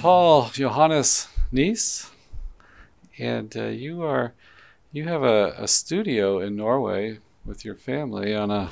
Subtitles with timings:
[0.00, 2.08] Paul Johannes Nies,
[3.18, 4.32] and uh, you are
[4.92, 8.70] you have a, a studio in Norway with your family on a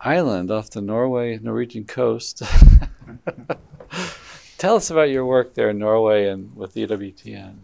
[0.00, 2.42] island off the Norway Norwegian coast.
[4.58, 7.56] Tell us about your work there in Norway and with EWTN.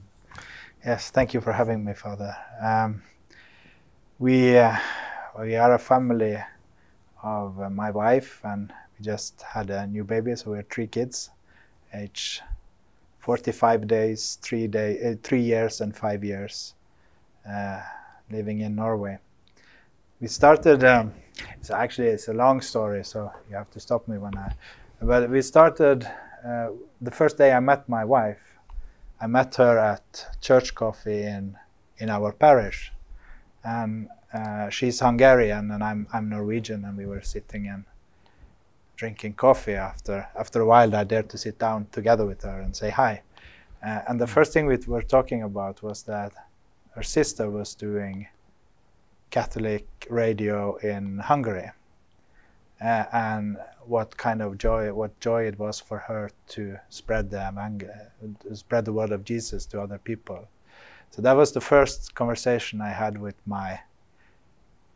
[0.85, 2.37] Yes, thank you for having me, Father.
[2.63, 3.03] Um,
[4.19, 4.77] we uh,
[5.39, 6.37] we are a family
[7.23, 10.89] of uh, my wife, and we just had a new baby, so we have three
[10.89, 11.31] kids,
[11.95, 12.43] age
[13.27, 16.75] 45 days, three day, uh, three years, and five years,
[17.45, 17.83] uh,
[18.31, 19.19] living in Norway.
[20.21, 20.85] We started.
[20.85, 21.13] Um,
[21.59, 24.55] it's actually it's a long story, so you have to stop me when I.
[25.03, 26.09] But we started
[26.47, 26.69] uh,
[27.01, 28.45] the first day I met my wife.
[29.21, 31.57] I met her at church coffee in
[31.99, 32.93] in our parish,
[33.65, 37.87] and uh, she's Hungarian and I'm I'm Norwegian, and we were sitting and
[38.95, 39.75] drinking coffee.
[39.75, 43.23] After after a while, I dared to sit down together with her and say hi.
[43.87, 46.33] Uh, and the first thing we were talking about was that
[46.97, 48.27] her sister was doing
[49.31, 51.71] Catholic radio in Hungary,
[52.81, 57.45] uh, and what kind of joy, what joy it was for her to spread the
[58.55, 60.49] spread the word of Jesus to other people.
[61.11, 63.79] So that was the first conversation I had with my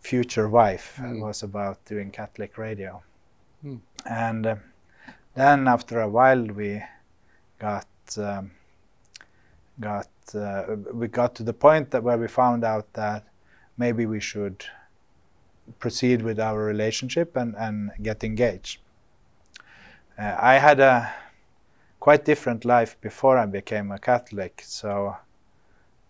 [0.00, 0.98] future wife.
[0.98, 1.18] Mm.
[1.18, 3.02] It was about doing Catholic radio,
[3.64, 3.78] mm.
[4.04, 4.56] and uh,
[5.34, 6.82] then after a while we
[7.60, 8.50] got um,
[9.80, 13.24] got uh, we got to the point that where we found out that
[13.76, 14.64] maybe we should
[15.78, 18.80] proceed with our relationship and, and get engaged.
[20.18, 21.12] Uh, I had a
[22.00, 24.62] quite different life before I became a Catholic.
[24.64, 25.16] So,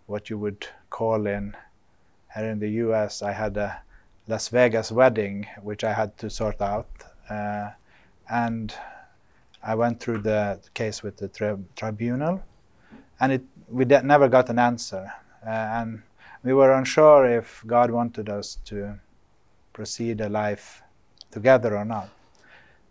[0.07, 1.55] what you would call in
[2.35, 3.81] here in the U.S., I had a
[4.27, 6.89] Las Vegas wedding, which I had to sort out,
[7.29, 7.71] uh,
[8.29, 8.73] and
[9.63, 12.41] I went through the case with the tri- tribunal,
[13.19, 15.11] and it we de- never got an answer,
[15.45, 16.01] uh, and
[16.43, 18.99] we were unsure if God wanted us to
[19.73, 20.81] proceed a life
[21.31, 22.09] together or not.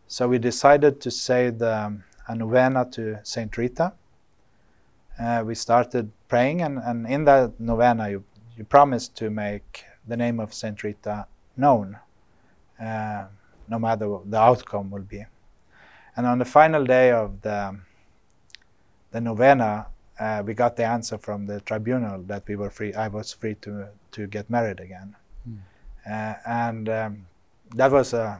[0.08, 3.92] So we decided to say the a novena to Saint Rita.
[5.18, 8.24] Uh, we started praying, and, and in that novena, you,
[8.56, 11.26] you promised to make the name of Saint Rita
[11.56, 11.98] known,
[12.80, 13.24] uh,
[13.68, 15.24] no matter what the outcome will be.
[16.16, 17.78] And on the final day of the
[19.12, 19.86] the novena,
[20.20, 22.92] uh, we got the answer from the tribunal that we were free.
[22.92, 25.16] I was free to to get married again.
[25.48, 25.58] Mm.
[26.06, 27.26] Uh, and um,
[27.74, 28.38] that was a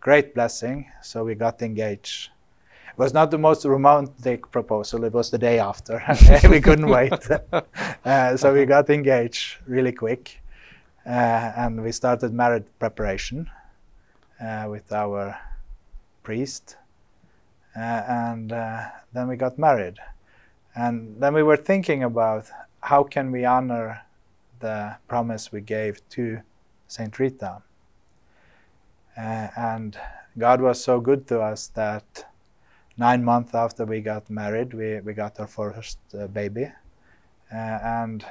[0.00, 0.90] great blessing.
[1.02, 2.30] So we got engaged.
[2.90, 5.04] It was not the most romantic proposal.
[5.04, 6.02] It was the day after.
[6.50, 7.14] we couldn't wait.
[8.04, 10.38] Uh, so we got engaged really quick,
[11.06, 13.48] uh, and we started marriage preparation
[14.40, 15.38] uh, with our
[16.22, 16.76] priest,
[17.74, 19.98] uh, and then we got married.
[20.78, 22.46] And then we were thinking about
[22.80, 24.00] how can we honor
[24.60, 26.40] the promise we gave to
[26.86, 27.62] Saint Rita.
[29.16, 29.98] Uh, and
[30.38, 32.26] God was so good to us that
[32.96, 36.66] nine months after we got married, we, we got our first uh, baby.
[37.52, 38.24] Uh, and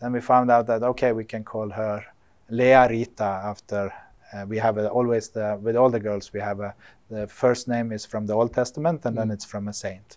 [0.00, 2.04] then we found out that, okay, we can call her
[2.50, 3.92] Lea Rita after
[4.32, 6.74] uh, we have a, always the, with all the girls, we have a,
[7.10, 9.20] the first name is from the Old Testament and mm.
[9.20, 10.16] then it's from a saint.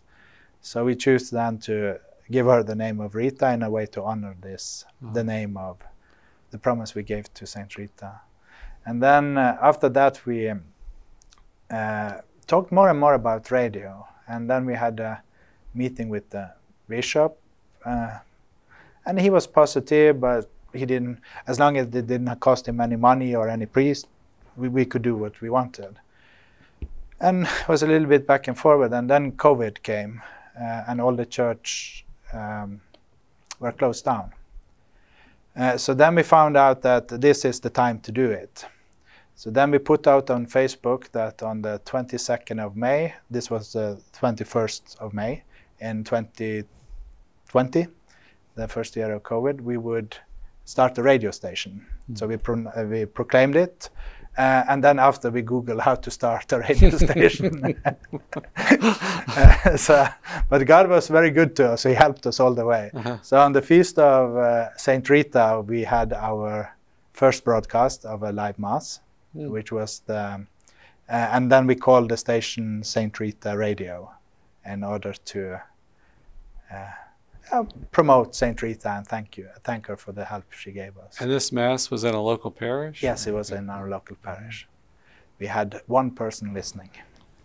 [0.61, 1.99] So we choose then to
[2.31, 5.13] give her the name of Rita in a way to honor this, mm.
[5.13, 5.77] the name of
[6.51, 8.21] the promise we gave to Saint Rita.
[8.85, 10.51] And then uh, after that, we
[11.71, 12.11] uh,
[12.47, 14.07] talked more and more about radio.
[14.27, 15.21] And then we had a
[15.73, 16.51] meeting with the
[16.87, 17.37] bishop,
[17.85, 18.19] uh,
[19.05, 21.19] and he was positive, but he didn't.
[21.47, 24.07] As long as it didn't cost him any money or any priest,
[24.55, 25.99] we, we could do what we wanted.
[27.19, 28.93] And it was a little bit back and forward.
[28.93, 30.21] And then COVID came,
[30.55, 32.81] and all the church um,
[33.59, 34.31] were closed down.
[35.55, 38.65] Uh, so then we found out that this is the time to do it.
[39.35, 43.73] So then we put out on Facebook that on the 22nd of May, this was
[43.73, 45.43] the 21st of May
[45.79, 47.87] in 2020,
[48.55, 50.17] the first year of COVID, we would
[50.65, 51.85] start a radio station.
[52.11, 52.17] Mm.
[52.19, 53.89] So we, pro- uh, we proclaimed it
[54.39, 57.75] uh, and then after we Google how to start a radio station.
[58.55, 60.07] uh, so,
[60.47, 61.83] but God was very good to us.
[61.83, 62.89] He helped us all the way.
[62.93, 63.17] Uh-huh.
[63.21, 66.73] So on the feast of uh, Saint Rita, we had our
[67.11, 69.01] first broadcast of a live mass,
[69.35, 69.49] mm.
[69.49, 70.45] which was the, uh,
[71.09, 74.09] and then we called the station Saint Rita Radio,
[74.65, 75.61] in order to
[77.51, 81.19] uh, promote Saint Rita and thank you, thank her for the help she gave us.
[81.19, 83.01] And this mass was in a local parish?
[83.03, 84.67] Yes, it was in our local parish.
[85.39, 86.89] We had one person listening.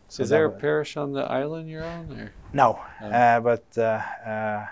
[0.08, 2.10] So Is there a that- parish on the island you're on?
[2.20, 2.30] Or?
[2.52, 3.06] No, Oh.
[3.06, 3.82] uh, but uh,
[4.30, 4.66] uh,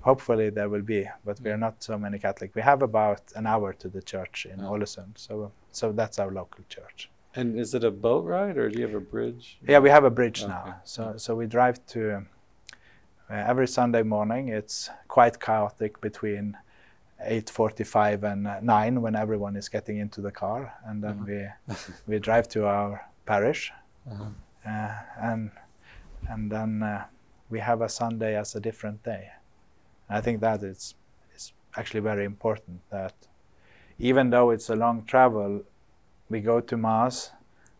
[0.00, 1.08] hopefully there will be.
[1.24, 2.54] But we are not so many Catholic.
[2.54, 4.72] We have about an hour to the church in Oh.
[4.72, 7.10] Ålesund, so so that's our local church.
[7.34, 9.58] And is it a boat ride or do you have a bridge?
[9.66, 10.52] Yeah, we have a bridge Okay.
[10.52, 10.80] now.
[10.84, 12.24] So so we drive to
[13.32, 14.48] uh, every Sunday morning.
[14.48, 16.56] It's quite chaotic between
[17.20, 21.24] 8:45 and uh, 9 when everyone is getting into the car, and then Uh-huh.
[21.26, 21.48] we
[22.14, 23.72] we drive to our parish,
[24.10, 24.24] Uh-huh.
[24.66, 24.94] uh,
[25.30, 25.50] and
[26.28, 27.04] and then uh,
[27.50, 29.28] we have a Sunday as a different day.
[30.08, 30.94] I think that is
[31.36, 32.80] is actually very important.
[32.90, 33.14] That
[33.98, 35.62] even though it's a long travel,
[36.30, 37.32] we go to mass,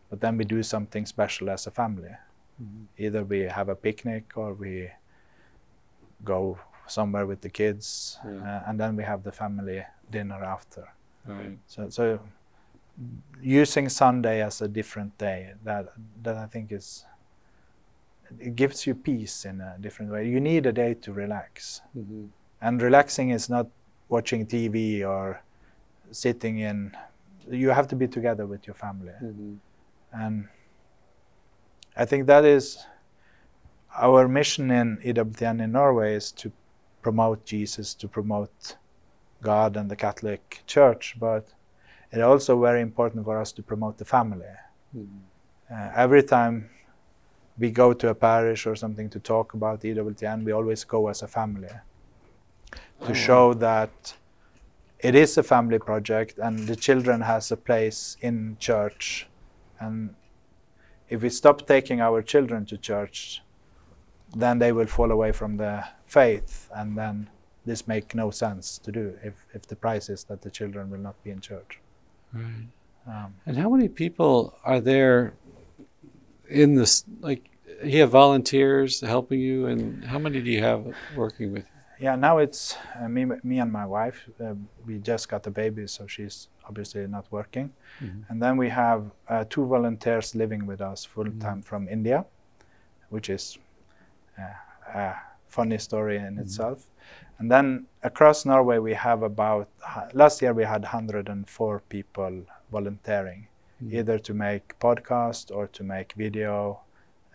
[0.09, 2.15] but then we do something special as a family.
[2.61, 2.87] Mhm.
[2.97, 4.89] Either we have a picnic or we
[6.23, 8.31] go somewhere with the kids, Yeah.
[8.43, 10.83] uh, and then we have the family dinner after.
[11.25, 11.57] Right.
[11.67, 12.19] So, so
[13.41, 15.85] using Sunday as a different day, that
[16.23, 17.05] that I think is
[18.39, 20.27] it gives you peace in a different way.
[20.27, 22.29] You need a day to relax, Mhm.
[22.61, 23.67] and relaxing is not
[24.09, 25.41] watching TV or
[26.11, 26.95] sitting in.
[27.49, 29.57] You have to be together with your family, Mhm.
[30.11, 30.47] and
[31.95, 32.85] I think that is
[33.95, 36.51] our mission in EWTN in Norway is to
[37.01, 38.75] promote Jesus, to promote
[39.41, 41.47] God and the Catholic Church, but
[42.11, 44.53] it's also very important for us to promote the family.
[44.95, 45.19] Mhm.
[45.69, 46.69] Uh, every time
[47.57, 51.21] we go to a parish or something to talk about EWTN, we always go as
[51.21, 51.69] a family
[53.01, 54.15] to Oh, show that
[54.99, 59.27] it is a family project and the children has a place in church
[59.79, 60.15] and
[61.09, 63.43] if we stop taking our children to church
[64.35, 67.29] then they will fall away from the faith and then
[67.65, 70.99] this make no sense to do if, if the price is that the children will
[70.99, 71.79] not be in church
[72.33, 72.67] Right.
[73.07, 75.33] um, And how many people are there
[76.49, 77.05] in this?
[77.21, 77.49] Like,
[77.83, 81.63] you have volunteers helping you, and how many do you have working with?
[81.63, 81.69] you?
[82.05, 84.55] yeah now it's uh, me, me and my wife uh,
[84.85, 87.71] we just got a baby so she's obviously not working
[88.01, 88.23] Mhm.
[88.29, 91.39] and then we have uh, two volunteers living with us full Mm-hmm.
[91.47, 92.25] time from india
[93.09, 93.59] which is
[94.37, 95.13] a
[95.47, 96.85] funny story in itself
[97.39, 99.67] and then across norway we have about
[100.13, 102.41] last year we had 104 people
[102.71, 103.47] volunteering
[103.81, 103.93] Mhm.
[103.93, 106.79] either to make podcast or to make video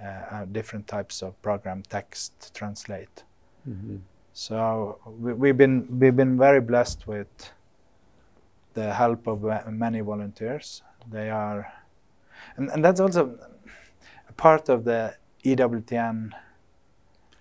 [0.01, 3.25] uh, uh, different types of program text translate
[3.69, 4.01] Mhm.
[4.33, 7.53] so we, we've been we've been very blessed with
[8.75, 9.43] the help of
[9.73, 10.83] many volunteers.
[11.11, 11.67] They are,
[12.57, 13.37] and, and that's also
[14.29, 16.33] a part of the EWTN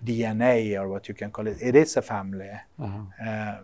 [0.03, 1.57] DNA or what you can call it.
[1.61, 2.51] It is a family.
[2.79, 3.29] Uh-huh.
[3.29, 3.57] Uh,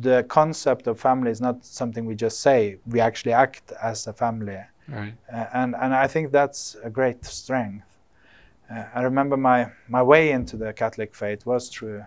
[0.00, 2.78] the concept of family is not something we just say.
[2.86, 4.60] We actually act as a family.
[4.88, 5.14] Right.
[5.32, 7.86] Uh, and and I think that's a great strength.
[8.70, 12.04] Uh, I remember my my way into the Catholic faith was through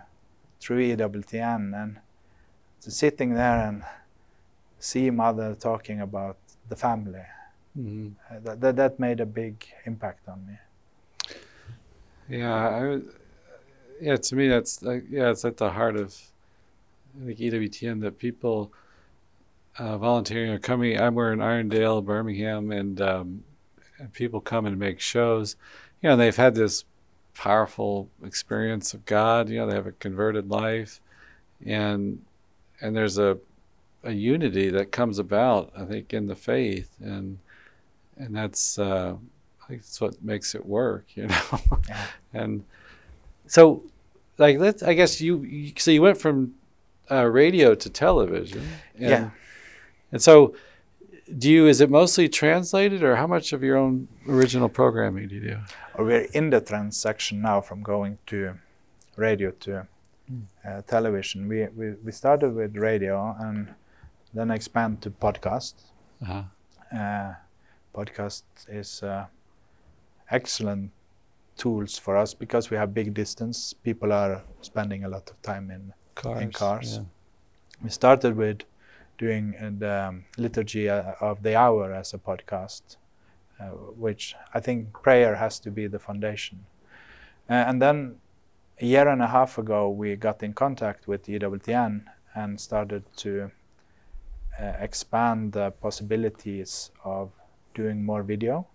[0.60, 1.98] through EWTN and
[2.82, 3.82] to sitting there and
[4.78, 6.36] see mother talking about
[6.68, 7.24] the family.
[7.78, 8.12] Mhm.
[8.30, 10.58] Uh, that, that that made a big impact on me.
[12.30, 13.12] Yeah, I would,
[14.00, 14.16] yeah.
[14.16, 16.16] To me, that's like yeah, it's at the heart of
[17.20, 18.72] I think EWTN that people
[19.78, 20.98] uh, volunteering are coming.
[21.00, 23.44] I'm we're in Irondale, Birmingham, and, um,
[23.98, 25.56] and people come and make shows.
[26.02, 26.84] You know, they've had this
[27.34, 29.48] powerful experience of God.
[29.48, 31.00] You know, they have a converted life,
[31.66, 32.24] and
[32.80, 33.38] and there's a
[34.04, 35.72] a unity that comes about.
[35.76, 37.38] I think in the faith, and
[38.18, 39.16] and that's uh,
[39.70, 41.04] I think that's what makes it work.
[41.14, 41.60] You know.
[41.88, 42.06] Yeah.
[42.32, 42.64] And
[43.46, 43.82] so,
[44.38, 44.82] like, let's.
[44.82, 45.42] I guess you.
[45.42, 46.54] you so you went from
[47.10, 48.62] uh, radio to television.
[48.98, 49.30] And, Yeah.
[50.12, 50.54] And so,
[51.38, 51.66] do you?
[51.68, 55.56] Is it mostly translated, or how much of your own original programming do you do?
[55.98, 58.54] We're in the transaction now from going to
[59.16, 59.86] radio to
[60.30, 60.42] Mm.
[60.64, 61.48] uh, television.
[61.48, 63.66] We, we we started with radio and
[64.34, 65.74] then expand to podcast.
[66.22, 66.42] Uh-huh.
[66.96, 67.34] uh,
[67.92, 69.26] podcast is uh,
[70.30, 70.90] excellent
[71.56, 73.72] tools for us because we have big distance.
[73.72, 75.92] People are spending a lot of time in.
[76.14, 76.54] Cars.
[76.54, 76.96] cars.
[76.96, 77.04] yeah.
[77.82, 78.62] We started with
[79.18, 82.96] doing the um, liturgy uh, of the hour as a podcast,
[83.60, 83.64] uh,
[84.04, 86.64] which I think prayer has to be the foundation.
[87.48, 88.16] Uh, and then
[88.80, 93.50] a year and a half ago, we got in contact with EWTN and started to
[94.58, 97.30] uh, expand the possibilities of
[97.74, 98.66] doing more video.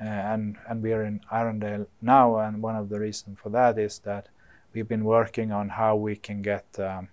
[0.00, 3.78] Uh, and and we are in Irondale now, and one of the reasons for that
[3.78, 4.28] is that
[4.74, 7.08] we've been working on how we can get um,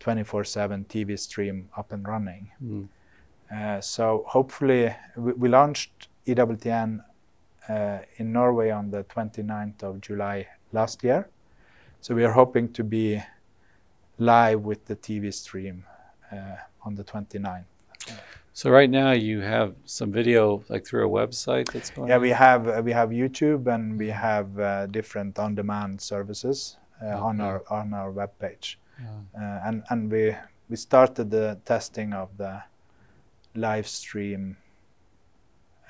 [0.00, 2.50] 24/7 TV stream up and running.
[2.62, 2.88] Mm.
[3.52, 7.02] Uh, so hopefully, we, we launched EWTN
[7.68, 11.28] uh, in Norway on the 29th of July last year.
[12.00, 13.22] So we are hoping to be
[14.18, 15.84] live with the TV stream
[16.32, 17.64] uh, on the 29th.
[18.54, 22.08] So right now you have some video like through a website that's going.
[22.08, 22.22] Yeah, on?
[22.22, 27.40] we have uh, we have YouTube and we have uh, different on-demand services uh, on
[27.40, 29.08] our on our webpage, Yeah.
[29.40, 30.36] uh, and and we
[30.68, 32.62] we started the testing of the
[33.54, 34.56] live stream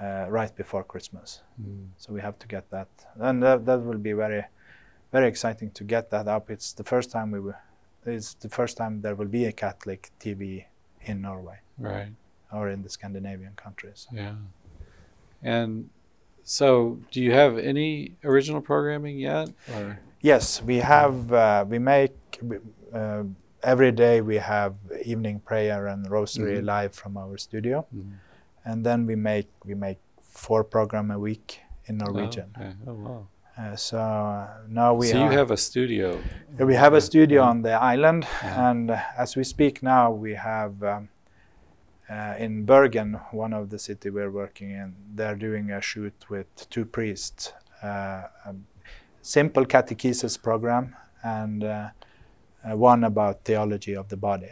[0.00, 1.42] uh, right before Christmas.
[1.60, 1.88] Mm.
[1.96, 4.44] So we have to get that, and that, that will be very
[5.10, 6.48] very exciting to get that up.
[6.48, 7.58] It's the first time we will.
[8.06, 10.64] It's the first time there will be a Catholic TV
[11.06, 12.12] in Norway Right.
[12.52, 14.06] Or in the Scandinavian countries.
[14.12, 14.34] Yeah.
[15.42, 15.88] And
[16.44, 19.48] so, do you have any original programming yet?
[19.74, 21.32] Or Yes, we have.
[21.32, 22.14] Uh, we make
[22.94, 23.24] uh,
[23.64, 24.20] every day.
[24.20, 26.64] We have evening prayer and rosary Mhm.
[26.64, 28.12] live from our studio, Mm.
[28.64, 32.50] and then we make we make four program a week in Norwegian.
[32.56, 32.72] Oh, okay.
[32.86, 33.26] oh wow.
[33.58, 36.18] Uh, so uh, now we so are, you have a studio.
[36.58, 38.70] we have a studio on the island, Yeah.
[38.70, 40.74] and as we speak now, we have.
[40.82, 41.08] Um,
[42.10, 46.46] uh, in Bergen, one of the city we're working in, they're doing a shoot with
[46.70, 48.54] two priests, uh, a
[49.22, 51.88] simple catechesis program, and uh,
[52.64, 54.50] uh, one about theology of the body.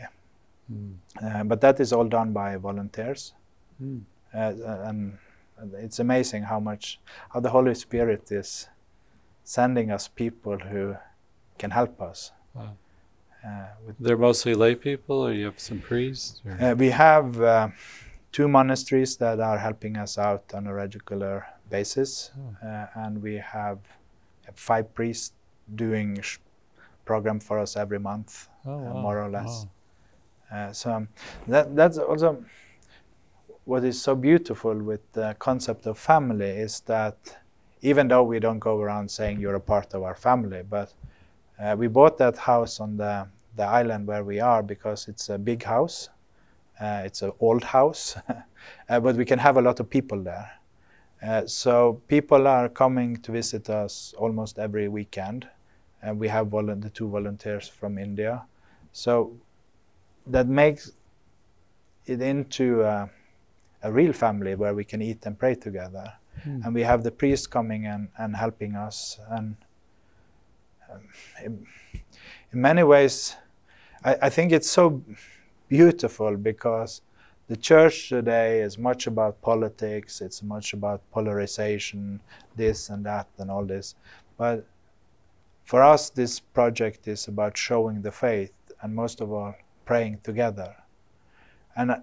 [0.72, 1.48] Mm.
[1.48, 3.34] But that is all done by volunteers,
[3.82, 4.02] Mm.
[4.32, 5.18] and
[5.74, 8.68] it's amazing how much how the Holy Spirit is
[9.44, 10.96] sending us people who
[11.58, 12.30] can help us.
[12.54, 12.76] Wow.
[13.46, 16.42] Uh, with They're mostly lay people, or you have some priests?
[16.44, 16.52] Or?
[16.60, 17.68] Uh, we have uh,
[18.32, 22.66] two monasteries that are helping us out on a regular basis, Oh.
[22.68, 23.78] uh, and we have
[24.54, 25.32] five priests
[25.74, 26.38] doing sh-
[27.04, 29.00] program for us every month, oh, uh, wow.
[29.02, 29.66] more or less.
[30.52, 30.58] Wow.
[30.68, 31.08] Uh, so um,
[31.46, 32.44] that that's also
[33.64, 37.16] what is so beautiful with the concept of family is that
[37.82, 40.92] even though we don't go around saying you're a part of our family, but
[41.62, 43.26] uh, we bought that house on the
[43.56, 46.08] the island where we are because it's a big house.
[46.80, 48.16] Uh, it's an old house,
[48.88, 50.50] uh, but we can have a lot of people there.
[51.22, 55.46] Uh, so people are coming to visit us almost every weekend,
[56.02, 58.42] and we have volun- the two volunteers from India.
[58.92, 59.36] So
[60.26, 60.92] that makes
[62.06, 63.10] it into a,
[63.82, 66.10] a real family where we can eat and pray together.
[66.42, 66.62] Hmm.
[66.64, 69.20] And we have the priest coming and, and helping us.
[69.28, 69.56] And
[70.92, 71.00] Um,
[71.44, 71.66] in,
[72.52, 73.36] in many ways,
[74.04, 75.02] I, I think it's so
[75.68, 77.02] beautiful because
[77.48, 82.20] the church today is much about politics, it's much about polarization,
[82.56, 83.94] this and that, and all this.
[84.36, 84.66] But
[85.64, 89.54] for us, this project is about showing the faith and most of all,
[89.84, 90.74] praying together.
[91.76, 92.02] And I,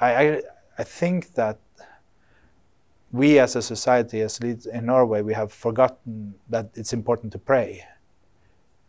[0.00, 0.42] I,
[0.78, 1.58] I think that
[3.12, 7.84] we as a society, as in Norway, we have forgotten that it's important to pray.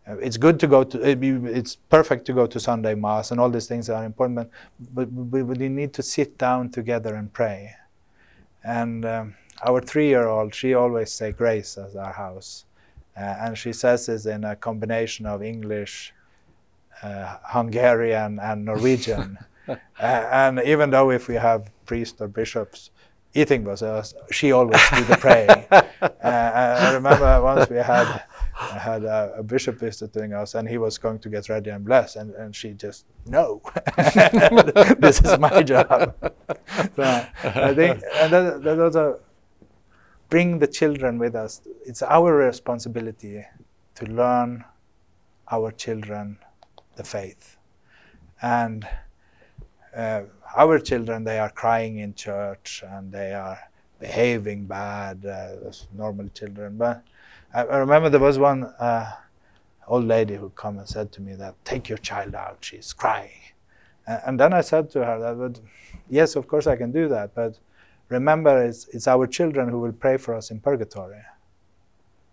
[0.05, 0.99] It's good to go to.
[1.01, 4.35] It's perfect to go to Sunday mass, and all these things are important.
[4.35, 4.51] But,
[4.93, 7.75] but we, need to sit down together and pray.
[8.65, 12.65] And um, our three-year-old, she always say grace at our house,
[13.15, 16.13] uh, and she says this in a combination of English,
[17.01, 19.37] uh, Hungarian, and Norwegian.
[19.67, 22.91] uh, and even though if we have priests or bishops
[23.33, 25.65] eating with us, she always do the praying.
[25.71, 28.23] uh, I remember once we had
[28.59, 31.83] I had a, a bishop visiting us, and he was going to get ready and
[31.83, 33.61] bless, and, and she just no,
[34.99, 36.15] this is my job.
[36.95, 37.03] So
[37.43, 39.19] I think, and that, that also
[40.29, 41.61] bring the children with us.
[41.85, 43.43] It's our responsibility
[43.95, 44.63] to learn
[45.51, 46.37] our children
[46.95, 47.57] the faith,
[48.41, 48.87] and
[49.95, 50.23] uh,
[50.55, 53.57] our children they are crying in church and they are
[53.99, 57.03] behaving bad uh, as normal children, but
[57.53, 59.11] I, I remember there was one uh,
[59.87, 63.31] old lady who come and said to me that take your child out, she's crying.
[64.07, 65.59] And, and then I said to her that, but,
[66.09, 67.59] yes, of course I can do that, but
[68.09, 71.21] remember it's, it's our children who will pray for us in purgatory.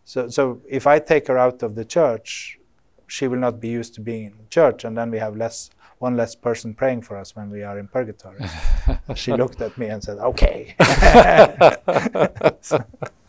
[0.05, 2.59] So, so if I take her out of the church,
[3.07, 6.17] she will not be used to being in church, and then we have less one
[6.17, 8.41] less person praying for us when we are in purgatory.
[9.15, 10.75] she looked at me and said, "Okay."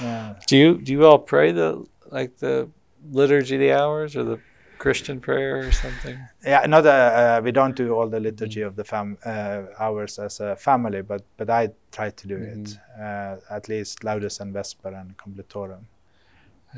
[0.00, 0.34] yeah.
[0.46, 2.68] Do you do you all pray the like the
[3.10, 4.38] liturgy of the hours or the
[4.78, 6.18] Christian prayer or something?
[6.44, 10.18] Yeah, not uh, uh, we don't do all the liturgy of the fam uh, hours
[10.18, 14.52] as a family, but but I try to do it uh, at least Laudes and
[14.52, 15.84] Vesper and Completorum.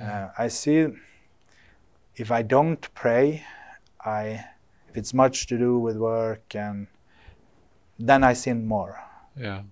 [0.01, 0.89] Uh, I see
[2.17, 3.45] if I don't pray,
[4.05, 4.45] I
[4.89, 6.87] if it's much to do with work and
[7.99, 8.99] then I sin more.
[9.37, 9.63] Yeah.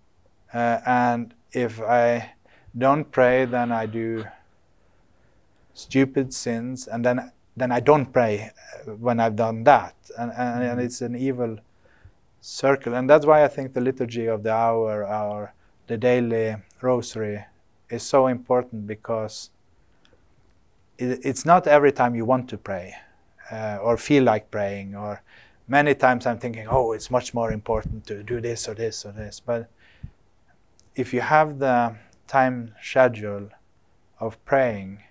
[0.53, 2.33] Uh, and if I
[2.79, 4.25] don't pray, then I do
[5.75, 8.53] stupid sins, and then then I don't pray
[8.87, 11.59] uh, when I've done that, and, and, and it's an evil
[12.41, 15.53] circle, and that's why I think the liturgy of the hour, or
[15.89, 17.45] the daily rosary,
[17.91, 19.51] is so important because
[20.99, 22.95] it, it's not every time you want to pray
[23.51, 25.23] uh, or feel like praying, or
[25.67, 29.13] many times I'm thinking, oh, it's much more important to do this or this or
[29.13, 29.69] this, but
[30.95, 31.97] if you have the
[32.29, 33.49] time schedule
[34.21, 35.03] of praying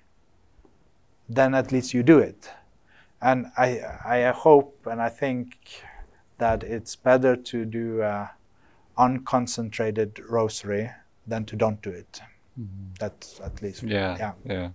[1.30, 2.50] then at least you do it.
[3.22, 5.84] And I, I hope and I think
[6.38, 8.32] that it's better to do a
[8.98, 10.92] unconcentrated rosary
[11.26, 12.22] than to don't do it.
[12.60, 12.94] Mm-hmm.
[13.00, 13.84] That's at least.
[13.84, 14.18] Yeah.
[14.18, 14.34] Yeah.
[14.46, 14.70] Yeah.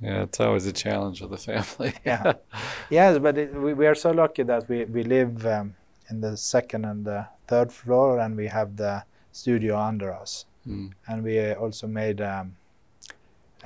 [0.00, 1.92] Yeah, it's always a challenge with the family.
[2.04, 2.34] yeah.
[2.90, 5.74] Yes, but it, we, we are so lucky that we, we live um,
[6.08, 10.46] in the second and the third floor and we have the studio under us.
[10.68, 10.92] Mm.
[11.08, 12.54] And we also made um,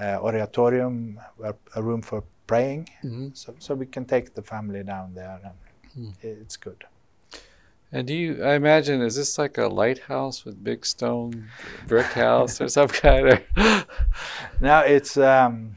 [0.01, 2.89] uh, oratorium, a, a, room for praying.
[3.05, 3.29] Mm-hmm.
[3.35, 6.15] So, so we can take the family down there, and mm.
[6.23, 6.85] it's good.
[7.91, 8.43] And do you?
[8.43, 11.49] I imagine is this like a lighthouse with big stone
[11.87, 13.41] brick house or some kind of?
[14.61, 15.77] no, it's um,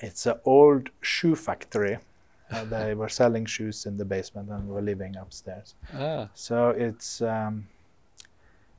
[0.00, 1.98] it's an old shoe factory.
[2.50, 5.76] Uh, they were selling shoes in the basement and were living upstairs.
[5.94, 6.28] Ah.
[6.34, 7.68] So it's um,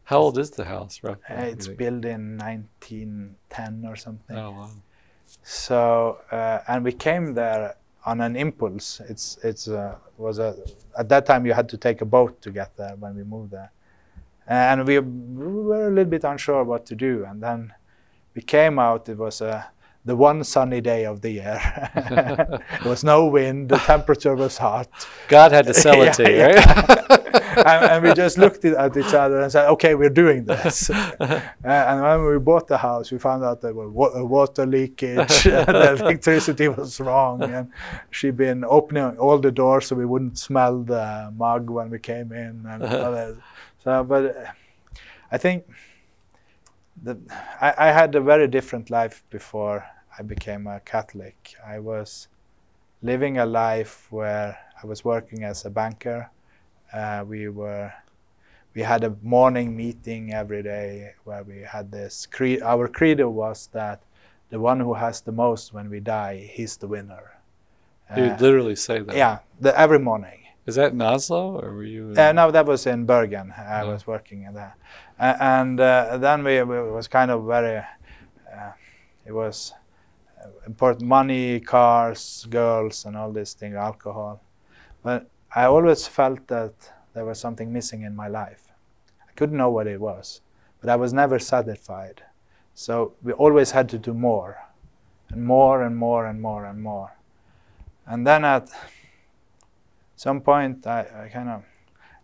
[0.04, 1.36] how old is the house, roughly?
[1.36, 4.38] Uh, it's built in 1910 or something.
[4.38, 4.70] Oh wow!
[5.44, 9.02] So uh, and we came there on an impulse.
[9.08, 10.56] It's it's uh, was a
[10.98, 13.52] at that time you had to take a boat to get there when we moved
[13.52, 13.72] there,
[14.48, 17.26] and we, we were a little bit unsure what to do.
[17.26, 17.74] And then
[18.36, 19.08] we came out.
[19.10, 19.72] It was a
[20.04, 21.62] the one sunny day of the year.
[22.82, 23.70] there was no wind.
[23.70, 24.90] The temperature was hot.
[25.28, 27.20] God had to sell it yeah, to you, right?
[27.58, 31.42] and, and, we just looked at each other and said, "Okay, we're doing this." uh,
[31.64, 35.44] and when we bought the house, we found out there was wa- water leakage.
[35.44, 37.72] the electricity was wrong, and
[38.10, 42.32] she'd been opening all the doors so we wouldn't smell the mug when we came
[42.32, 42.66] in.
[42.68, 43.34] And uh-huh.
[43.84, 44.52] so, but uh,
[45.32, 45.66] I think
[47.02, 47.18] the,
[47.60, 49.86] I, I, had a very different life before
[50.18, 51.56] I became a Catholic.
[51.66, 52.28] I was
[53.02, 56.30] living a life where I was working as a banker.
[56.94, 57.92] Uh, we were
[58.74, 63.70] we had a morning meeting every day where we had this cre- our credo was
[63.74, 64.02] that
[64.50, 67.38] the one who has the most when we die he's the winner
[68.16, 71.84] you uh, literally say that yeah the, every morning is that in Oslo or were
[71.84, 72.12] you?
[72.12, 72.18] In...
[72.18, 73.52] Uh, no, that was in Bergen.
[73.58, 73.92] I oh.
[73.92, 74.76] was working there,
[75.20, 77.78] uh, and uh, then we, we, was kind of very.
[77.78, 78.72] Uh,
[79.26, 79.74] it was
[80.40, 84.40] uh, important money, cars, girls, and all these things, alcohol.
[85.02, 86.74] But I always felt that
[87.14, 88.70] there was something missing in my life.
[89.28, 90.42] I couldn't know what it was,
[90.80, 92.24] but I was never satisfied.
[92.74, 94.58] So we always had to do more,
[95.30, 97.18] and more and more and more and more.
[98.06, 98.70] And then at
[100.16, 101.64] some point I, I kind of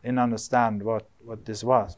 [0.04, 1.98] didn't understand what, what this was.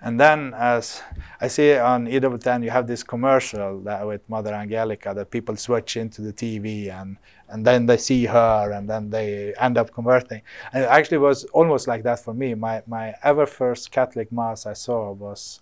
[0.00, 1.02] And then, as
[1.40, 6.22] I see on EWTN, you have this commercial with Mother Angelica that people switch into
[6.22, 7.16] the TV and,
[7.48, 10.42] and then they see her and then they end up converting.
[10.72, 12.54] And it actually was almost like that for me.
[12.54, 15.60] My, my ever first Catholic Mass I saw was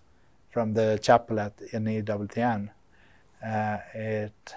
[0.51, 2.69] from the chapel at in EWTN.
[3.45, 4.55] Uh, it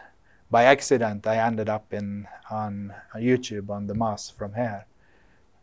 [0.51, 4.85] by accident, I ended up in on YouTube on the mass from here.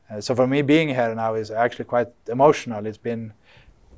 [0.09, 2.87] Uh, so for me, being here now is actually quite emotional.
[2.87, 3.33] It's been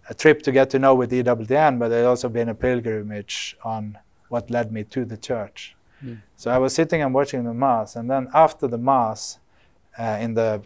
[0.09, 3.99] a trip to get to know with EWTN, but it's also been a pilgrimage on
[4.29, 5.77] what led me to the church.
[6.05, 6.21] Mm.
[6.37, 9.39] So I was sitting and watching the mass, and then after the mass,
[9.99, 10.63] uh, in the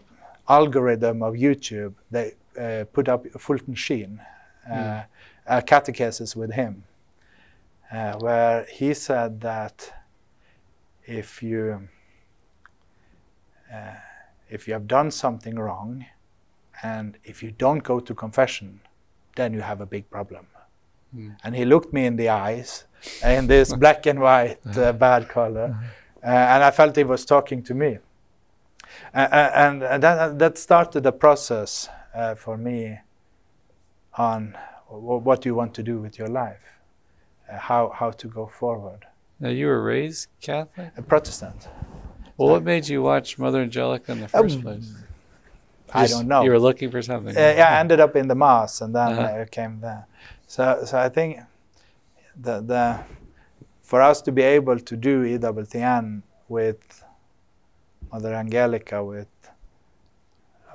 [0.47, 4.21] algorithm of YouTube, they uh, put up Fulton Sheen,
[4.69, 5.05] mm.
[5.47, 6.83] a catechesis with him,
[7.91, 9.91] uh, where he said that
[11.05, 11.87] if you
[13.73, 13.95] uh,
[14.49, 16.05] if you have done something wrong
[16.83, 18.79] and if you don't go to confession
[19.35, 20.45] then you have a big problem
[21.15, 21.35] mm.
[21.43, 22.85] and he looked me in the eyes
[23.23, 25.77] in this black and white uh, bad color
[26.23, 27.97] uh, and i felt he was talking to me
[29.13, 32.97] and, and that, that started the process uh, for me
[34.17, 34.55] on
[34.87, 36.61] what do you want to do with your life
[37.51, 39.05] uh, how, how to go forward
[39.43, 40.93] now, you were raised Catholic?
[40.95, 41.67] A Protestant.
[42.37, 44.93] Well, what made you watch Mother Angelica in the first um, place?
[45.93, 46.43] I don't know.
[46.43, 47.35] You were looking for something.
[47.35, 49.41] Uh, yeah, I ended up in the mass, and then uh-huh.
[49.41, 50.07] I came there.
[50.47, 51.39] So, so I think
[52.35, 52.99] the the
[53.81, 57.03] for us to be able to do EWTN with
[58.11, 59.27] Mother Angelica, with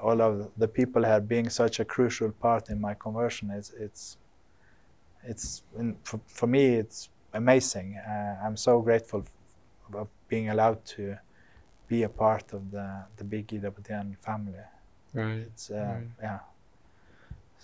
[0.02, 3.50] all of the people here being such a crucial part in my conversion.
[3.50, 4.16] It's it's
[5.24, 5.62] it's
[6.04, 7.96] for, for me it's amazing.
[7.96, 9.24] Uh, I'm so grateful
[9.94, 11.18] of being allowed to
[11.88, 14.64] be a part of the the big EWTN family.
[15.14, 15.38] Right.
[15.38, 16.06] It's uh, right.
[16.22, 16.38] yeah.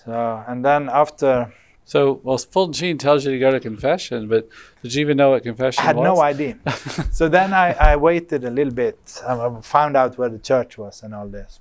[0.05, 1.53] So and then after
[1.87, 4.49] So, well, Fulton Sheen tells you to go to confession, but
[4.83, 6.05] did you even know what confession I had was?
[6.05, 6.57] no idea.
[7.13, 9.23] so then I, I waited a little bit.
[9.27, 11.61] I found out where the church was and all this.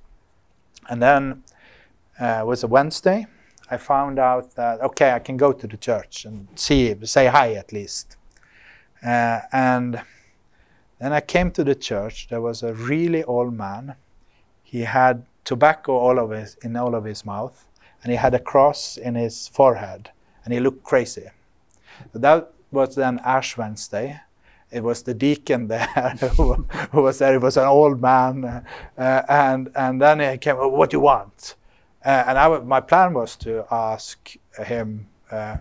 [0.88, 1.42] And then
[2.18, 3.26] uh, it was a Wednesday.
[3.70, 7.52] I found out that okay, I can go to the church and see, say hi
[7.54, 8.16] at least.
[9.04, 10.00] Uh, and
[10.98, 12.28] then I came to the church.
[12.28, 13.96] There was a really old man.
[14.62, 17.66] He had tobacco all of his in all of his mouth,
[18.02, 20.10] and he had a cross in his forehead,
[20.44, 21.28] and he looked crazy.
[22.12, 24.20] That was then Ash Wednesday.
[24.70, 26.54] It was the deacon there who,
[26.90, 27.34] who was there.
[27.34, 28.44] It was an old man,
[28.98, 30.56] uh, and and then he came.
[30.58, 31.54] "Oh, What do you want?
[32.04, 35.56] Uh, and I, my plan was to ask him uh,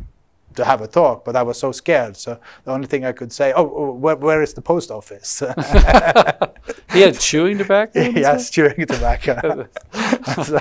[0.55, 2.17] to have a talk, but I was so scared.
[2.17, 5.39] So the only thing I could say, oh, oh, where, where is the post office?
[6.93, 7.99] he had chewing tobacco.
[7.99, 9.67] yes, chewing tobacco.
[10.43, 10.59] so,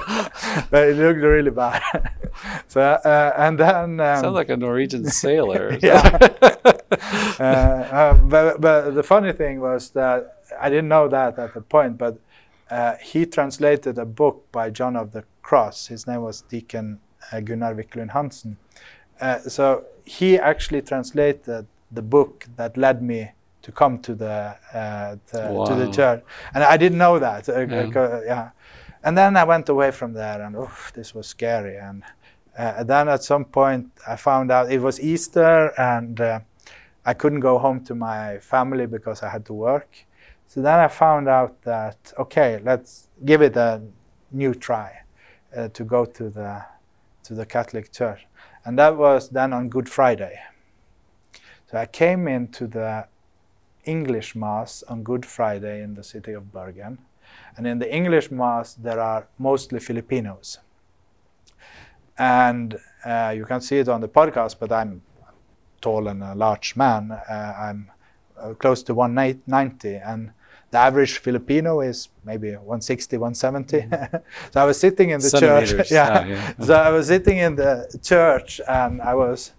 [0.71, 1.83] but it looked really bad.
[2.69, 5.79] so uh, and then um, Sounds like a Norwegian sailor.
[5.83, 6.19] yeah.
[7.41, 11.61] uh, uh, but, but the funny thing was that I didn't know that at the
[11.61, 12.19] point, but
[12.71, 15.89] uh, he translated a book by John of the Cross.
[15.89, 17.01] His name was Deacon
[17.31, 18.57] uh, Gunnar Wiklund Hansen.
[19.23, 23.31] Uh, so he actually translated the book that led me
[23.63, 26.23] to come to the uh, to, to the church,
[26.55, 27.49] and I didn't know that.
[27.49, 27.61] Uh,
[27.95, 28.21] Yeah.
[28.27, 28.51] yeah.
[29.05, 31.77] And then I went away from there, and oof, this was scary.
[31.77, 32.03] And
[32.59, 36.41] uh, then at some point, I found out it was Easter, and uh,
[37.05, 39.89] I couldn't go home to my family because I had to work.
[40.49, 43.81] So then I found out that okay, let's give it a
[44.33, 44.91] new try
[45.57, 46.65] uh, to go to the
[47.25, 48.27] to the Catholic Church,
[48.65, 50.39] and that was then on Good Friday.
[51.71, 53.07] So I came into the
[53.85, 56.99] English Mass on Good Friday in the city of Bergen,
[57.57, 60.59] and in the English Mass there are mostly Filipinos,
[62.19, 64.57] and uh, you can see it on the podcast.
[64.61, 65.03] But I'm
[65.81, 67.11] tall and a large man.
[67.11, 67.91] Uh, I'm
[68.39, 70.33] uh, close to 190, and
[70.73, 73.89] the average Filipino is maybe 160, 170.
[74.53, 75.91] so I was sitting in the church.
[75.91, 76.09] Yeah.
[76.11, 76.65] Ah, yeah.
[76.67, 79.53] So I was sitting in the church, and I was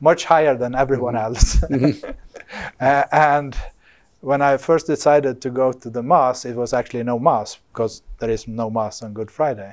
[0.00, 1.62] much higher than everyone else.
[2.80, 3.56] uh, and
[4.20, 8.02] when I first decided to go to the mass, it was actually no mass because
[8.18, 9.72] there is no mass on Good Friday.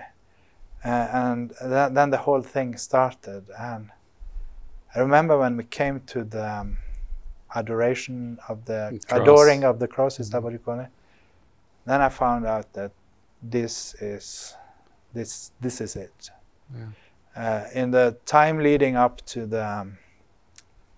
[0.85, 3.45] Uh, and th- then the whole thing started.
[3.57, 3.89] And
[4.93, 6.77] I remember when we came to the um,
[7.55, 9.21] adoration of the Cross.
[9.21, 10.89] adoring of the cross, is that what you call it?
[11.85, 12.91] Then I found out that
[13.41, 14.55] this is
[15.13, 16.31] this this is it.
[16.73, 16.85] Yeah.
[17.35, 19.97] Uh, in the time leading up to the um,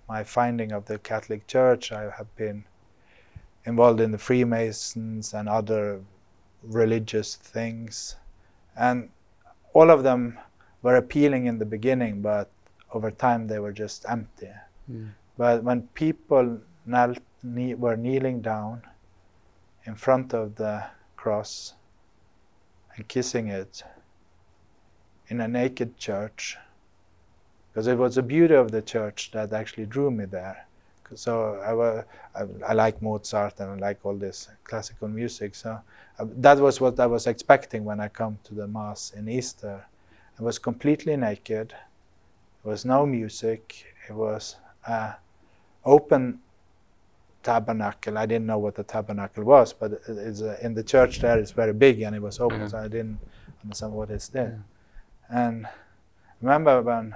[0.08, 2.64] my finding of the Catholic Church, I have been
[3.66, 6.02] involved in the Freemasons and other
[6.62, 8.16] religious things,
[8.78, 9.10] and
[9.74, 10.38] all of them
[10.84, 12.50] were appealing in the beginning, but
[12.94, 14.52] over time they were just empty.
[14.92, 15.10] Mm.
[15.38, 18.82] But when people knelt, knee, were kneeling down
[19.86, 20.84] in front of the
[21.18, 21.74] cross
[22.96, 23.84] and kissing it
[25.28, 26.58] in a naked church,
[27.68, 30.66] because it was the beauty of the church that actually drew me there.
[31.14, 35.54] So I, wa- I, I like Mozart and I like all this classical music.
[35.54, 35.80] So
[36.18, 39.86] uh, that was what I was expecting when I come to the mass in Easter.
[40.40, 41.70] I was completely naked.
[41.70, 43.86] There was no music.
[44.10, 44.56] It was
[44.88, 45.14] uh,
[45.86, 46.40] open
[47.44, 48.18] tabernacle.
[48.18, 51.38] I didn't know what the tabernacle was, but it's uh, in the church there.
[51.38, 52.68] It's very big and it was open, Yeah.
[52.68, 53.20] so I didn't
[53.64, 54.64] understand what is there.
[55.30, 55.68] And
[56.42, 57.16] remember when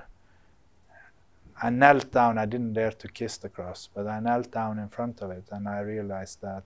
[1.62, 4.88] I knelt down, I didn't dare to kiss the cross, but I knelt down in
[4.88, 6.64] front of it, and I realized that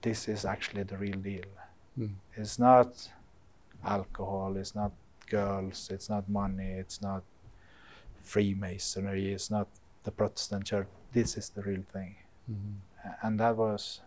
[0.00, 1.44] this is actually the real deal.
[1.98, 2.14] Mm.
[2.36, 3.08] It's not
[3.84, 4.92] alcohol, it's not
[5.28, 7.22] girls, it's not money, it's not
[8.22, 9.68] Freemasonry, it's not
[10.06, 10.88] the Protestant church.
[11.12, 12.12] This is the real thing.
[12.50, 12.74] Mhm.
[13.22, 14.00] And that was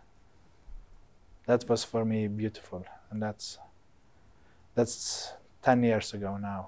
[1.46, 2.84] that was for me beautiful.
[3.10, 3.58] And that's
[4.74, 5.32] that's
[5.62, 6.62] ten years ago now.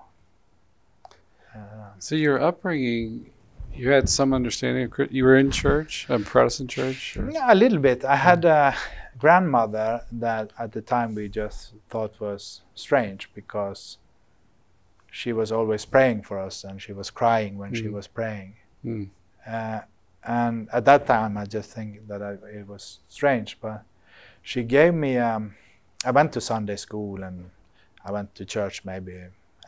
[1.55, 3.31] Uh, So your upbringing,
[3.75, 7.17] you had some understanding of you were in church, a Protestant church.
[7.17, 7.31] Or?
[7.31, 8.05] Yeah, a little bit.
[8.05, 8.75] I had a
[9.19, 13.99] grandmother that at the time we just thought was strange because
[15.11, 17.93] she was always praying for us and she was crying when she Mhm.
[17.99, 18.55] was praying.
[18.85, 19.09] Mm.
[19.47, 19.81] Uh,
[20.25, 23.59] and at that time, I just think that I, it was strange.
[23.61, 23.83] But
[24.43, 25.55] she gave me um,
[26.05, 27.51] I went to Sunday school and
[28.05, 29.15] I went to church maybe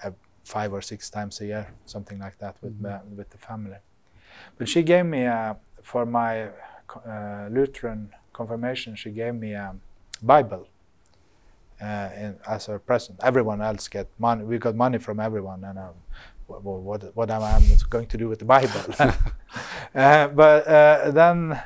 [0.05, 0.11] uh,
[0.45, 2.83] five or six times a year, something like that, with Mhm.
[2.83, 3.79] the, with the family.
[4.59, 6.49] But she gave me uh, for my
[7.07, 8.97] uh, Lutheran confirmation.
[8.97, 9.75] She gave me a
[10.23, 10.67] Bible
[11.81, 13.19] uh, in, as a present.
[13.23, 14.45] Everyone else get money.
[14.45, 15.95] We got money from everyone, and um,
[16.47, 17.61] what, what, what am I
[17.91, 18.81] going to do with the Bible?
[19.95, 21.63] uh, but uh, then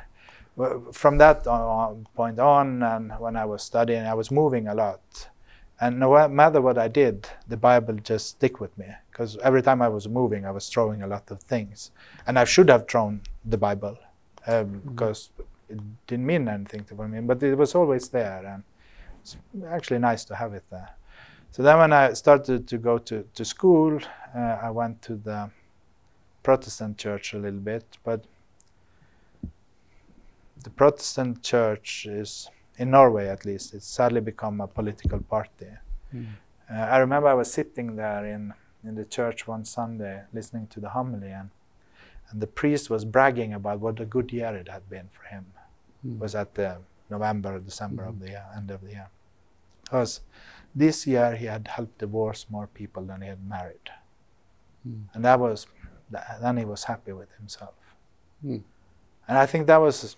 [0.91, 5.01] from that on, point on, and when I was studying, I was moving a lot.
[5.81, 9.81] And no matter what I did, the Bible just stick with me because every time
[9.81, 11.91] I was moving, I was throwing a lot of things,
[12.27, 13.97] and I should have thrown the Bible
[14.47, 15.29] um, because
[15.69, 18.63] it didn't mean anything to me, but it was always there, and
[19.21, 19.37] it's
[19.67, 20.89] actually nice to have it there.
[21.51, 23.99] So then, when I started to go to to school,
[24.35, 25.49] uh, I went to the
[26.49, 28.25] Protestant church a little bit, but
[30.63, 35.67] the Protestant church is in Norway at least, it's sadly become a political party.
[36.11, 36.25] Mm.
[36.71, 40.79] Uh, I remember I was sitting there in, in the church one Sunday listening to
[40.79, 41.51] the homily, and,
[42.31, 45.45] and the priest was bragging about what a good year it had been for him.
[46.03, 46.15] Mm.
[46.15, 46.77] It was at the
[47.11, 48.19] November, December of Mhm.
[48.21, 49.09] the year, end of the year.
[49.83, 50.21] Because
[50.73, 53.89] this year he had helped divorce more people than he had married.
[54.87, 55.03] Mm.
[55.13, 55.67] And that was,
[56.41, 57.73] then he was happy with himself.
[58.45, 58.61] Mm.
[59.27, 60.15] And I think that was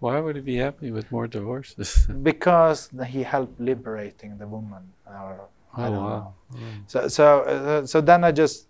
[0.00, 2.06] Why would he be happy with more divorces?
[2.22, 4.92] because he helped liberating the woman.
[5.06, 6.00] Or, I oh don't know.
[6.00, 6.34] wow.
[6.54, 6.82] Mm.
[6.86, 8.66] So so uh, so then I just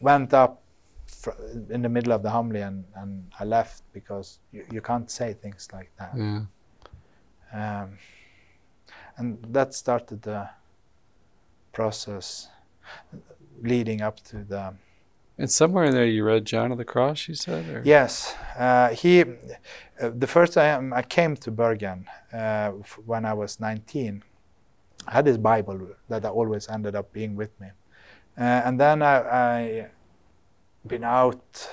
[0.00, 0.62] went up
[1.06, 1.38] fr-
[1.70, 5.32] in the middle of the homily and, and I left because you, you can't say
[5.34, 6.12] things like that.
[6.16, 6.42] Yeah.
[7.52, 7.98] Um,
[9.16, 10.48] and that started the
[11.72, 12.48] process
[13.62, 14.74] leading up to the
[15.38, 17.28] And somewhere in there, you read John of the Cross.
[17.28, 17.82] You said, or?
[17.84, 22.70] yes uh, he uh, the first time I came to Bergen uh,
[23.04, 24.22] when I was 19
[25.06, 27.68] I had this Bible that I always ended up being with me
[28.38, 29.88] uh, and then I, I
[30.86, 31.68] been out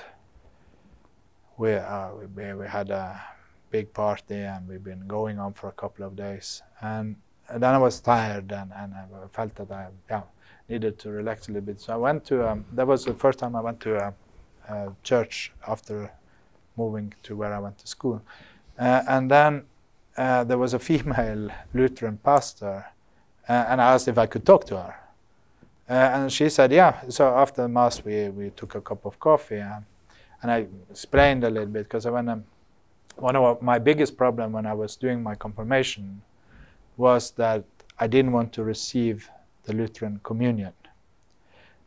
[1.56, 3.20] we, uh, we we had a
[3.70, 7.16] big party and we've been going on for a couple of days and
[7.50, 10.22] then I was tired and, and I felt that I yeah,
[10.68, 11.80] needed to relax a little bit.
[11.80, 14.14] So I went to um, that was the first time I went to a,
[14.68, 16.10] a church after
[16.76, 18.22] moving to where I went to school.
[18.78, 19.64] Uh, and then
[20.16, 22.86] uh, there was a female Lutheran pastor
[23.48, 24.94] uh, and I asked if I could talk to her.
[25.88, 27.02] Uh, and she said yeah.
[27.10, 29.84] So after mass we, we took a cup of coffee and,
[30.42, 32.44] and I explained a little bit because when I'm
[33.16, 36.22] one of my biggest problem when I was doing my confirmation
[36.96, 37.64] was that
[37.98, 39.30] I didn't want to receive
[39.64, 40.72] the Lutheran communion.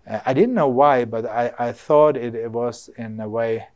[0.08, 3.68] Uh, I didn't know why, but I, I thought it, it was in a way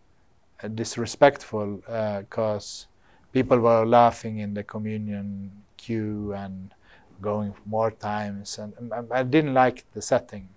[0.64, 1.82] uh, disrespectful
[2.20, 2.88] because
[3.34, 6.74] people were laughing in the communion queue and
[7.22, 10.50] going more times, and, and I didn't like the setting.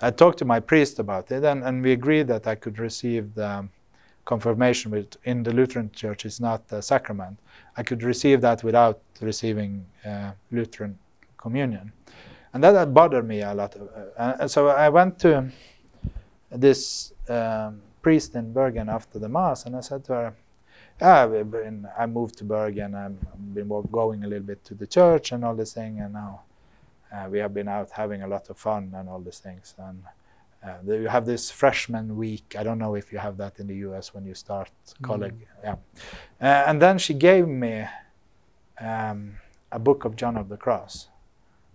[0.00, 3.34] I talked to my priest about it, and, and we agreed that I could receive
[3.34, 3.68] the
[4.24, 7.38] confirmation with, in the Lutheran Church is not a sacrament.
[7.76, 10.98] I could receive that without receiving uh, Lutheran
[11.36, 11.92] communion,
[12.52, 13.76] and that bothered me a lot.
[13.76, 15.50] Uh, and so I went to
[16.50, 20.34] this um, priest in Bergen after the mass, and I said to her,
[21.00, 22.94] "Yeah, I've been, I moved to Bergen.
[22.94, 26.42] I've been going a little bit to the church and all this thing, and now
[27.12, 30.02] uh, we have been out having a lot of fun and all these things." And
[30.64, 32.54] uh, you have this freshman week.
[32.58, 34.14] I don't know if you have that in the U.S.
[34.14, 34.70] when you start
[35.02, 35.34] college.
[35.62, 35.76] Yeah,
[36.40, 37.86] uh, and then she gave me
[38.80, 39.36] um,
[39.72, 41.08] a book of John of the Cross,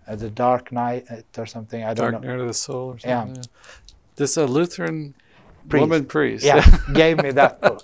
[0.07, 1.83] uh, the Dark Night or something.
[1.83, 2.29] I don't Dark know.
[2.29, 3.35] Night of the Soul or something.
[3.35, 3.41] Yeah.
[4.15, 5.15] This a Lutheran
[5.69, 5.81] Priest.
[5.81, 6.45] woman priest.
[6.45, 7.81] Yeah, gave me that book.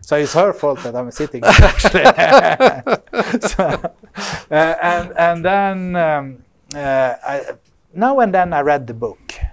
[0.00, 2.04] So it's her fault that I'm sitting here actually.
[3.48, 3.92] so,
[4.50, 7.42] uh, and and then um, uh, I,
[7.94, 9.49] now and then I read the book, uh,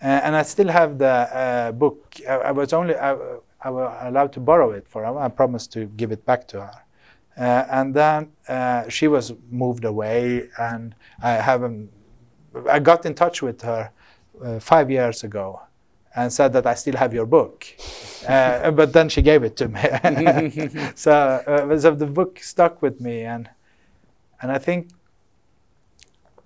[0.00, 2.16] and I still have the uh, book.
[2.28, 3.16] I, I was only I,
[3.60, 5.18] I was allowed to borrow it for her.
[5.18, 6.82] I promised to give it back to her.
[7.36, 11.90] Uh, and then uh, she was moved away, and I haven't.
[12.68, 13.90] I got in touch with her
[14.42, 15.60] uh, five years ago,
[16.16, 17.66] and said that I still have your book.
[18.28, 19.80] Uh, but then she gave it to me.
[20.94, 23.48] so, uh, so the book stuck with me, and
[24.42, 24.90] and I think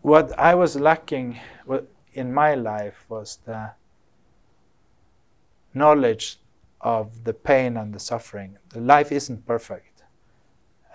[0.00, 1.40] what I was lacking
[2.14, 3.72] in my life was the
[5.72, 6.38] knowledge
[6.80, 8.58] of the pain and the suffering.
[8.70, 10.02] The life isn't perfect.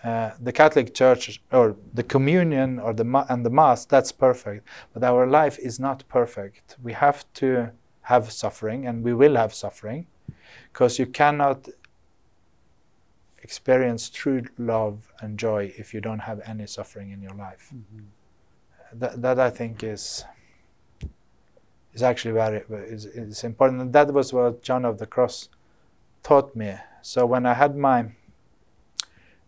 [0.03, 4.65] Uh, the Catholic Church or the communion or the ma- and the mass that's perfect,
[4.93, 6.77] but our life is not perfect.
[6.82, 7.71] We have to
[8.03, 10.08] have suffering, and we will have suffering,
[10.71, 11.67] because you cannot
[13.43, 17.73] experience true love and joy if you don't have any suffering in your life.
[17.75, 18.99] Mm-hmm.
[18.99, 20.23] That, that I think is
[21.93, 23.82] is actually very is, is important.
[23.82, 25.49] And that was what John of the Cross
[26.23, 26.75] taught me.
[27.02, 28.06] So when I had my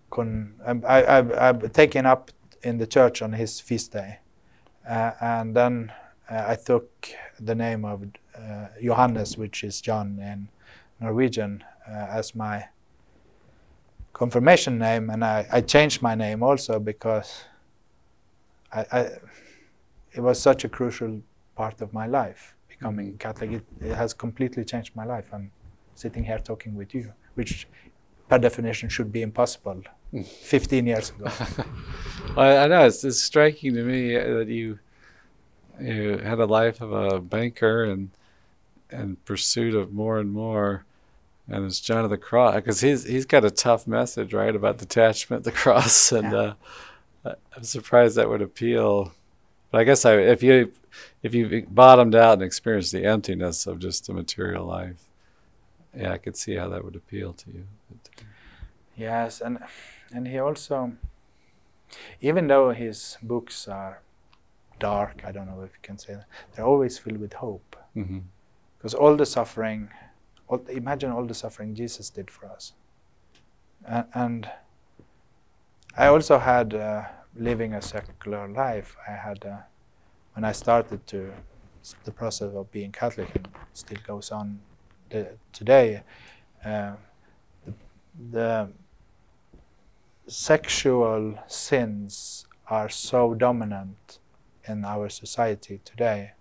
[0.10, 2.32] con, I, I, I taken up
[2.64, 4.20] in the church on his feast day,
[4.88, 5.92] uh, and then
[6.30, 10.48] uh, I took the name of uh, Johannes, which is John in
[11.00, 12.66] Norwegian, uh, as my
[14.14, 17.44] confirmation name, and I, I changed my name also because
[18.72, 19.00] I, I,
[20.14, 21.22] it was such a crucial
[21.56, 22.56] part of my life.
[22.70, 23.18] Becoming Mm-hmm.
[23.18, 25.26] Catholic, it, it has completely changed my life.
[25.34, 25.52] I'm
[25.96, 27.68] sitting here talking with you, which
[28.30, 29.82] per definition should be impossible
[30.14, 30.26] Mm.
[30.26, 31.32] 15 years ago.
[32.36, 34.80] Well, I know it's, it's striking to me that you
[35.80, 38.10] you had a life of a banker and
[38.90, 40.84] and pursuit of more and more,
[41.48, 44.78] and it's John of the Cross because he's he's got a tough message right about
[44.80, 46.54] detachment, the cross, and Yeah.
[47.26, 49.14] uh, I'm surprised that would appeal.
[49.72, 50.74] But I guess I, if you
[51.24, 55.08] if you bottomed out and experienced the emptiness of just the material life,
[55.98, 57.66] yeah, I could see how that would appeal to you.
[58.98, 59.60] Yes, and
[60.14, 60.94] and he also,
[62.20, 64.02] even though his books are
[64.80, 67.78] dark, I don't know if you can say that, they're always filled with hope.
[68.78, 69.90] Because all the suffering,
[70.48, 72.74] all, imagine all the suffering Jesus did for us.
[73.86, 74.50] And, and
[75.98, 77.04] I also had, uh,
[77.36, 79.58] living a secular life, I had, uh,
[80.34, 81.32] when I started to,
[82.04, 84.60] the process of being Catholic and still goes on
[85.10, 86.04] the, today,
[86.63, 86.94] uh,
[87.65, 87.74] the,
[88.32, 88.72] the
[90.28, 94.20] sexual sins are so dominant
[94.67, 96.32] in our society today.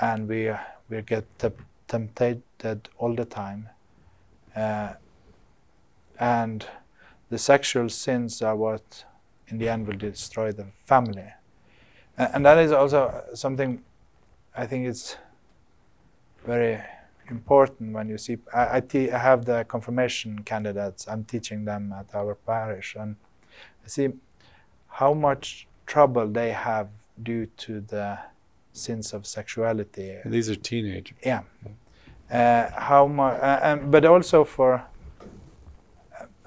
[0.00, 0.50] And we
[0.88, 2.42] we get temp- tempted
[2.98, 3.68] all the time
[4.56, 4.94] uh,
[6.18, 6.66] and
[7.30, 9.04] the sexual sins are what
[9.50, 11.28] in the end will destroy the family.
[12.16, 13.82] And that is also something
[14.56, 15.16] i think it's
[16.44, 16.82] very
[17.28, 21.06] important when you see I, I, te- I have the confirmation candidates.
[21.06, 22.96] I'm teaching them at our parish.
[22.98, 23.16] And
[23.84, 24.08] i see
[24.88, 26.88] how much trouble they have
[27.22, 28.18] due to the
[28.72, 30.10] sins of sexuality.
[30.10, 31.16] And these are teenagers.
[31.24, 31.42] yeah.
[32.30, 34.84] Uh, how much uh, um, but also for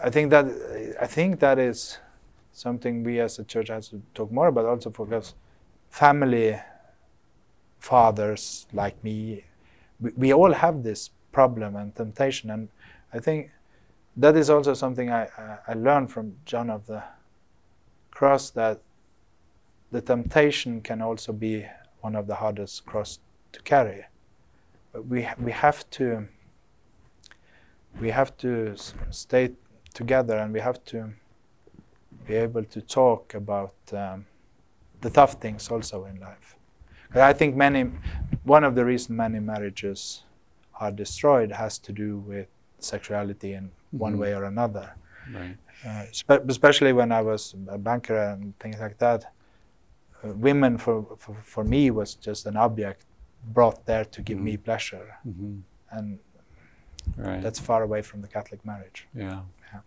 [0.01, 0.45] i think that
[1.01, 1.97] i think that is
[2.53, 5.33] something we as a church has to talk more about also because
[5.89, 6.59] family
[7.79, 9.43] fathers like me
[9.99, 12.49] we, we all have this problem and temptation.
[12.49, 12.69] And
[13.11, 13.51] i think
[14.15, 17.03] that is also something i i, I learned from john of the
[18.11, 18.79] cross that
[19.91, 21.65] the temptation can also be
[22.01, 23.19] one of the hardest cross
[23.53, 24.05] to carry.
[24.91, 26.27] But we we have to
[28.01, 28.75] we have to
[29.11, 29.51] stay
[29.93, 31.13] together and we have to
[32.25, 34.25] be able to talk about um,
[35.01, 36.55] the tough things also in life.
[37.15, 37.91] I think many
[38.43, 40.23] one of the reasons many marriages
[40.79, 42.47] are destroyed has to do with
[42.79, 44.19] sexuality in one Mhm.
[44.19, 44.93] way or another.
[45.31, 45.57] Right.
[45.85, 49.25] Uh, spe- especially when I was a banker and things like that,
[50.23, 53.05] uh, women for, for for me was just an object
[53.53, 55.59] brought there to give me pleasure, hmm
[55.91, 56.19] and
[57.17, 57.41] Right.
[57.43, 59.07] that's far away from the Catholic marriage.
[59.13, 59.41] Yeah.
[59.73, 59.81] Yeah.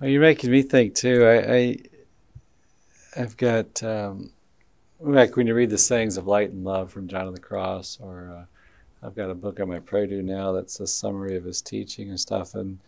[0.00, 1.24] Well, you're making me think too.
[1.24, 1.76] I, I
[3.16, 4.30] I've got um,
[5.00, 7.98] like when you read the sayings of light and love from John of the Cross,
[8.00, 11.62] or uh, I've got a book on my prie-dieu now that's a summary of his
[11.62, 12.78] teaching and stuff, and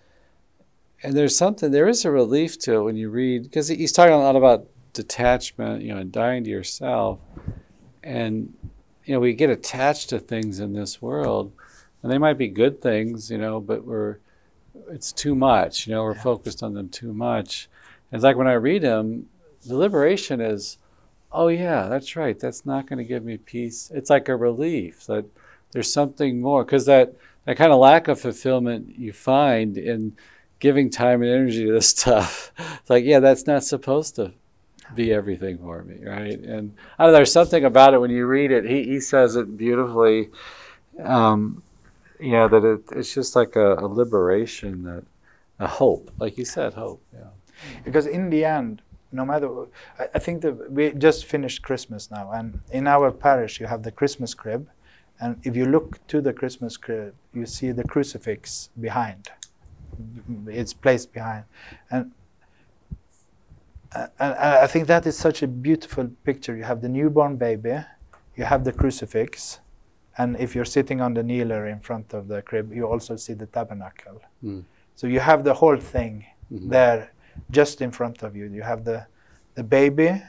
[1.03, 4.15] and there's something there is a relief to it when you read because he's talking
[4.15, 7.19] a lot about detachment, you know, and dying to yourself,
[8.05, 8.53] and
[9.05, 11.53] you know we get attached to things in this world,
[12.03, 14.19] and they might be good things, you know, but we're
[14.91, 15.87] it's too much.
[15.87, 16.23] You know, we're Yeah.
[16.23, 17.69] focused on them too much.
[18.13, 19.29] It's like when I read them,
[19.67, 20.79] the liberation is,
[21.33, 22.39] oh yeah, that's right.
[22.39, 23.91] That's not going to give me peace.
[23.95, 25.25] It's like a relief that
[25.73, 27.15] there's something more because that
[27.47, 30.17] that kind of lack of fulfillment you find in
[30.59, 32.53] giving time and energy to this stuff.
[32.59, 34.33] It's like yeah, that's not supposed to
[34.95, 36.39] be everything for me, right?
[36.41, 38.65] And I don't know, there's something about it when you read it.
[38.65, 40.31] He he says it beautifully.
[41.03, 41.63] Um,
[42.21, 45.05] yeah, that it, it's just like a, a liberation, that
[45.59, 47.03] a hope, like you said, hope.
[47.13, 47.31] Yeah.
[47.85, 49.49] because in the end no matter
[49.99, 53.83] I, I think that we just finished christmas now and in our parish you have
[53.83, 54.69] the christmas crib
[55.21, 59.29] and if you look to the christmas crib you see the crucifix behind
[60.47, 61.45] it's placed behind
[61.91, 62.13] and
[63.93, 66.55] uh, and I think that is such a beautiful picture.
[66.57, 67.77] You have the newborn baby,
[68.37, 69.59] you have the crucifix,
[70.21, 73.33] and if you're sitting on the kneeler in front of the crib, you also see
[73.33, 74.21] the tabernacle.
[74.45, 74.65] Mm.
[74.95, 76.69] So you have the whole thing mm-hmm.
[76.69, 77.13] there
[77.51, 78.45] just in front of you.
[78.45, 79.07] You have the,
[79.55, 80.23] the baby,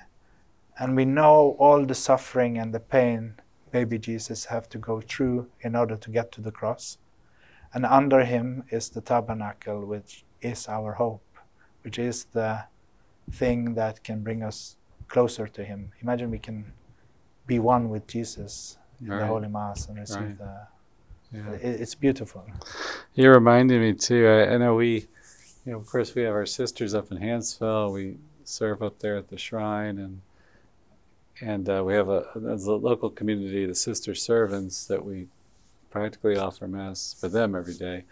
[0.80, 3.36] and we know all the suffering and the pain
[3.72, 6.98] baby Jesus have to go through in order to get to the cross.
[7.74, 11.38] And under him is the tabernacle, which is our hope,
[11.84, 12.64] which is the
[13.34, 14.78] thing that can bring us
[15.10, 15.92] closer to him.
[16.02, 16.72] Imagine we can
[17.46, 19.20] be one with Jesus right.
[19.20, 20.38] the Holy Mass and receive right.
[20.38, 20.68] the.
[21.34, 21.52] Yeah.
[21.62, 22.46] it's beautiful.
[23.16, 24.28] You reminded me too.
[24.28, 25.08] I, I, know we,
[25.66, 27.94] you know, of course, we have our sisters up in Hansville.
[27.94, 30.22] We serve up there at the shrine, and
[31.40, 35.28] and uh, we have a a local community, the sister servants that we
[35.90, 38.04] practically offer mass for them every day.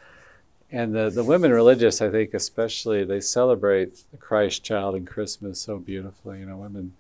[0.72, 5.60] And the, the women religious, I think, especially, they celebrate the Christ child and Christmas
[5.60, 6.40] so beautifully.
[6.40, 6.94] You know, women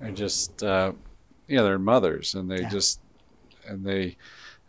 [0.00, 0.92] are just, uh,
[1.46, 2.70] you know, they're mothers and they yeah.
[2.70, 3.00] just,
[3.66, 4.16] and they,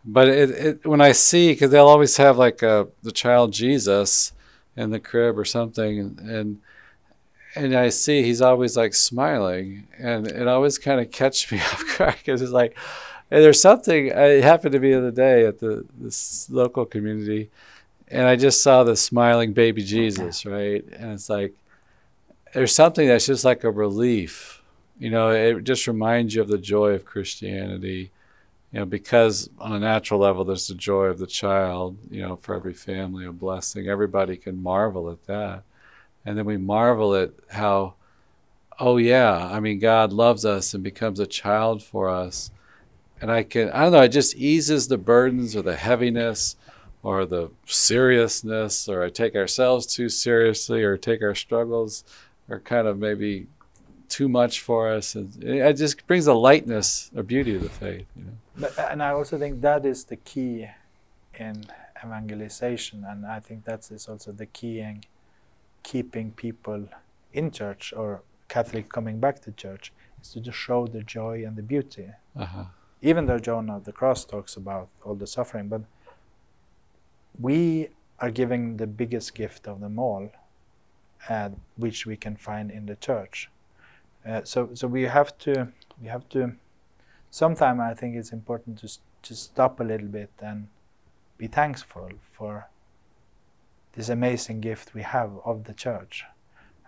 [0.04, 3.52] but it, it when I see, because they'll always have like a, uh, the child
[3.52, 4.32] Jesus
[4.76, 6.60] in the crib or something, and, and
[7.56, 11.98] and I see he's always like smiling, and it always kind of catches me off
[11.98, 12.76] guard because it's like,
[13.30, 14.06] there's something.
[14.06, 17.50] It happened to me the other day at the this local community,
[18.08, 20.84] and I just saw the smiling baby Jesus, right?
[20.98, 21.54] And it's like,
[22.52, 24.62] there's something that's just like a relief.
[24.98, 28.10] You know, it just reminds you of the joy of Christianity.
[28.74, 31.96] You know, because on a natural level, there's the joy of the child.
[32.10, 33.88] You know, for every family, a blessing.
[33.88, 35.62] Everybody can marvel at that
[36.24, 37.94] and then we marvel at how
[38.78, 42.50] oh yeah i mean god loves us and becomes a child for us
[43.20, 46.56] and i can i don't know it just eases the burdens or the heaviness
[47.02, 52.04] or the seriousness or i take ourselves too seriously or take our struggles
[52.48, 53.46] or kind of maybe
[54.08, 58.24] too much for us it just brings a lightness a beauty to the faith you
[58.24, 60.66] know but, and i also think that is the key
[61.38, 61.64] in
[62.04, 65.00] evangelization and i think that is also the key in
[65.82, 66.88] keeping people
[67.32, 71.56] in church or Catholic coming back to church is to just show the joy and
[71.56, 72.08] the beauty.
[72.36, 72.64] Uh-huh.
[73.02, 75.82] Even though John of the Cross talks about all the suffering, but
[77.38, 77.88] we
[78.20, 80.30] are giving the biggest gift of them all,
[81.28, 83.50] uh, which we can find in the church.
[84.26, 85.68] Uh, so, so we have to,
[86.00, 86.52] we have to.
[87.30, 88.88] Sometimes I think it's important to
[89.24, 90.68] to stop a little bit and
[91.38, 92.68] be thankful for
[93.94, 96.24] this amazing gift we have of the church.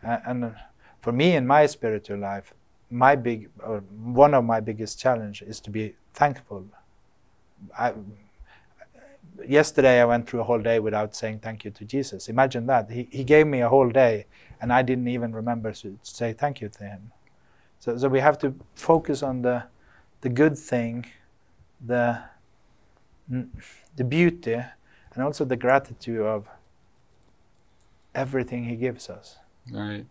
[0.02, 0.54] And
[1.00, 2.52] for me in my spiritual life,
[2.90, 3.78] my big or
[4.20, 6.66] one of my biggest challenge is to be thankful.
[7.76, 7.94] I,
[9.46, 12.28] yesterday I went through a whole day without saying thank you to Jesus.
[12.28, 12.90] Imagine that.
[12.90, 14.26] He, he gave me a whole day
[14.60, 17.12] and I didn't even remember to say thank you to him.
[17.86, 19.62] So, so we have to focus on the,
[20.20, 21.06] the good thing,
[21.80, 22.20] the,
[23.28, 24.54] the beauty,
[25.14, 26.48] and also the gratitude of
[28.12, 29.36] everything He gives us.
[29.70, 30.04] Right.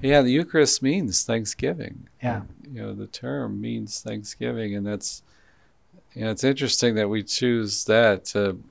[0.00, 2.08] Yeah, the Eucharist means Thanksgiving.
[2.22, 2.42] Yeah.
[2.72, 5.24] You know, the term means Thanksgiving, and that's,
[6.14, 8.62] you know, it's interesting that we choose that to,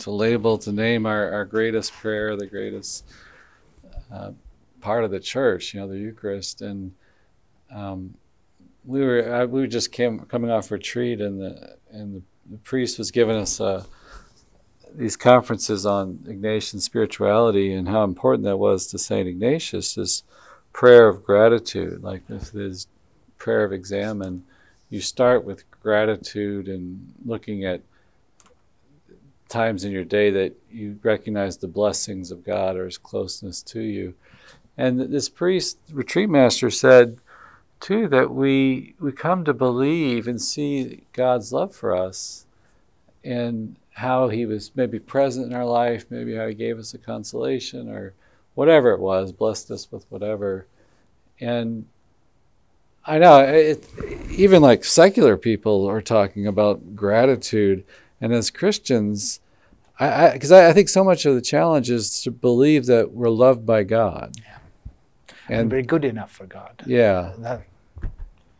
[0.00, 3.04] to label, to name our, our greatest prayer, the greatest
[4.12, 4.32] uh,
[4.80, 6.60] part of the church, you know, the Eucharist.
[6.60, 6.92] And
[7.70, 8.14] um,
[8.84, 12.98] we were, I, we just came coming off retreat, and the and the, the priest
[12.98, 13.86] was giving us a
[14.94, 20.22] these conferences on Ignatian spirituality and how important that was to Saint Ignatius This
[20.72, 22.02] prayer of gratitude.
[22.02, 22.86] Like this, there's
[23.38, 24.44] prayer of examen,
[24.90, 27.82] you start with gratitude and looking at
[29.48, 33.80] times in your day that you recognize the blessings of God or His closeness to
[33.80, 34.14] you.
[34.76, 37.18] And this priest, retreat master, said
[37.84, 42.46] too that we we come to believe and see God's love for us,
[43.22, 46.98] and how he was maybe present in our life, maybe how he gave us a
[46.98, 48.14] consolation or
[48.54, 50.66] whatever it was, blessed us with whatever.
[51.40, 51.84] And
[53.04, 53.86] I know it,
[54.30, 57.84] even like secular people are talking about gratitude,
[58.18, 59.40] and as Christians,
[60.00, 63.12] I because I, I, I, think so much of the challenge is to believe that
[63.12, 64.58] we're loved by God, yeah.
[65.48, 66.82] and, and we're good enough for God.
[66.86, 67.66] Yeah, that.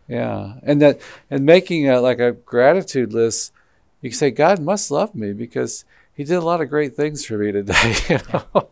[0.09, 1.00] Yeah, and that
[1.30, 3.52] and making a, like a gratitude list
[4.05, 7.24] you can say God must love me because He did a lot of great things
[7.24, 7.94] for me today.
[8.11, 8.68] You know?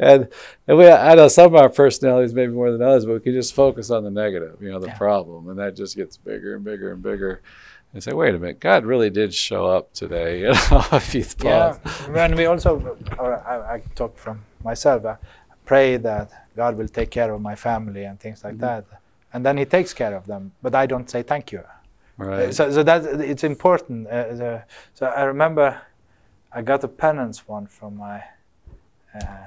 [0.00, 0.28] and
[0.66, 3.32] and we, I know some of our personalities maybe more than others, but we can
[3.32, 4.98] just focus on the negative, you know, the yeah.
[4.98, 7.42] problem, and that just gets bigger and bigger and bigger.
[7.94, 10.40] And say, wait a minute, God really did show up today.
[10.40, 11.78] You know, if you yeah,
[12.16, 15.06] and we also, I, I talk from myself.
[15.06, 15.16] I
[15.64, 18.62] pray that God will take care of my family and things like mm-hmm.
[18.62, 18.84] that,
[19.32, 20.52] and then He takes care of them.
[20.62, 21.62] But I don't say thank you.
[22.18, 22.54] Right.
[22.54, 24.06] So, so that it's important.
[24.06, 24.64] Uh, the,
[24.94, 25.80] so I remember
[26.52, 28.24] I got a penance one from my
[29.14, 29.46] uh,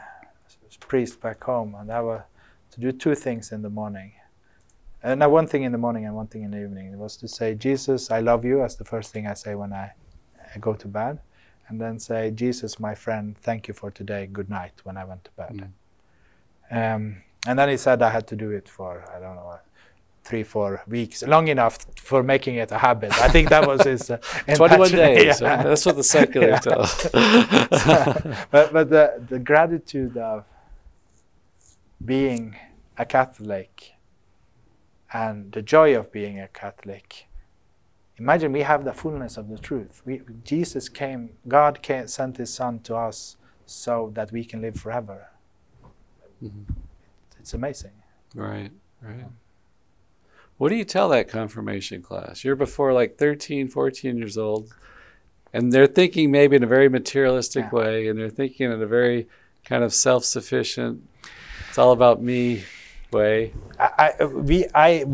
[0.80, 2.22] priest back home, and I was
[2.72, 4.12] to do two things in the morning.
[5.02, 6.92] And uh, one thing in the morning and one thing in the evening.
[6.92, 9.74] It was to say, Jesus, I love you, as the first thing I say when
[9.74, 9.94] I,
[10.54, 11.20] I go to bed.
[11.68, 14.28] And then say, Jesus, my friend, thank you for today.
[14.28, 15.72] Good night when I went to bed.
[16.72, 16.96] Mm.
[16.96, 17.18] Um,
[17.48, 19.60] and then he said I had to do it for, I don't know,
[20.30, 23.12] three, four weeks, long enough for making it a habit.
[23.20, 24.12] I think that was his.
[24.12, 24.18] Uh,
[24.56, 25.42] 21 days.
[25.42, 25.64] Yeah.
[25.64, 26.60] That's what the secular yeah.
[26.60, 27.04] tells.
[28.52, 30.46] but but the, the gratitude of
[32.04, 32.56] being
[32.98, 33.94] a Catholic
[35.12, 37.28] and the joy of being a Catholic.
[38.18, 40.02] Imagine we have the fullness of the truth.
[40.06, 44.76] We, Jesus came, God came, sent His Son to us so that we can live
[44.76, 45.30] forever.
[46.44, 46.74] Mm-hmm.
[47.40, 47.96] It's amazing.
[48.36, 48.72] Right,
[49.02, 49.26] right.
[50.60, 52.44] What do you tell that confirmation class?
[52.44, 54.76] You're before like 13, 14 years old,
[55.54, 57.80] and they're thinking maybe in a very materialistic yeah.
[57.80, 59.30] way, and they're thinking in a very
[59.64, 61.02] kind of self sufficient,
[61.70, 62.66] it's all about me
[63.10, 63.54] way.
[63.80, 65.06] I, I, we, I,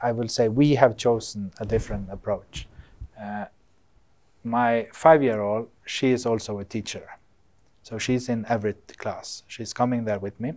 [0.00, 2.66] I will say we have chosen a different approach.
[3.20, 3.44] Uh,
[4.44, 7.06] my five year old, she is also a teacher.
[7.82, 9.42] So she's in every class.
[9.46, 10.54] She's coming there with me.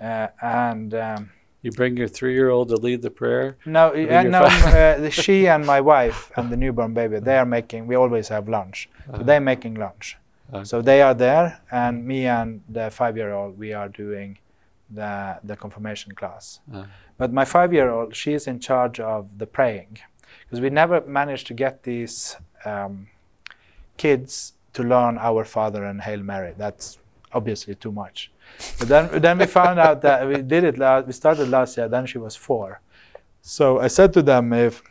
[0.00, 1.30] Uh, and um,
[1.62, 3.56] you bring your three-year-old to lead the prayer.
[3.66, 4.40] No, uh, no.
[4.42, 7.86] uh, she and my wife and the newborn baby, they are making.
[7.86, 9.22] We always have lunch, uh-huh.
[9.24, 10.16] they're making lunch.
[10.52, 10.64] Uh-huh.
[10.64, 14.38] So they are there, and me and the five-year-old, we are doing
[14.90, 16.60] the the confirmation class.
[16.72, 16.84] Uh-huh.
[17.18, 19.98] But my five-year-old, she is in charge of the praying,
[20.44, 23.08] because we never managed to get these um,
[23.96, 26.54] kids to learn Our Father and Hail Mary.
[26.56, 26.98] That's
[27.32, 28.30] obviously too much.
[28.78, 31.88] But then, then we found out that we did it last, we started last year,
[31.88, 32.80] then she was four.
[33.40, 34.82] So I said to them, if,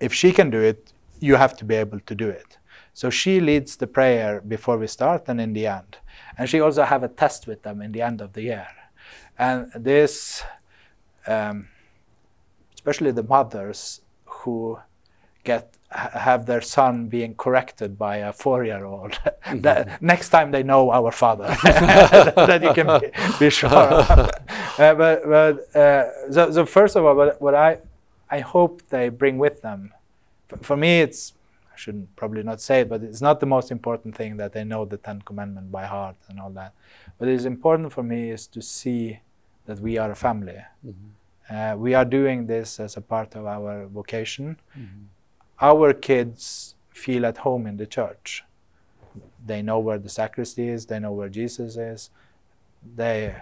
[0.00, 2.58] if she can do it, you have to be able to do it.
[2.92, 5.98] So she leads the prayer before we start and in the end.
[6.38, 8.68] And she also have a test with them in the end of the year.
[9.38, 10.42] And this,
[11.26, 11.68] um,
[12.74, 14.78] especially the mothers who
[15.44, 19.12] get have their son being corrected by a four-year-old.
[19.44, 20.04] mm-hmm.
[20.04, 23.70] next time they know our father, that you can be, be sure.
[23.70, 24.28] uh,
[24.76, 27.78] but but uh, so, so, first of all, what, what I
[28.30, 29.92] I hope they bring with them.
[30.62, 31.34] For me, it's
[31.72, 34.64] I shouldn't probably not say it, but it's not the most important thing that they
[34.64, 36.72] know the Ten Commandments by heart and all that.
[37.18, 39.20] What is important for me is to see
[39.66, 40.58] that we are a family.
[40.84, 41.08] Mm-hmm.
[41.48, 44.58] Uh, we are doing this as a part of our vocation.
[44.76, 45.04] Mm-hmm
[45.60, 48.44] our kids feel at home in the church.
[49.44, 52.10] They know where the sacristy is, they know where Jesus is.
[52.96, 53.34] They,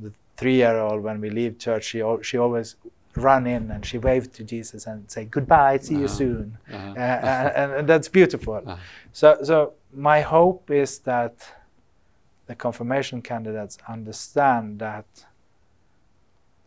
[0.00, 2.76] the three-year-old, when we leave church, she, she always
[3.16, 6.02] run in and she waved to Jesus and say goodbye, see uh-huh.
[6.02, 6.94] you soon, uh-huh.
[6.96, 8.54] uh, and, and, that's beautiful.
[8.54, 8.76] Uh-huh.
[9.12, 11.34] So, so my hope is that
[12.46, 15.06] the confirmation candidates understand that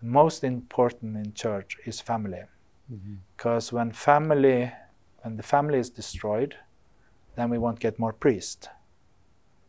[0.02, 2.44] the most important in church is family.
[3.38, 4.72] Because when family,
[5.22, 6.56] when the family is destroyed,
[7.36, 8.68] then we won't get more priests.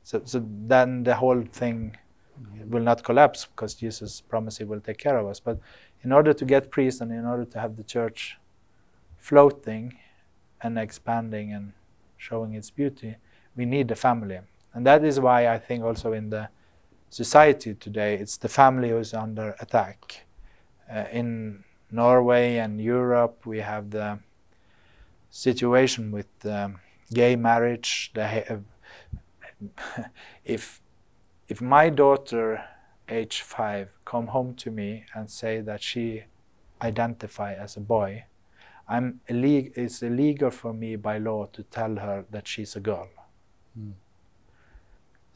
[0.05, 1.95] So, so then the whole thing
[2.67, 5.39] will not collapse because Jesus promised He will take care of us.
[5.39, 5.61] But
[6.03, 8.39] in order to get priests and in order to have the church
[9.19, 9.99] floating
[10.63, 11.75] and expanding and
[12.17, 13.17] showing its beauty,
[13.55, 14.41] we need the family.
[14.73, 16.49] And that is why I think also in the
[17.11, 20.25] society today, it's the family who is under attack.
[20.91, 24.19] Uh, in Norway and Europe, we have the
[25.31, 26.81] situation with um,
[27.13, 28.13] gay marriage.
[30.45, 30.81] if
[31.49, 32.65] if my daughter,
[33.09, 36.25] age five, come home to me and say that she
[36.83, 38.25] identify as a boy,
[38.87, 43.09] I'm illeg- it's illegal for me by law to tell her that she's a girl.
[43.79, 43.95] Mm.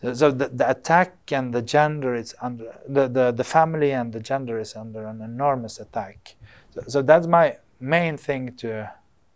[0.03, 4.19] So the, the attack and the gender is under the, the, the family and the
[4.19, 6.35] gender is under an enormous attack.
[6.75, 8.91] So, so that's my main thing to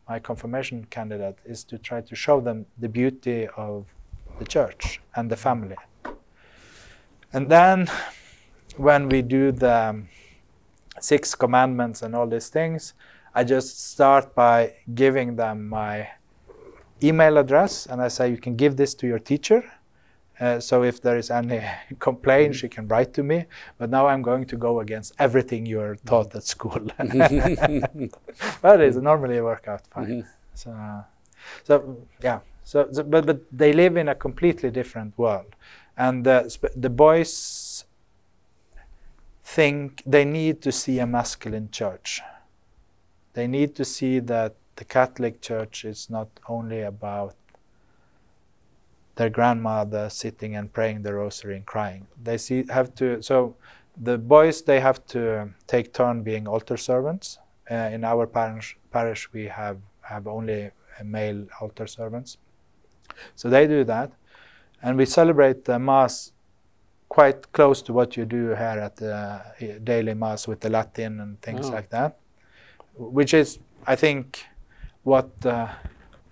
[0.08, 3.86] my confirmation candidate is to try to show them the beauty of
[4.38, 5.76] the church and the family.
[7.32, 7.88] And then
[8.76, 10.02] when we do the
[11.00, 12.94] six commandments and all these things,
[13.34, 16.08] I just start by giving them my
[17.02, 19.62] email address and I say you can give this to your teacher
[20.38, 21.62] uh, so if there is any
[21.98, 23.46] complaint, she can write to me.
[23.78, 26.80] But now I'm going to go against everything you're taught at school.
[28.62, 30.06] but it's normally work out fine.
[30.06, 30.28] Mm-hmm.
[30.54, 31.04] So,
[31.64, 32.40] so yeah.
[32.64, 35.54] So, so, but but they live in a completely different world,
[35.96, 37.84] and the the boys
[39.44, 42.20] think they need to see a masculine church.
[43.34, 47.36] They need to see that the Catholic Church is not only about
[49.16, 52.06] their grandmother sitting and praying the rosary and crying.
[52.22, 53.56] They see have to so
[54.02, 57.38] the boys they have to take turn being altar servants.
[57.70, 60.70] Uh, in our parish, parish we have have only
[61.04, 62.38] male altar servants,
[63.34, 64.12] so they do that,
[64.82, 66.32] and we celebrate the mass
[67.08, 69.40] quite close to what you do here at the
[69.82, 71.72] daily mass with the Latin and things Oh.
[71.72, 72.18] like that,
[72.96, 74.44] which is I think
[75.02, 75.68] what the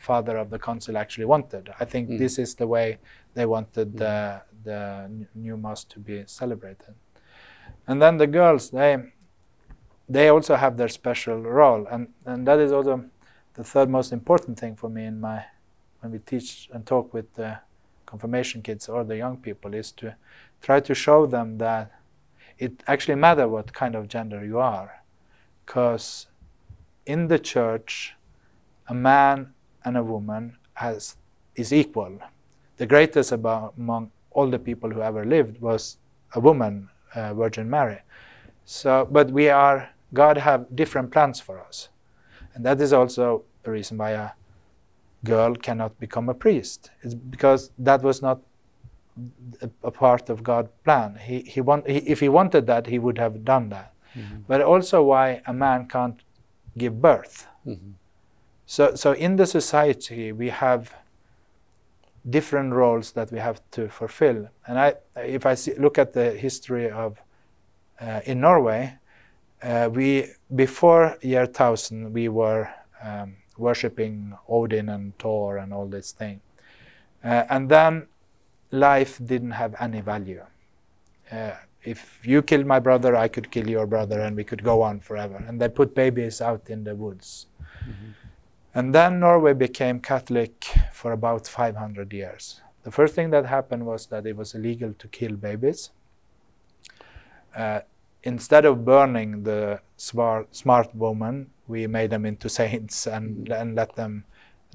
[0.05, 1.65] father of the council actually wanted.
[1.83, 2.19] I think Mm.
[2.19, 2.99] this is the way
[3.35, 4.17] they wanted the
[4.65, 4.81] the
[5.35, 6.95] new mass to be celebrated.
[7.87, 8.93] And then the girls, they
[10.17, 13.05] they also have their special role, and and that is also
[13.55, 15.39] the third most important thing for me in my
[16.01, 17.59] when we teach and talk with the
[18.07, 20.15] confirmation kids or the young people is to
[20.61, 21.91] try to show them that
[22.59, 25.03] it actually matter what kind of gender you are,
[25.67, 26.29] because
[27.07, 28.15] in the church,
[28.89, 29.55] a man
[29.85, 31.17] and a woman has
[31.57, 32.19] is equal.
[32.77, 35.99] The greatest about, among all the people who ever lived was
[36.35, 38.01] a woman, uh, Virgin Mary.
[38.65, 41.89] So, but we are God have different plans for us,
[42.55, 44.31] and that is also the reason why a
[45.25, 46.91] girl cannot become a priest.
[47.03, 48.41] It's because that was not
[49.63, 51.17] a, a part of God's plan.
[51.17, 53.93] He he want he, if he wanted that, he would have done that.
[54.17, 54.45] Mhm.
[54.47, 56.21] But also why a man can't
[56.77, 57.47] give birth.
[57.67, 57.93] Mhm.
[58.67, 60.95] So, so in the society, we have
[62.29, 64.49] different roles that we have to fulfill.
[64.67, 67.21] And I, if I see, look at the history of
[68.01, 68.97] uh, in Norway,
[69.63, 72.69] uh, we before year thousand we were
[73.03, 76.41] um, worshiping Odin and Thor and all this thing,
[77.23, 78.07] uh, and then
[78.71, 80.43] life didn't have any value.
[81.31, 81.53] Uh,
[81.83, 85.01] if you killed my brother, I could kill your brother, and we could go on
[85.01, 85.43] forever.
[85.47, 87.47] And they put babies out in the woods.
[88.75, 92.61] And then Norway became Catholic for about 500 years.
[92.83, 95.91] The first thing that happened was that it was illegal to kill babies.
[97.57, 97.81] Uh,
[98.25, 103.95] instead of burning the smart, smart woman, we made them into saints and, and let
[103.95, 104.25] them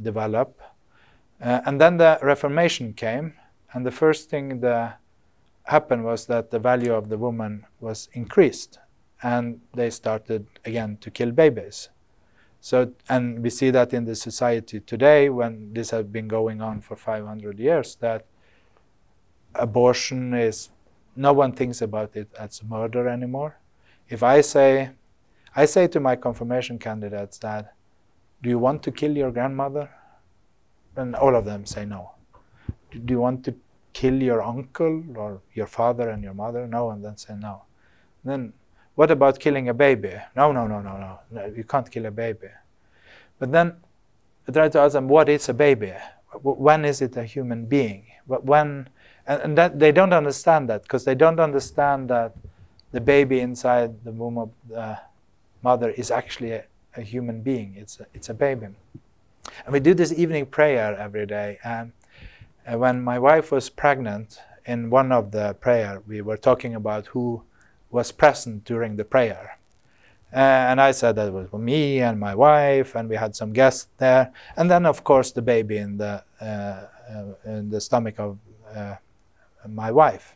[0.02, 0.60] develop.
[1.42, 3.34] Uh, and then the Reformation came,
[3.74, 5.00] and the first thing that
[5.64, 8.80] happened was that the value of the woman was increased,
[9.22, 11.90] and they started again to kill babies.
[12.62, 16.82] So, and we see that in the society today, when this has been going on
[16.82, 18.26] for 500 years, that
[19.56, 20.70] abortion is
[21.16, 23.58] no one thinks about it as murder anymore.
[24.10, 24.92] If I say,
[25.56, 27.76] I say to my confirmation candidates that,
[28.42, 29.90] do you want to kill your grandmother?
[30.96, 32.12] And all of them say no.
[32.92, 33.56] Do you want to
[33.94, 36.68] kill your uncle or your father and your mother?
[36.68, 37.64] No, and then say no.
[38.24, 38.54] Then
[39.00, 40.12] what about killing a baby?
[40.36, 41.20] No, no, no, no, no.
[41.32, 42.50] no you can't kill a baby.
[43.40, 43.78] But then
[44.46, 45.94] I try to ask them, what is a baby?
[46.42, 48.08] When is it a human being?
[48.28, 48.90] When,
[49.26, 52.36] and, and that they don't understand that because they don't understand that
[52.92, 55.00] the baby inside the womb of the
[55.64, 56.66] mother is actually a,
[56.98, 57.76] a human being.
[57.78, 58.68] It's a, it's a baby.
[59.64, 61.58] And we do this evening prayer every day.
[61.64, 61.94] And
[62.68, 67.08] uh, when my wife was pregnant, in one of the prayer, we were talking about
[67.08, 67.42] who
[67.92, 69.58] was present during the prayer.
[70.32, 74.32] And I said that was me and my wife, and we had some guests there,
[74.56, 78.38] and then of course the baby in the uh, uh, in the stomach of
[78.76, 78.96] uh,
[79.68, 80.36] my wife.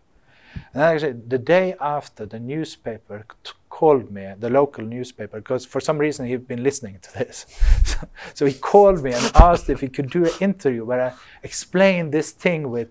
[0.73, 3.25] And actually, the day after, the newspaper
[3.69, 7.45] called me, the local newspaper, because for some reason he'd been listening to this.
[7.85, 7.97] so,
[8.33, 12.11] so he called me and asked if he could do an interview where I explained
[12.11, 12.89] this thing with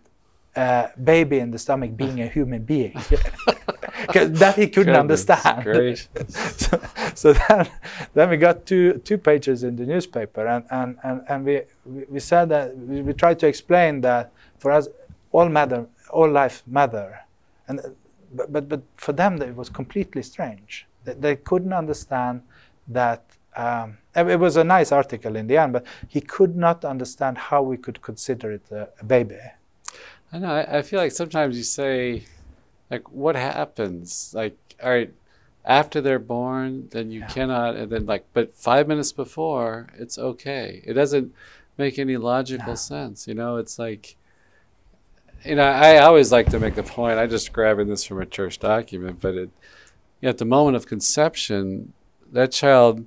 [0.55, 2.95] uh, baby in the stomach being a human being.
[4.07, 5.99] that he couldn't understand.
[6.29, 6.81] so,
[7.15, 7.69] so then,
[8.15, 12.05] then we got two two pages in the newspaper, and and and, and we, we
[12.09, 14.89] we said that we, we tried to explain that for us
[15.33, 17.21] all matter, all life matter,
[17.69, 17.81] and
[18.35, 20.87] but but, but for them it was completely strange.
[21.05, 22.43] They, they couldn't understand
[22.89, 23.25] that.
[23.55, 27.63] Um, it was a nice article in the end, but he could not understand how
[27.63, 29.37] we could consider it a, a baby.
[30.33, 30.51] I know.
[30.51, 32.25] I, I feel like sometimes you say,
[32.93, 34.33] like, what happens?
[34.35, 35.13] Like, all right,
[35.65, 37.27] after they're born, then you Yeah.
[37.29, 40.83] cannot, and then like, but five minutes before, it's okay.
[40.85, 41.33] It doesn't
[41.79, 42.77] make any logical No.
[42.77, 43.27] sense.
[43.27, 44.17] You know, it's like,
[45.43, 47.19] you know, I always like to make the point.
[47.19, 49.51] I just grabbing this from a church document, but it,
[50.21, 51.95] you know, at the moment of conception,
[52.31, 53.07] that child,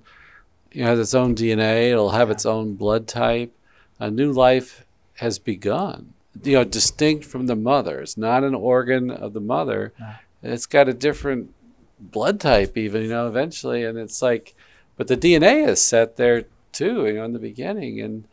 [0.72, 1.92] you know, has its own DNA.
[1.92, 2.34] It'll have Yeah.
[2.34, 3.54] its own blood type.
[4.00, 4.84] A new life
[5.18, 6.15] has begun.
[6.44, 8.02] You know, distinct from the mother.
[8.02, 9.94] It's not an organ of the mother.
[10.00, 10.14] No.
[10.44, 11.54] It's got a different
[12.00, 13.04] blood type, even.
[13.04, 14.54] You know, eventually, and it's like,
[14.98, 17.06] but the DNA is set there too.
[17.08, 18.28] You know, in the beginning, and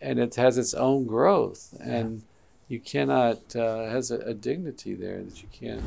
[0.00, 2.22] and it has its own growth and
[2.68, 5.82] you cannot uh, has a, a dignity there that you can't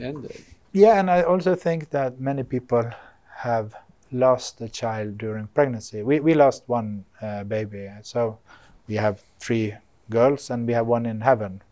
[0.00, 0.42] end it.
[0.72, 2.90] Yeah, and I also think that many people
[3.36, 3.74] have
[4.10, 6.02] lost a child during pregnancy.
[6.02, 8.38] We we lost one uh, baby, so
[8.88, 9.74] we have three
[10.10, 11.62] girls, and we have one in heaven.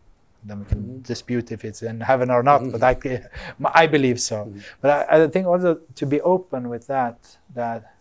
[0.44, 1.02] Then we can Mhm.
[1.06, 2.94] dispute if it's in heaven or not, but I,
[3.82, 4.46] I believe so.
[4.46, 4.62] Mhm.
[4.80, 7.18] But I, I think also to be open with that,
[7.54, 7.92] that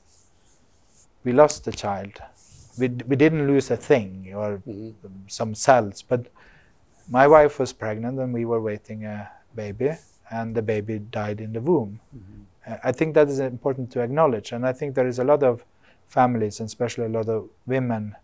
[1.24, 2.14] we lost a child.
[2.78, 4.94] We, we didn't lose a thing or Mhm.
[5.28, 6.28] some cells, but
[7.10, 9.92] my wife was pregnant and we were waiting a baby,
[10.32, 12.00] and the baby died in the womb.
[12.16, 12.46] Mhm.
[12.72, 15.44] Uh, I think that is important to acknowledge, and I think there is a lot
[15.44, 15.66] of
[16.08, 18.16] families, and especially a lot of women,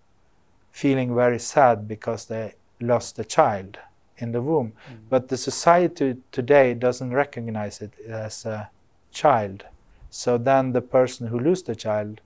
[0.81, 3.77] feeling very sad because they lost a child
[4.17, 4.73] in the womb.
[5.09, 8.69] But the society today doesn't recognize it as a
[9.11, 9.63] child.
[10.09, 12.19] So then the person who loses the child,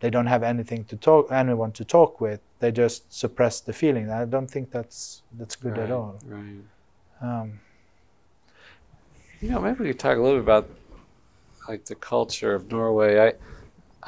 [0.00, 2.40] they don't have anything to talk, anyone to talk with.
[2.60, 4.10] They just suppress the feeling.
[4.10, 6.14] I don't think that's that's good right, at all.
[6.24, 6.64] Right.
[7.20, 7.60] Um,
[9.40, 10.66] You know, maybe we could talk a little bit about
[11.68, 13.10] like the culture of Norway.
[13.26, 13.30] I,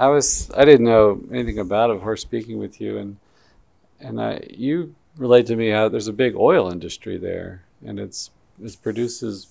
[0.07, 3.16] I was I didn't know anything about it before speaking with you, and
[4.05, 8.31] and I you relate to me how there's a big oil industry there, and it's
[8.63, 9.49] it produces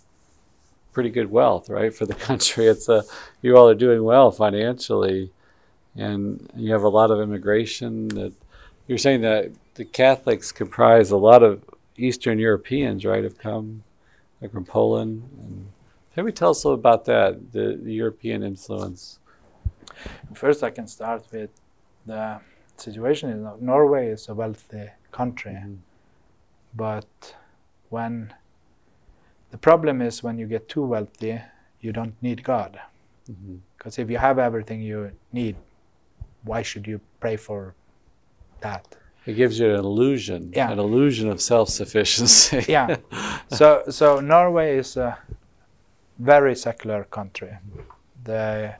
[0.93, 2.67] pretty good wealth, right, for the country.
[2.67, 3.03] It's a
[3.41, 5.31] you all are doing well financially,
[5.95, 8.07] and you have a lot of immigration.
[8.09, 8.33] That
[8.87, 11.63] you're saying that the Catholics comprise a lot of
[11.97, 13.83] Eastern Europeans, right, have come
[14.41, 15.23] like from Poland.
[15.39, 15.67] And
[16.15, 19.19] maybe tell us a little about that, the, the European influence.
[20.33, 21.49] First, I can start with
[22.05, 22.39] the
[22.83, 23.29] situation.
[23.29, 25.77] In Norway is a wealthy country, Mhm.
[26.75, 27.35] but
[27.89, 28.33] when
[29.51, 31.41] the problem is when you get too wealthy,
[31.81, 32.79] you don't need God.
[33.77, 35.55] Because if you have everything you need,
[36.43, 37.73] why should you pray for
[38.61, 38.85] that?
[39.25, 40.71] It gives you an illusion, Yeah.
[40.71, 42.65] an illusion of self-sufficiency.
[42.77, 42.97] Yeah.
[43.59, 45.17] so, so Norway is a
[46.19, 47.53] very secular country.
[48.23, 48.75] The,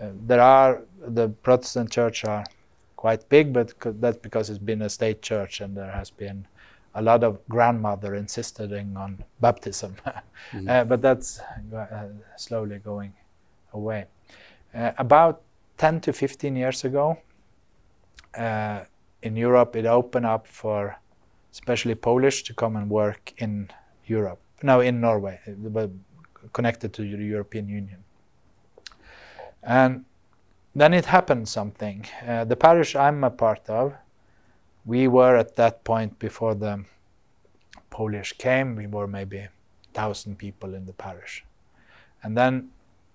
[0.00, 0.82] uh, there are
[1.18, 2.44] the Protestant church are
[3.06, 6.44] quite big, but that's because it's been a state church and there has been
[6.94, 9.94] a lot of grandmother insisting on baptism.
[10.52, 10.68] Mhm.
[10.72, 13.12] uh, but that's uh, slowly going
[13.72, 14.06] away.
[14.74, 15.42] Uh, about
[15.78, 17.16] 10 to 15 years ago,
[18.34, 18.80] uh,
[19.22, 20.96] in Europe, it opened up for
[21.52, 23.70] especially Polish to come and work in
[24.06, 24.40] Europe.
[24.62, 25.90] No, in Norway, uh, but
[26.52, 28.02] connected to the European Union.
[29.62, 30.04] And
[30.80, 32.04] then it happened something.
[32.26, 33.94] Uh, the parish I'm a part of,
[34.84, 36.84] we were at that point before the
[37.90, 39.48] Polish came, we were maybe
[39.94, 41.44] thousand people in the parish,
[42.22, 42.68] and then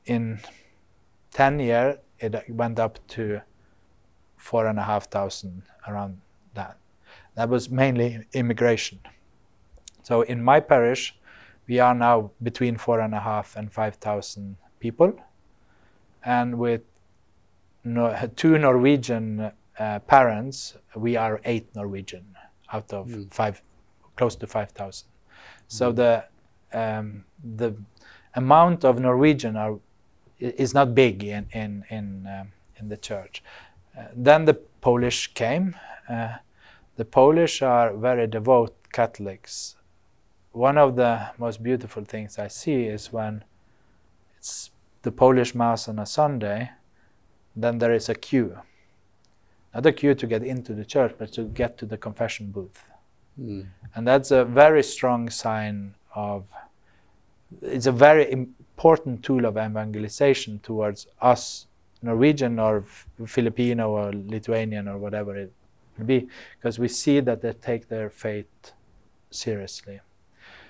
[0.05, 0.39] in
[1.31, 3.41] ten years it went up to
[4.37, 6.19] four and a half thousand around
[6.55, 6.77] that.
[7.35, 8.99] That was mainly immigration.
[10.01, 11.15] So in my parish,
[11.67, 15.13] we are now between four and a half and five thousand people,
[16.25, 16.81] and with
[17.83, 22.25] no, two Norwegian uh, parents, we are eight Norwegian
[22.71, 23.33] out of Mm.
[23.33, 23.61] five,
[24.15, 25.07] close to five thousand.
[25.67, 26.25] So the
[26.73, 27.25] um,
[27.57, 27.75] the
[28.35, 29.79] amount of Norwegian are
[30.39, 33.43] is not big in in in um, in the church.
[33.97, 35.75] Uh, then the Polish came.
[36.09, 36.37] Uh,
[36.97, 39.75] the Polish are very devout Catholics.
[40.53, 43.43] One of the most beautiful things I see is when
[44.37, 44.71] it's
[45.01, 46.71] the Polish Mass on a Sunday,
[47.55, 48.57] then there is a queue.
[49.73, 52.83] Not a queue to get into the church, but to get to the confession booth.
[53.39, 53.67] Mm.
[53.95, 56.43] And that's a very strong sign of,
[57.61, 61.67] it's a very important tool of evangelization towards us,
[62.01, 62.83] Norwegian or
[63.25, 65.51] Filipino or Lithuanian or whatever it
[66.05, 66.27] be,
[66.57, 68.73] because we see that they take their faith
[69.29, 69.99] seriously.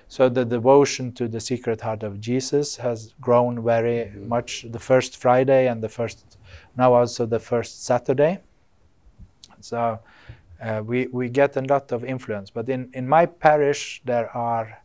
[0.07, 4.27] So the devotion to the Sacred Heart of Jesus has grown very Mhm.
[4.27, 6.37] much the first Friday and the first,
[6.77, 8.39] now also the first Saturday.
[9.59, 9.99] So
[10.61, 12.49] uh, we, we get a lot of influence.
[12.49, 14.79] But in, in my parish, there are,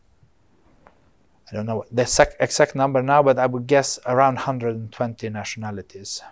[1.51, 6.23] I don't know the exact, exact number now, but I would guess around 120 nationalities.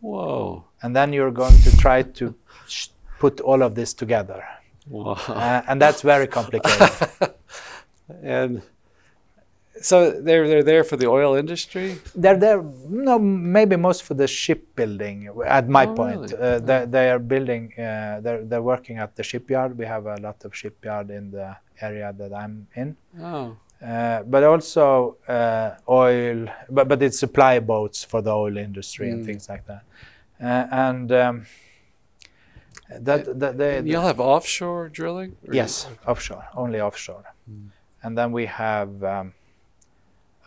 [0.00, 0.64] Whoa.
[0.82, 2.34] And then you're going to try to
[2.66, 4.44] sh- put all of this together.
[4.88, 5.12] Wow.
[5.28, 6.90] Uh, and that's very complicated.
[8.22, 8.62] and
[9.80, 11.96] so they're they're there for the oil industry.
[12.14, 15.28] they're there, no, maybe most for the shipbuilding.
[15.46, 16.36] At my Oh, point, really?
[16.36, 17.72] uh, they, they are building.
[17.78, 19.76] Uh, they're they're working at the shipyard.
[19.78, 22.96] We have a lot of shipyard in the area that I'm in.
[23.20, 23.56] Oh.
[23.82, 29.22] Uh, but also uh, oil, but, but it's supply boats for the oil industry and
[29.22, 29.26] Mm.
[29.26, 29.82] things like that.
[30.38, 31.46] Uh, and um,
[33.08, 35.36] That, that they, You'll have offshore drilling?
[35.50, 37.24] Yes, offshore, only offshore.
[37.48, 37.68] Mm.
[38.02, 39.32] And then we have um,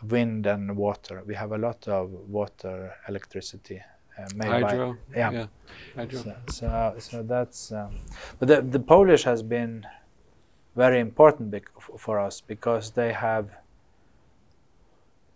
[0.09, 1.23] wind and water.
[1.25, 3.81] We have a lot of water electricity
[4.17, 4.61] uh, made by.
[4.61, 4.97] Hydro?
[5.15, 5.45] Yeah.
[5.95, 6.19] Hydro.
[6.19, 7.71] So, so, so that's.
[7.71, 7.95] Um,
[8.39, 9.85] but the, the Polish has been
[10.75, 13.49] very important bec- for us because they have,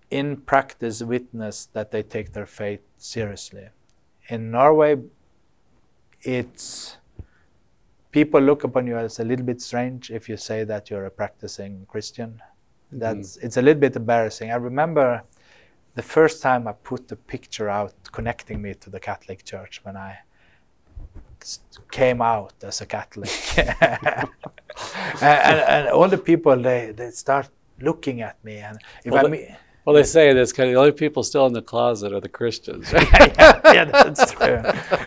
[0.10, 3.70] in practice, witnessed that they take their faith seriously.
[4.30, 4.98] In Norway,
[6.22, 6.98] it's
[8.12, 11.12] people look upon you as a little bit strange if you say that you're a
[11.12, 12.42] practicing Christian.
[12.94, 13.00] Mm.
[13.00, 14.52] That's it's a little bit embarrassing.
[14.52, 15.24] I remember
[15.96, 19.98] the first time I put the picture out connecting me to the Catholic Church when
[19.98, 20.20] I
[21.92, 24.28] came out as a Catholic, and,
[25.22, 29.30] and, and all the people they, they start looking at me, and if Well, I
[29.30, 29.50] meet,
[29.88, 32.92] Well, they say this because the only people still in the closet are the Christians.
[32.92, 34.62] yeah, yeah, that's true.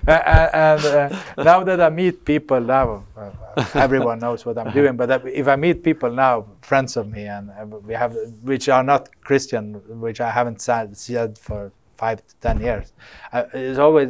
[0.09, 3.31] And uh, now that I meet people now, uh,
[3.75, 4.97] everyone knows what I'm doing.
[4.97, 8.83] But if I meet people now, friends of me, and uh, we have, which are
[8.83, 12.95] not Christian, which I haven't said, said for five to ten years,
[13.35, 14.09] uh, it's always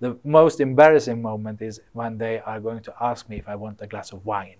[0.00, 3.80] the most embarrassing moment is when they are going to ask me if I want
[3.80, 4.56] a glass of wine.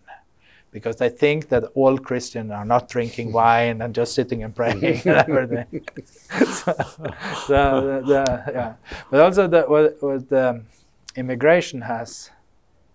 [0.73, 4.85] Because they think that all Christians are not drinking wine and just sitting and praying
[4.85, 5.87] and everything.
[6.31, 6.73] so,
[7.49, 8.75] the, the, yeah.
[9.11, 10.62] But also the, what, what the
[11.16, 12.31] immigration has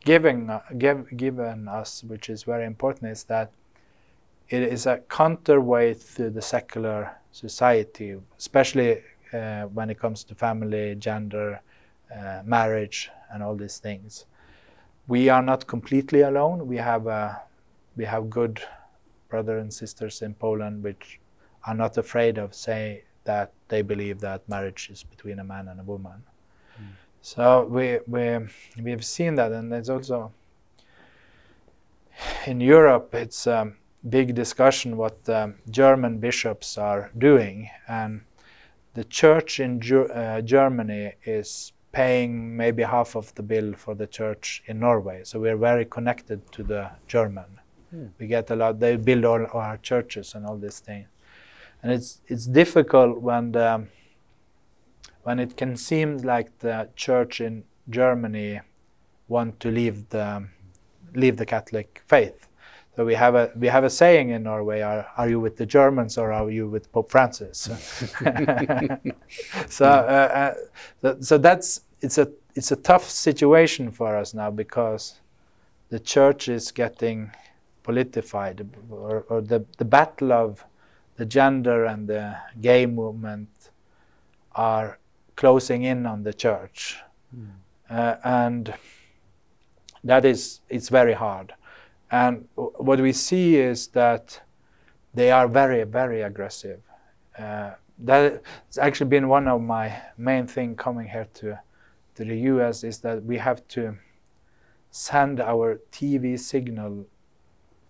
[0.05, 3.51] given, uh, give, given us, which is very important, is that
[4.49, 9.01] it is a counterweight to the secular society, especially
[9.34, 11.59] uh, when it comes to family, gender,
[12.15, 14.26] uh, marriage, and all these things.
[15.07, 16.67] We are not completely alone.
[16.67, 17.41] We have a
[17.95, 18.61] we have good
[19.29, 21.19] brothers and sisters in Poland which
[21.65, 25.79] are not afraid of saying that they believe that marriage is between a man and
[25.79, 26.23] a woman.
[27.21, 28.37] So we we
[28.79, 30.31] we've seen that, and there's also
[32.45, 33.73] in Europe it's a
[34.07, 38.21] big discussion what um, German bishops are doing, and
[38.93, 44.61] the church in uh, Germany is paying maybe half of the bill for the church
[44.67, 45.23] in Norway.
[45.23, 47.59] So we're very connected to the German.
[48.19, 48.79] We get a lot.
[48.79, 51.07] They build all our churches and all these things,
[51.81, 53.85] and it's it's difficult when the
[55.23, 58.61] when it can seem like the church in Germany
[59.27, 60.47] want to leave the
[61.13, 62.47] leave the Catholic faith.
[62.95, 65.65] So we have a we have a saying in Norway: "Are are you with the
[65.65, 67.57] Germans or are you with Pope Francis?"
[69.67, 70.53] so uh,
[71.03, 75.19] uh, so that's it's a it's a tough situation for us now because
[75.89, 77.31] the church is getting
[77.86, 80.65] politified, or, or the the battle of
[81.17, 83.49] the gender and the gay movement
[84.53, 84.97] are
[85.36, 86.97] closing in on the church,
[87.89, 88.73] uh, and
[90.03, 91.53] that is it's very hard.
[92.11, 94.41] And w- what we see is that
[95.13, 96.81] they are very very aggressive.
[97.38, 101.59] Uh, that's actually been one of my main thing coming here to
[102.15, 102.83] to the U.S.
[102.83, 103.97] is that we have to
[104.91, 107.05] send our TV signal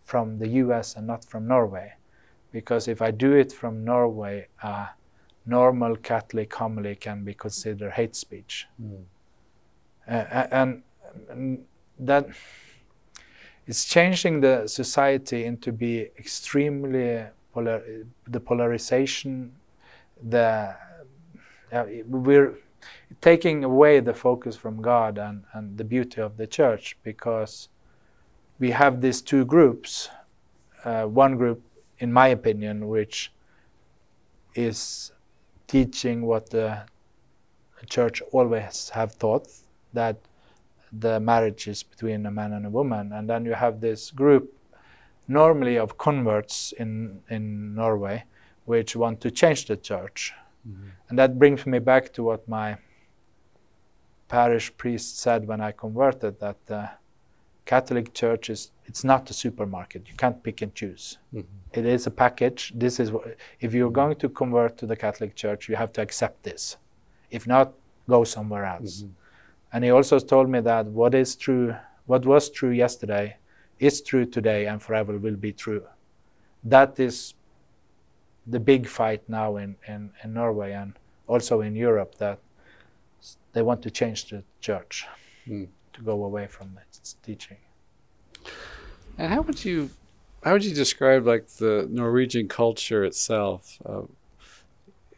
[0.05, 0.95] from the U.S.
[0.95, 1.93] and not from Norway,
[2.51, 4.89] because if I do it from Norway, a
[5.45, 8.67] normal Catholic homily can be considered hate speech,
[10.07, 10.11] uh,
[10.51, 10.83] and,
[11.29, 11.65] and
[11.99, 12.27] that
[13.67, 17.81] it's changing the society into be extremely polar,
[18.27, 19.55] the polarization,
[20.21, 20.75] the
[21.71, 22.53] uh, we're
[23.21, 27.69] taking away the focus from God and, and the beauty of the church because
[28.59, 30.09] we have these two groups.
[30.83, 31.61] Uh, one group,
[31.99, 33.31] in my opinion, which
[34.53, 35.11] is
[35.67, 36.83] teaching what the
[37.87, 39.47] church always have taught
[39.93, 40.17] that
[40.91, 44.53] the marriage is between a man and a woman, and then you have this group,
[45.27, 48.23] normally of converts in in Norway,
[48.65, 50.33] which want to change the church,
[51.09, 52.77] and that brings me back to what my
[54.27, 56.89] parish priest said when I converted that the
[57.65, 60.07] Catholic Church is it's not a supermarket.
[60.07, 61.17] You can't pick and choose.
[61.33, 61.45] Mhm.
[61.73, 62.71] It is a package.
[62.75, 63.11] This is
[63.59, 66.77] if you're going to convert to the Catholic Church, you have to accept this.
[67.31, 67.73] If not,
[68.07, 69.01] go somewhere else.
[69.03, 69.11] Mhm.
[69.73, 73.37] And he also told me that what is true, what was true yesterday,
[73.79, 75.83] is true today and forever will be true.
[76.63, 77.33] That is
[78.47, 80.93] the big fight now in, in, in Norway and
[81.27, 82.39] also in Europe that
[83.53, 85.07] they want to change the church
[85.47, 85.67] Mm.
[85.95, 87.57] To go away from its teaching.
[89.17, 89.89] And how would you
[90.43, 93.79] how would you describe like the Norwegian culture itself?
[93.85, 94.03] Uh,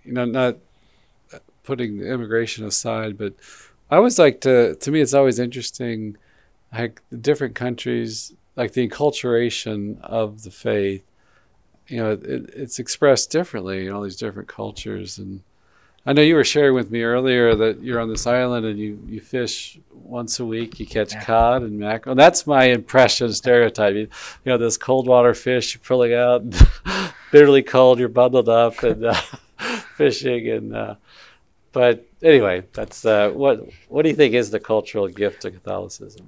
[0.03, 0.57] you know, not
[1.63, 3.33] putting the immigration aside, but
[3.91, 4.75] I always like to.
[4.75, 6.17] To me, it's always interesting
[6.73, 11.03] like the different countries, like the enculturation of the faith,
[11.87, 15.17] you know, it, it's expressed differently in all these different cultures.
[15.17, 15.41] And
[16.07, 18.97] I know you were sharing with me earlier that you're on this island and you,
[19.07, 20.79] you fish once a week.
[20.79, 21.23] You catch Yeah.
[21.23, 22.15] cod and mackerel.
[22.15, 23.93] That's my impression, stereotype.
[23.93, 24.07] You,
[24.45, 26.43] you know, this cold water fish you're pulling out,
[27.31, 27.99] bitterly cold.
[27.99, 29.13] You're bundled up and uh,
[29.97, 30.47] fishing.
[30.49, 30.95] And uh,
[31.73, 33.67] but anyway, that's uh, what.
[33.89, 36.25] What do you think is the cultural gift of Catholicism?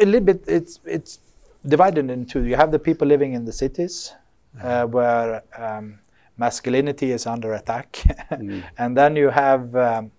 [0.00, 1.18] a little bit it's it's
[1.66, 4.14] divided into you have the people living in the cities
[4.62, 5.98] uh, where um,
[6.38, 7.90] masculinity is under attack
[8.30, 8.62] Mm.
[8.78, 10.10] and then you have um,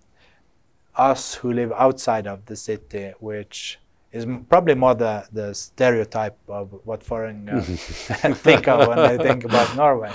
[0.96, 3.78] us who live outside of the city which
[4.12, 7.60] is m- probably more the, the stereotype of what foreign uh,
[8.46, 10.12] think of when they think about Norway.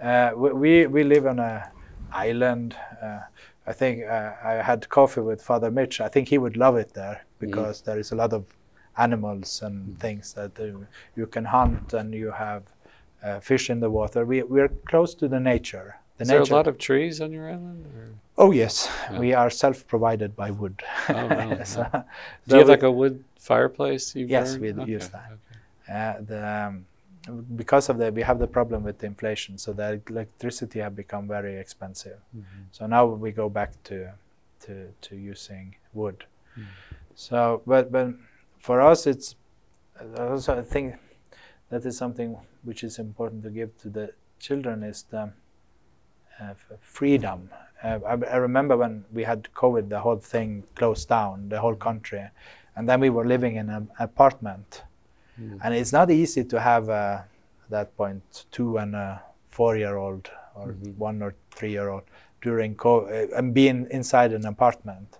[0.00, 1.70] Uh, we, we live on a
[2.12, 2.76] island.
[3.02, 3.20] Uh,
[3.66, 6.00] I think uh, I had coffee with Father Mitch.
[6.00, 8.44] I think he would love it there because there is a lot of
[8.98, 10.64] animals and things that uh,
[11.16, 12.62] you can hunt and you have
[13.22, 14.24] uh, fish in the water.
[14.24, 15.96] We we're close to the nature.
[16.16, 17.84] The Is there a lot of trees on your island?
[17.96, 18.08] Or?
[18.44, 19.18] oh yes, Yeah.
[19.20, 20.82] we are self-provided by wood.
[21.08, 21.64] Oh, really?
[21.74, 21.86] So-
[22.46, 24.14] Do you have like a wood fireplace?
[24.16, 24.60] You Yes, burn?
[24.62, 25.30] we Okay, use that.
[25.36, 25.58] okay.
[25.98, 26.84] Uh, the, um,
[27.56, 31.28] because of that, we have the problem with the inflation, so the electricity have become
[31.28, 32.18] very expensive.
[32.36, 32.44] Mhm.
[32.72, 33.96] So now we go back to
[34.64, 34.72] to,
[35.06, 36.24] to using wood.
[36.58, 36.64] Mm.
[37.14, 38.08] So, but but
[38.58, 39.36] for us, it's
[40.00, 40.94] uh, also I think
[41.70, 45.30] that is something which is important to give to the children is the
[46.40, 47.50] uh, freedom.
[47.82, 51.74] Uh, I, I remember when we had COVID, the whole thing closed down, the whole
[51.76, 52.24] country,
[52.76, 54.82] and then we were living in an apartment
[55.40, 55.60] Mm.
[55.62, 57.22] and it's not easy to have uh,
[57.62, 60.96] at that point two and a four-year-old or Mhm.
[60.98, 62.02] one or three-year-old
[62.42, 65.18] during COVID uh, and being inside an apartment.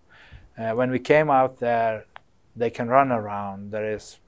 [0.59, 2.05] Uh, when we came out there,
[2.57, 3.70] they can run around.
[3.70, 4.18] There is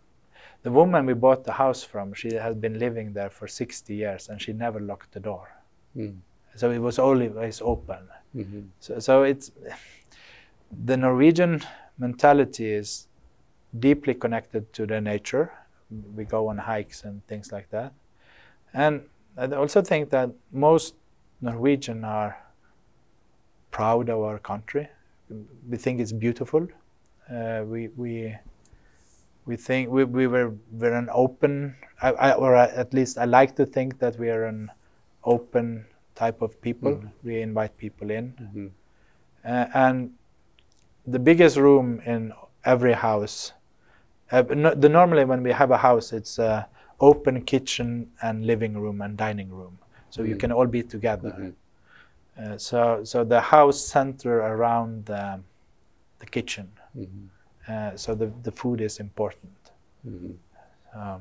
[0.63, 2.13] the woman we bought the house from.
[2.15, 5.49] She has been living there for 60 years, and she never locked the door.
[5.97, 6.19] Mm.
[6.55, 8.09] So it was always open.
[8.37, 8.69] Mhm.
[8.81, 9.53] So, so it's
[10.85, 11.63] the Norwegian
[11.99, 13.09] mentality is
[13.79, 15.53] deeply connected to the nature.
[16.17, 17.93] We go on hikes and things like that,
[18.73, 19.03] and
[19.37, 20.95] I also think that most
[21.41, 22.37] Norwegian are
[23.71, 24.89] proud of our country.
[25.69, 26.69] We think it's beautiful.
[27.29, 28.37] Uh, we we
[29.47, 33.57] we think we, we were we're an open, I, I, or at least I like
[33.57, 34.71] to think that we are an
[35.25, 36.93] open type of people.
[36.93, 37.11] Mhm.
[37.25, 38.35] We invite people in.
[38.41, 38.71] Mhm.
[39.45, 40.11] Uh, and
[41.07, 42.33] the biggest room in
[42.65, 43.53] every house.
[44.31, 46.65] Uh, no, the normally when we have a house, it's uh,
[47.01, 49.79] open kitchen and living room and dining room,
[50.11, 50.41] so you Mm.
[50.41, 51.31] can all be together.
[51.39, 51.55] Mhm.
[52.39, 55.41] Uh, so so the house center around the,
[56.19, 56.71] the kitchen.
[56.97, 57.29] Mhm.
[57.69, 59.53] Uh, so the the food is important.
[60.07, 60.35] Mhm.
[60.95, 61.21] Um,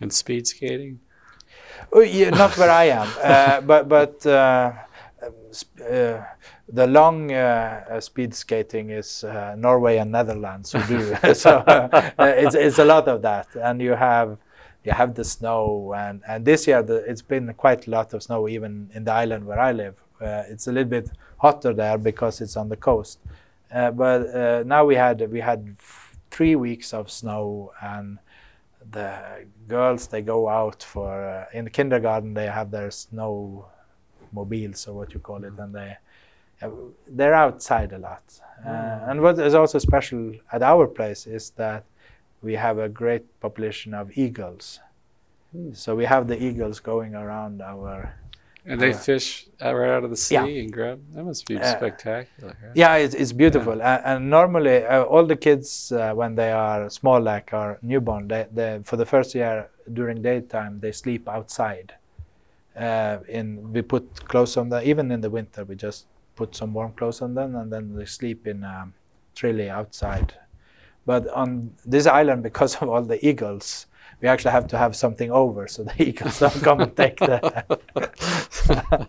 [0.00, 1.00] And speed skating?
[1.92, 4.72] Oh, yeah, not where I am, uh, but but uh,
[5.52, 6.20] sp- uh,
[6.68, 11.14] the long uh, uh, speed skating is uh, Norway and Netherlands who do.
[11.34, 14.36] so uh, it's it's a lot of that, and you have
[14.84, 18.22] you have the snow, and and this year the, it's been quite a lot of
[18.22, 19.94] snow even in the island where I live.
[20.20, 23.18] Uh, it's a little bit hotter there because it's on the coast,
[23.72, 25.76] uh, but uh, now we had we had
[26.30, 28.18] three weeks of snow and
[28.92, 29.12] the
[29.68, 33.66] girls they go out for uh, in the kindergarten they have their snow
[34.32, 35.96] mobiles or what you call it and they
[36.62, 36.70] uh,
[37.08, 38.22] they're outside a lot
[38.64, 39.10] uh, Mm.
[39.10, 41.84] and what is also special at our place is that
[42.42, 44.80] we have a great population of eagles
[45.52, 45.72] Hmm.
[45.72, 48.14] so we have the eagles going around our
[48.68, 48.98] And they Yeah.
[48.98, 50.62] fish right out of the sea Yeah.
[50.62, 51.00] and grab?
[51.14, 52.56] That must be Uh, spectacular.
[52.62, 52.74] right?
[52.74, 53.80] Yeah, it's, it's beautiful.
[53.80, 58.28] And, and normally, uh, all the kids, uh, when they are small, like are newborn,
[58.28, 61.94] they, they, for the first year during daytime, they sleep outside.
[62.76, 64.82] Uh, in we put clothes on them.
[64.84, 68.04] Even in the winter, we just put some warm clothes on them, and then they
[68.04, 68.92] sleep in um,
[69.70, 70.34] outside.
[71.06, 73.86] But on this island, because of all the eagles,
[74.20, 77.66] we actually have to have something over so that he don't come and take that.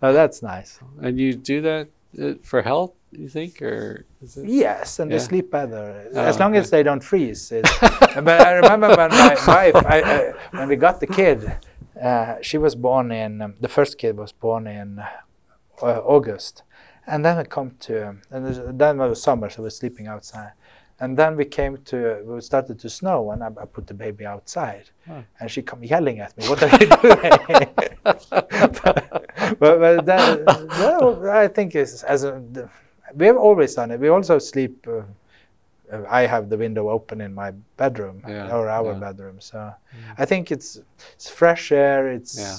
[0.00, 0.78] that's nice.
[1.00, 1.88] And you do that
[2.20, 3.60] uh, for health, you think?
[3.62, 4.48] Or is it?
[4.48, 5.18] Yes, and Yeah.
[5.18, 6.60] they sleep better Oh, as long okay.
[6.60, 7.52] as they don't freeze.
[8.14, 11.52] But I remember when my wife, I, I, when we got the kid,
[12.00, 14.98] uh, she was born in um, the first kid was born in
[15.82, 16.62] uh, August,
[17.06, 20.52] and then we come to and then it was summer, so we were sleeping outside.
[20.98, 24.24] And then we came to, we started to snow, and I, I put the baby
[24.24, 24.84] outside.
[25.40, 27.68] And she come yelling at me, What are you doing?
[28.02, 32.68] but, but that, that, I think is, as a, the,
[33.14, 34.00] we have always done it.
[34.00, 35.02] We also sleep uh,
[35.92, 38.98] uh, I have the window open in my bedroom Yeah, or our yeah.
[38.98, 39.40] bedroom.
[39.40, 39.72] So
[40.18, 40.80] I think it's
[41.14, 42.08] it's fresh air.
[42.08, 42.56] It's Yeah.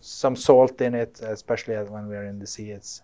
[0.00, 2.70] some salt in it, especially when we're in the sea.
[2.70, 3.02] It's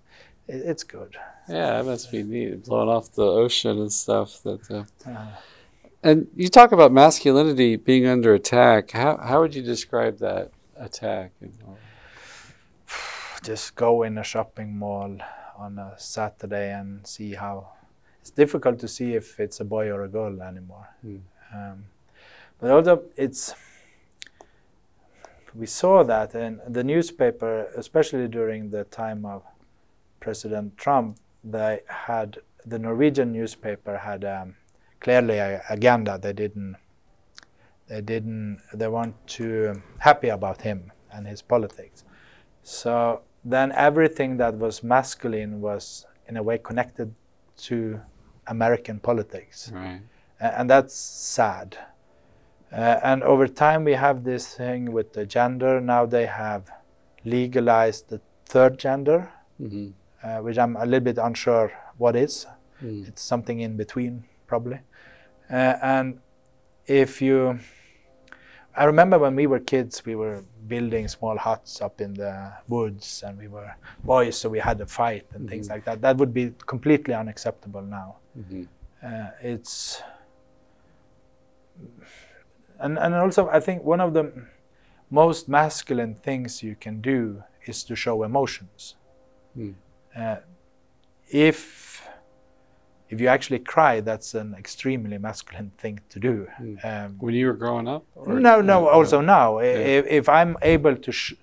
[0.48, 1.16] it, it's good.
[1.48, 4.42] Yeah, it must be neat, blowing off the ocean and stuff.
[4.42, 4.70] That.
[4.70, 5.26] Uh, Uh,
[6.02, 8.90] and you talk about masculinity being under attack.
[8.90, 11.32] How how would you describe that attack?
[13.42, 15.16] just go in a shopping mall
[15.56, 17.68] on a Saturday and see how
[18.20, 20.88] it's difficult to see if it's a boy or a girl anymore.
[21.04, 21.20] Mm.
[21.54, 21.84] Um,
[22.58, 23.54] but although it's
[25.54, 29.42] we saw that in the newspaper, especially during the time of
[30.26, 32.38] President Trump, they had
[32.72, 34.56] the Norwegian newspaper had um,
[35.00, 36.18] clearly a agenda.
[36.18, 36.74] They didn't.
[37.86, 38.60] They didn't.
[38.74, 42.02] They weren't too happy about him and his politics.
[42.64, 47.14] So then everything that was masculine was in a way connected
[47.68, 48.00] to
[48.48, 50.00] American politics, Right.
[50.40, 50.94] And that's
[51.36, 51.78] sad.
[52.72, 55.80] Uh, and over time, we have this thing with the gender.
[55.80, 56.62] Now they have
[57.24, 58.20] legalized the
[58.52, 59.20] third gender,
[59.58, 59.90] hmm
[60.22, 62.46] uh, which I'm a little bit unsure what is.
[62.82, 63.08] Mm.
[63.08, 64.80] It's something in between, probably.
[65.50, 66.20] Uh, and
[66.86, 67.58] if you,
[68.76, 73.22] I remember when we were kids, we were building small huts up in the woods,
[73.26, 75.70] and we were boys, so we had a fight and things Mhm.
[75.70, 76.00] like that.
[76.00, 78.16] That would be completely unacceptable now.
[78.34, 78.64] hmm
[79.02, 80.02] Uh, it's,
[82.80, 84.32] and and also I think one of the
[85.10, 88.96] most masculine things you can do is to show emotions.
[89.56, 89.74] Mm.
[90.16, 90.36] Uh,
[91.30, 91.84] if
[93.08, 96.48] if you actually cry, that's an extremely masculine thing to do.
[96.60, 96.84] Mm.
[96.84, 98.02] Um, When you were growing up?
[98.16, 98.88] or- no, no.
[98.88, 99.98] Also now, Yeah.
[99.98, 101.34] if, if I'm able to sh-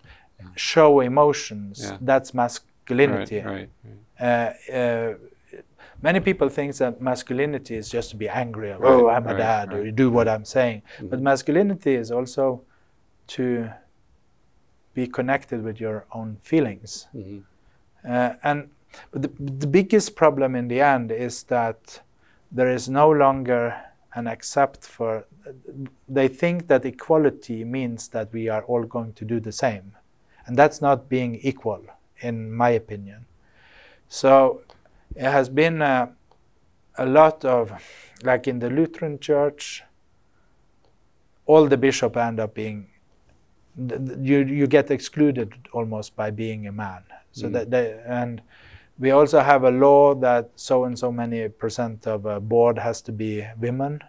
[0.55, 1.97] show emotions, Yeah.
[2.01, 3.37] that's masculinity.
[3.37, 3.69] Right, right,
[4.19, 4.53] right.
[4.69, 5.13] Uh, uh,
[6.01, 8.71] many people think that masculinity is just to be angry.
[8.73, 10.81] Or, oh, I'm a dad, or you do what I'm saying.
[10.99, 11.23] But Mhm.
[11.23, 12.63] masculinity is also
[13.27, 13.69] to
[14.93, 17.07] be connected with your own feelings.
[17.15, 17.43] Mhm.
[18.07, 18.69] Uh, and
[19.11, 22.01] the, the biggest problem in the end is that
[22.51, 23.75] there is no longer
[24.15, 25.25] an accept for.
[26.07, 29.93] They think that equality means that we are all going to do the same,
[30.45, 31.81] and that's not being equal,
[32.19, 33.25] in my opinion.
[34.07, 34.61] So
[35.15, 36.07] it has been uh,
[36.97, 37.71] a lot of,
[38.23, 39.83] like in the Lutheran Church,
[41.45, 42.87] all the bishop end up being
[44.21, 47.03] you you get excluded almost by being a man.
[47.33, 47.53] So Mm.
[47.53, 48.41] that they, and
[48.99, 53.01] we also have a law that so and so many percent of a board has
[53.01, 53.99] to be women.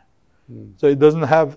[0.52, 0.72] Mm.
[0.76, 1.56] So it doesn't have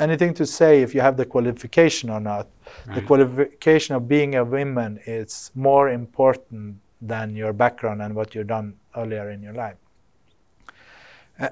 [0.00, 2.48] anything to say if you have the qualification or not.
[2.94, 8.46] The qualification of being a woman is more important than your background and what you've
[8.46, 9.76] done earlier in your life.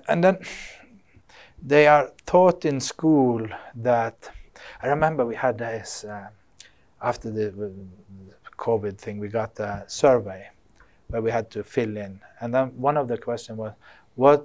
[0.09, 0.39] And then
[1.63, 4.31] they are taught in school that
[4.83, 6.29] I remember we had this uh,
[7.03, 7.53] after the
[8.61, 9.19] COVID thing.
[9.19, 10.43] We got a survey
[11.09, 13.73] where we had to fill in, and then one of the questions was,
[14.15, 14.41] "What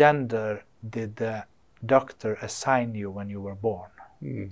[0.00, 0.64] gender
[0.96, 1.44] did the
[1.86, 3.90] doctor assign you when you were born?"
[4.22, 4.50] Mm.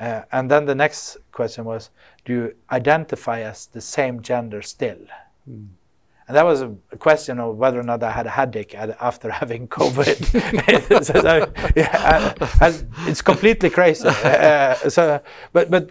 [0.00, 1.90] Uh, and then the next question was,
[2.24, 5.02] "Do you identify as the same gender still?"
[5.50, 5.68] Mm.
[6.28, 9.30] And that was a, question of whether or not I had a headache ad- after
[9.42, 10.16] having COVID.
[11.08, 14.06] so, so, yeah, I- I- it's completely crazy.
[14.08, 15.20] Uh, so,
[15.54, 15.84] but but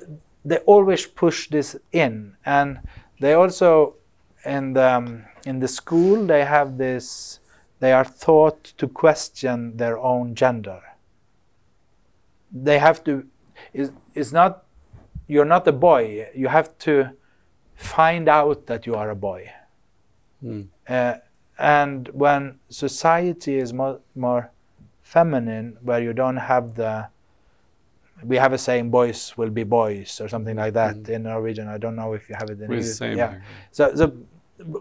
[0.48, 2.80] they always push this in, and
[3.20, 3.96] they also
[4.46, 7.40] in the um, in the school they have this.
[7.80, 10.82] They are taught to question their own gender.
[12.52, 13.28] They have to.
[13.74, 14.64] It's, it's not.
[15.28, 16.30] You're not a boy.
[16.34, 17.12] You have to
[17.76, 19.52] find out that you are a boy.
[20.44, 20.68] Mm.
[20.88, 21.16] Uh,
[21.60, 24.52] and when society is more, more
[25.02, 27.08] feminine, where you don't have the,
[28.24, 31.10] we have a saying, boys will be boys, or something like that Mhm.
[31.10, 31.68] in Norwegian.
[31.68, 32.96] I don't know if you have it in We're English.
[32.96, 33.32] same Yeah.
[33.32, 33.42] here.
[33.72, 34.12] So, so,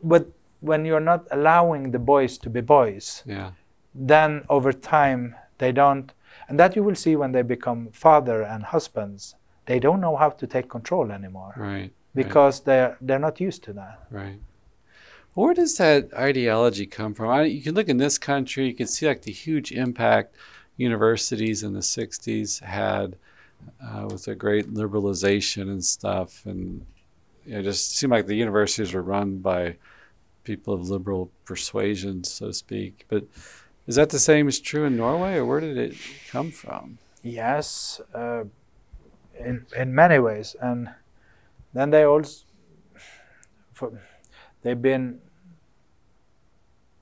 [0.02, 0.26] but
[0.60, 3.50] when you're not allowing the boys to be boys, Yeah.
[3.94, 6.12] then over time they don't,
[6.48, 9.34] and that you will see when they become father and husbands.
[9.66, 11.90] They don't know how to take control anymore Right.
[12.14, 13.98] because they're they're not used to that.
[14.10, 14.40] Right.
[15.34, 17.28] Where does that ideology come from?
[17.28, 20.34] I, you can look in this country, you can see like the huge impact
[20.76, 23.16] universities in the 60s had
[23.82, 26.44] uh, with the great liberalization and stuff.
[26.46, 26.84] And
[27.44, 29.76] you know, it just seemed like the universities were run by
[30.44, 33.04] people of liberal persuasion, so to speak.
[33.08, 33.24] But
[33.86, 35.96] is that the same as true in Norway, or where did it
[36.30, 36.98] come from?
[37.22, 38.44] Yes, uh,
[39.38, 40.90] in in many ways, and
[41.72, 42.44] then they also
[43.72, 43.92] for,
[44.62, 45.20] they've been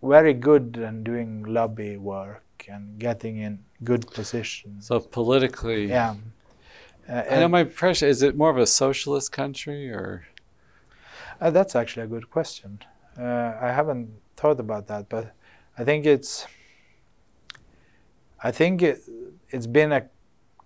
[0.02, 4.86] very good in doing lobby work and getting in good positions.
[4.86, 6.16] So politically, yeah.
[7.09, 10.26] Uh, I know my impression is it more of a socialist country or?
[11.40, 12.78] Uh, that's actually a good question.
[13.18, 15.35] Uh, I haven't thought about that, but
[15.78, 16.47] I think it's.
[18.43, 19.01] I think it,
[19.51, 20.09] it's been a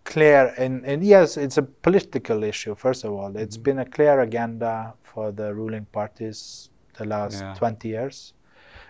[0.09, 2.75] clear and, and yes, it's a political issue.
[2.75, 3.63] First of all, It's mm-hmm.
[3.63, 7.55] been a clear agenda for the ruling parties the last yeah.
[7.55, 8.33] 20 years.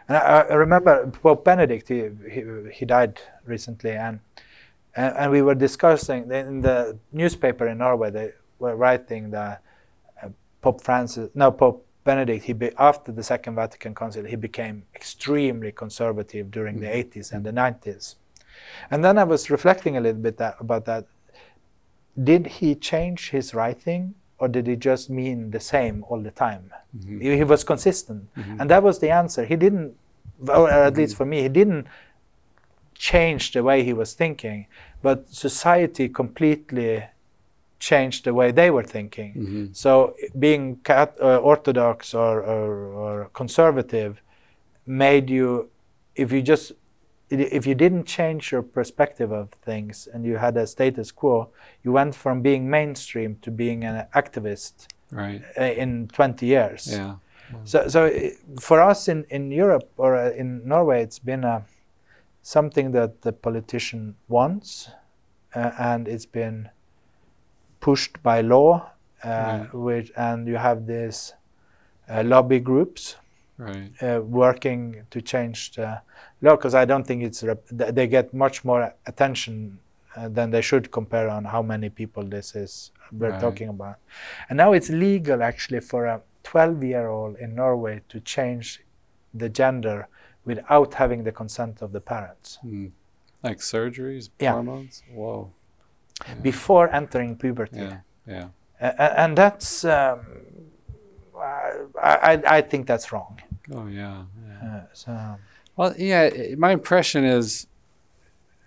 [0.07, 1.89] And I, I, remember Pope Benedict.
[1.89, 4.21] He, he, he died recently, and,
[4.99, 8.11] and, and we were discussing in the newspaper in Norway.
[8.11, 9.63] They were writing that
[10.21, 10.29] uh,
[10.61, 15.71] Pope Francis, no Pope Benedict, he be, after the Second Vatican Council, he became extremely
[15.71, 18.17] conservative during the 80s and the 90s.
[18.91, 21.07] And then I was reflecting a little bit that, about that.
[22.21, 26.73] Did he change his writing, or did he just mean the same all the time?
[26.97, 27.21] Mm-hmm.
[27.21, 28.61] He, he, was consistent, mm-hmm.
[28.61, 29.45] and that was the answer.
[29.45, 29.95] He didn't,
[30.49, 31.01] or at mm-hmm.
[31.01, 31.87] least for me, he didn't
[32.99, 34.67] change the way he was thinking,
[35.03, 37.05] but society completely
[37.79, 39.35] changed the way they were thinking.
[39.35, 39.67] Mm-hmm.
[39.73, 44.21] So being cat, uh, orthodox or, or, or, conservative
[44.87, 45.71] made you,
[46.17, 46.73] if you just,
[47.31, 51.51] if you didn't change your perspective of things and you had a status quo,
[51.85, 55.43] you went from being mainstream to being an activist right.
[55.59, 56.89] Uh, in 20 years.
[56.91, 57.17] Yeah.
[57.65, 58.31] So, so
[58.61, 61.65] for us in, in Europe or uh, in Norway, it's been a,
[62.49, 64.89] something that the politician wants,
[65.55, 66.71] uh, and it's been
[67.81, 68.91] pushed by law,
[69.23, 69.75] uh, right.
[69.75, 71.35] which and you have these
[72.09, 73.17] uh, lobby groups
[73.59, 73.91] right.
[74.03, 76.01] Uh, working to change the
[76.41, 76.57] law.
[76.57, 79.79] Because I don't think it's they get much more attention
[80.17, 83.41] uh, than they should compare on how many people this is we're right.
[83.41, 83.97] talking about.
[84.49, 88.81] And now it's legal actually for a 12 year old in Norway to change
[89.35, 90.09] the gender
[90.49, 92.59] without having the consent of the parents.
[92.65, 92.91] Mm.
[93.43, 94.53] Like surgeries, yeah.
[94.53, 95.03] hormones?
[95.13, 95.53] Whoa
[96.27, 96.35] yeah.
[96.35, 97.79] before entering puberty.
[97.79, 98.49] Yeah, yeah.
[98.81, 100.21] Uh, and that's, um,
[101.37, 101.73] I,
[102.03, 103.41] I, I, think that's wrong.
[103.73, 104.23] Oh yeah.
[104.47, 104.69] yeah.
[104.69, 105.37] Uh, so.
[105.77, 106.31] Well, yeah.
[106.57, 107.67] My impression is,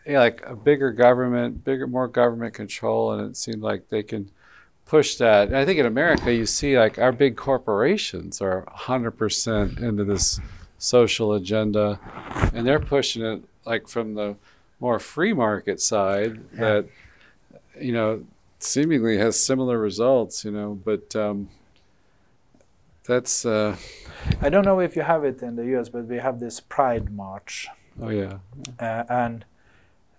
[0.05, 4.31] yeah, like a bigger government, bigger, more government control, and it seemed like they can
[4.85, 5.47] push that.
[5.47, 10.39] And I think in America, you see like our big corporations are 100% into this
[10.81, 11.99] social agenda,
[12.53, 14.35] and they're pushing it like from the
[14.79, 16.59] more free market side yeah.
[16.59, 16.85] that
[17.79, 18.23] you know,
[18.59, 21.49] seemingly has similar results, you know, but um,
[23.05, 23.45] that's.
[23.45, 23.75] Uh,
[24.41, 27.11] I don't know if you have it in the US, but we have this Pride
[27.11, 27.67] March.
[28.01, 28.39] Oh, yeah.
[28.79, 29.45] Uh, and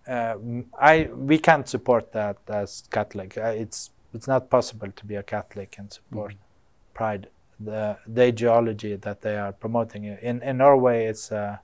[0.07, 0.37] uh,
[0.81, 3.39] I we can't support that as Catholic.
[3.39, 6.95] Uh, it's it's not possible to be a Catholic and support mm.
[6.95, 7.29] Pride.
[7.65, 11.59] The the ideology that they are promoting in in Norway, it's uh,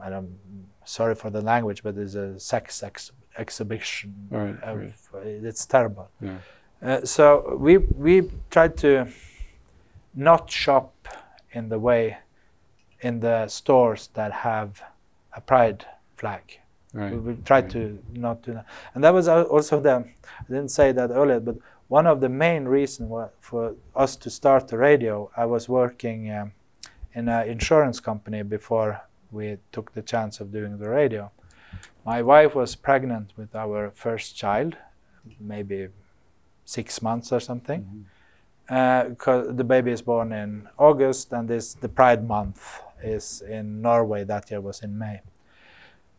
[0.00, 0.38] I don't
[0.84, 4.14] sorry for the language, but it's a sex ex exhibition.
[4.30, 4.78] Right, of,
[5.12, 5.26] right.
[5.26, 6.08] It's terrible.
[6.20, 6.38] Yeah.
[6.82, 9.08] Uh, so we we tried to
[10.14, 11.08] not shop
[11.52, 12.18] in the way
[13.00, 14.82] in the stores that have
[15.32, 15.86] a pride
[16.16, 16.60] flag.
[16.92, 17.12] Right.
[17.12, 17.72] We, we tried right.
[17.72, 20.04] to not do that, and that was also the.
[20.24, 21.56] I didn't say that earlier, but
[21.94, 23.08] one of the main reasons
[23.40, 26.50] for us to start the radio, I was working um,
[27.12, 29.00] in an insurance company before
[29.30, 31.30] we took the chance of doing the radio.
[32.04, 34.76] My wife was pregnant with our first child,
[35.38, 35.86] maybe
[36.64, 37.80] six months or something.
[37.82, 38.04] Mm
[38.66, 39.16] -hmm.
[39.28, 42.60] uh, the baby is born in August, and this the Pride month
[43.02, 44.24] is in Norway.
[44.24, 45.18] That year was in May.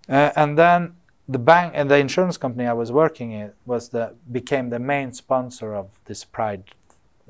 [0.09, 0.95] Uh, and then
[1.27, 5.11] the bank and the insurance company I was working in was the became the main
[5.13, 6.63] sponsor of this Pride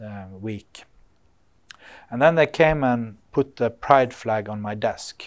[0.04, 0.84] uh, week.
[2.10, 5.24] And then they came and put the Pride flag on my desk.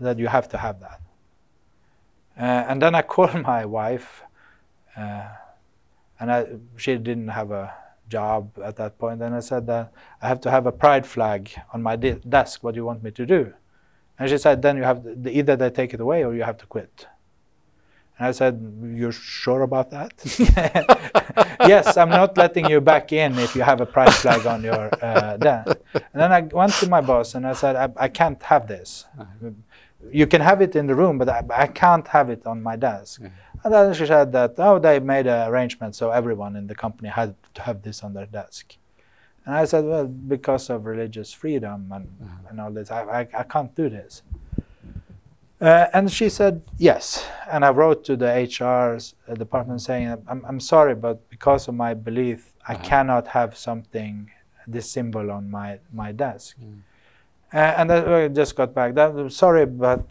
[0.00, 1.00] That you have to have that.
[2.36, 4.22] Uh, and then I called my wife,
[4.96, 5.28] uh,
[6.18, 6.46] and I,
[6.76, 7.74] she didn't have a
[8.08, 9.22] job at that point.
[9.22, 12.62] And I said that I have to have a pride flag on my de- desk.
[12.62, 13.52] What do you want me to do?
[14.18, 16.58] And she said, then you have to, either they take it away or you have
[16.58, 17.06] to quit.
[18.18, 18.54] And I said,
[18.94, 20.12] You're sure about that?
[21.66, 24.90] yes, I'm not letting you back in if you have a pride flag on your
[25.02, 25.76] uh, desk.
[25.94, 29.06] And then I went to my boss and I said, I, I can't have this.
[29.18, 29.50] Uh-huh
[30.10, 32.76] you can have it in the room, but I, I can't have it on my
[32.76, 33.22] desk.
[33.64, 37.08] And then she said that, oh, they made an arrangement so everyone in the company
[37.08, 38.76] had to have this on their desk.
[39.44, 42.48] And I said, well, because of religious freedom and, uh-huh.
[42.50, 44.22] and all this, I, I, I, can't do this.
[45.62, 47.24] Uh, and she said, yes.
[47.48, 48.98] And I wrote to the HR
[49.30, 52.72] uh, department saying, I'm, I'm sorry, but because of my belief, uh-huh.
[52.72, 54.28] I cannot have something,
[54.66, 56.56] this symbol on my, my desk.
[56.60, 56.80] Mm.
[57.54, 58.94] Uh, and I just got back.
[58.94, 60.04] That, sorry, but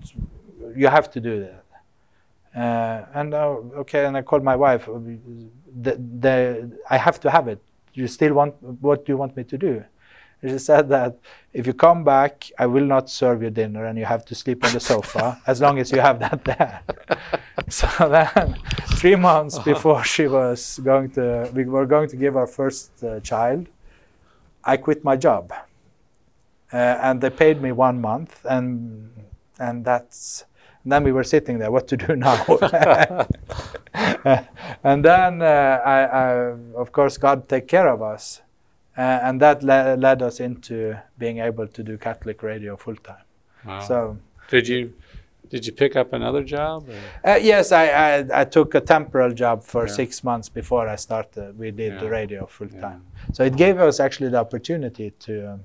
[0.73, 1.65] you have to do that.
[2.55, 3.47] Uh, and uh,
[3.81, 4.85] okay, and I called my wife.
[4.85, 7.59] The, the, I have to have it.
[7.93, 8.61] You still want?
[8.61, 9.83] What do you want me to do?
[10.41, 11.19] She said that
[11.53, 14.65] if you come back, I will not serve you dinner, and you have to sleep
[14.65, 16.81] on the sofa as long as you have that there.
[17.69, 18.57] so then,
[18.95, 19.73] three months uh-huh.
[19.73, 23.67] before she was going to, we were going to give our first uh, child.
[24.63, 25.53] I quit my job,
[26.73, 29.11] uh, and they paid me one month, and
[29.59, 30.45] and that's
[30.83, 32.43] and then we were sitting there, what to do now?
[34.83, 36.31] and then, uh, I, I,
[36.75, 38.41] of course, God take care of us,
[38.97, 43.23] and that le- led us into being able to do Catholic radio full time.
[43.65, 43.79] Wow.
[43.81, 44.17] So,
[44.49, 44.93] did you
[45.49, 46.89] did you pick up another job?
[47.25, 49.93] Uh, yes, I, I, I took a temporal job for yeah.
[49.93, 51.59] six months before I started.
[51.59, 51.99] We did yeah.
[51.99, 53.33] the radio full time, yeah.
[53.33, 55.59] so it gave us actually the opportunity to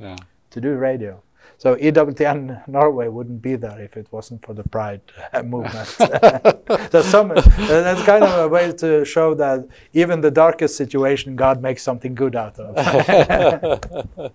[0.00, 0.16] um,
[0.50, 1.22] to do radio.
[1.58, 5.00] So EWTN Norway wouldn't be there if it wasn't for the Pride
[5.44, 5.88] movement.
[6.90, 11.62] so some, that's kind of a way to show that even the darkest situation, God
[11.62, 12.76] makes something good out of.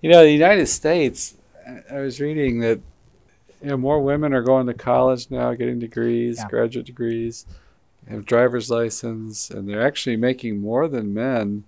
[0.00, 1.34] you know, the United States.
[1.90, 2.80] I was reading that
[3.62, 6.48] you know more women are going to college now, getting degrees, yeah.
[6.48, 7.46] graduate degrees,
[8.08, 11.64] have driver's license, and they're actually making more than men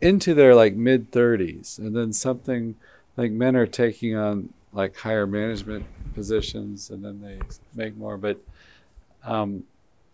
[0.00, 2.76] into their like mid 30s, and then something
[3.18, 5.84] like men are taking on like higher management
[6.14, 7.38] positions and then they
[7.74, 8.40] make more but
[9.24, 9.62] um,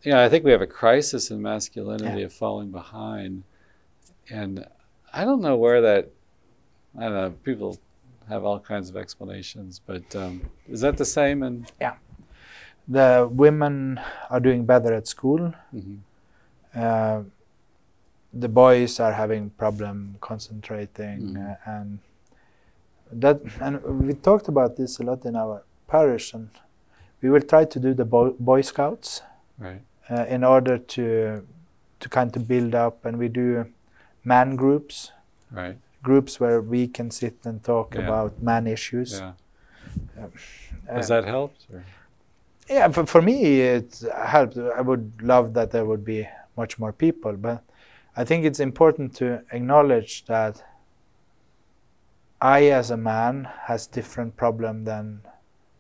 [0.03, 2.27] yeah i think we have a crisis in masculinity yeah.
[2.27, 3.45] of falling behind
[4.31, 4.67] and
[5.13, 6.11] i don't know where that
[6.99, 7.79] i don't know people
[8.29, 11.95] have all kinds of explanations but um, is that the same and yeah
[12.89, 14.01] the women
[14.31, 15.97] are doing better at school mm-hmm.
[16.75, 17.23] uh,
[18.33, 21.51] the boys are having problem concentrating mm-hmm.
[21.51, 21.99] uh, and
[23.21, 26.51] that and we talked about this a lot in our parish, and
[27.21, 29.23] we will try to do the Boy, Boy Scouts
[29.59, 29.81] right.
[30.11, 31.47] uh, in order to
[32.01, 33.67] to kind of build up, and we do
[34.25, 35.13] man groups,
[35.51, 35.77] right.
[36.03, 38.03] groups where we can sit and talk yeah.
[38.03, 39.21] about man issues.
[39.21, 39.33] Yeah.
[40.19, 40.29] Uh,
[40.93, 41.67] Has that helped?
[41.73, 41.83] Or?
[42.69, 44.57] Yeah, for, for me it helped.
[44.57, 47.63] I would love that there would be much more people, but
[48.17, 50.63] I think it's important to acknowledge that
[52.45, 55.23] I, as a man, has different problem than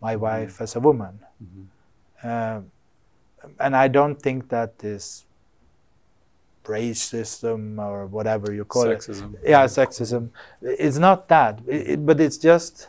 [0.00, 0.22] my mm-hmm.
[0.22, 2.26] wife as a woman, mm-hmm.
[2.26, 2.60] uh,
[3.60, 5.26] and I don't think that is
[6.94, 9.34] system or whatever you call sexism.
[9.34, 9.50] it.
[9.50, 10.30] Yeah, sexism.
[10.62, 12.88] It's not that, it, it, but it's just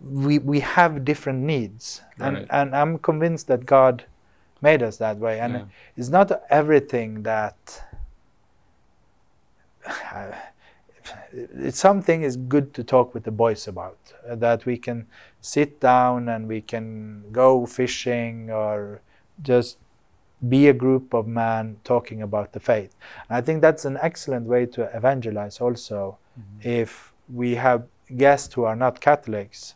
[0.00, 2.28] we we have different needs, right.
[2.28, 4.04] and and I'm convinced that God
[4.62, 5.64] made us that way, and yeah.
[5.96, 7.82] it's not everything that.
[10.14, 10.32] Uh,
[11.36, 13.98] it's something is good to talk with the boys about
[14.28, 15.06] uh, that we can
[15.40, 19.00] sit down and we can go fishing or
[19.42, 19.78] just
[20.48, 22.94] be a group of men talking about the faith
[23.28, 26.68] and i think that's an excellent way to evangelize also mm-hmm.
[26.68, 27.84] if we have
[28.16, 29.74] guests who are not catholics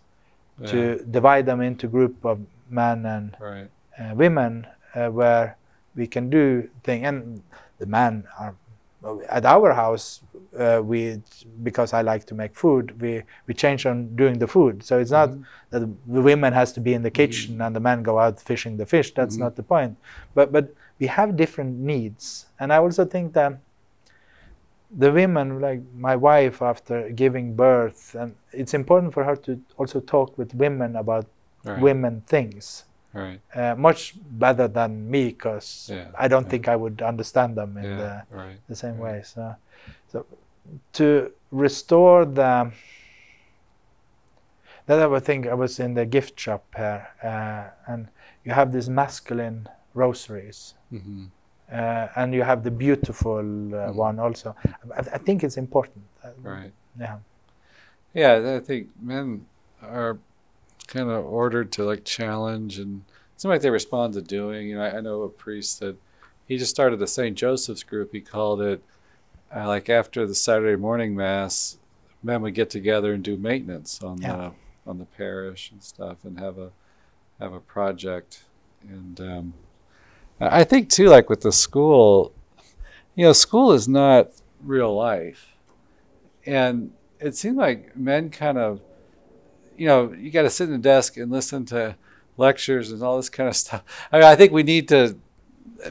[0.61, 0.66] yeah.
[0.66, 2.39] to divide them into group of
[2.69, 3.69] men and right.
[3.99, 5.57] uh, women uh, where
[5.95, 7.43] we can do things and
[7.78, 8.55] the men are
[9.28, 10.20] at our house
[10.59, 11.22] uh, we
[11.62, 15.10] because I like to make food we we change on doing the food so it's
[15.10, 15.43] not mm-hmm.
[15.70, 17.62] that the women has to be in the kitchen mm-hmm.
[17.62, 19.44] and the men go out fishing the fish that's mm-hmm.
[19.44, 19.97] not the point
[20.35, 23.59] but but we have different needs and I also think that
[24.90, 30.01] the women like my wife after giving birth and it's important for her to also
[30.01, 31.27] talk with women about
[31.64, 31.81] right.
[31.81, 33.40] women things right.
[33.55, 36.51] uh, much better than me because yeah, I don't yeah.
[36.51, 39.22] think I would understand them in yeah, the, right, the same way.
[39.24, 39.55] So,
[40.11, 40.27] so
[40.95, 42.73] to restore the
[44.87, 48.09] that other thing I was in the gift shop here, uh, and
[48.45, 50.74] you have these masculine rosaries.
[50.93, 51.27] Mm-hmm.
[51.73, 53.97] Uh, and you have the beautiful uh, mm-hmm.
[53.97, 54.57] one also.
[54.97, 56.05] I, I, think it's important.
[56.24, 56.73] Uh, right.
[56.99, 57.19] Yeah.
[58.12, 59.47] Yeah, I think men
[59.81, 60.19] are
[60.89, 64.69] kind of ordered to like challenge and it seemed like they respond to doing.
[64.69, 65.97] You know, I, I know a priest that
[66.47, 67.39] he just started the St.
[67.39, 68.11] Joseph's group.
[68.11, 68.82] He called it
[69.55, 71.78] uh, like after the Saturday morning mass,
[72.22, 74.36] men would get together and do maintenance on yeah.
[74.36, 74.52] the
[74.86, 76.70] on the parish and stuff, and have a
[77.39, 78.44] have a project.
[78.89, 79.55] And um,
[80.40, 82.32] I think too, like with the school,
[83.14, 84.31] you know, school is not
[84.62, 85.55] real life,
[86.47, 88.81] and it seemed like men kind of
[89.81, 91.97] you know, you got to sit in a desk and listen to
[92.36, 93.82] lectures and all this kind of stuff.
[94.12, 95.16] I, mean, I think we need to,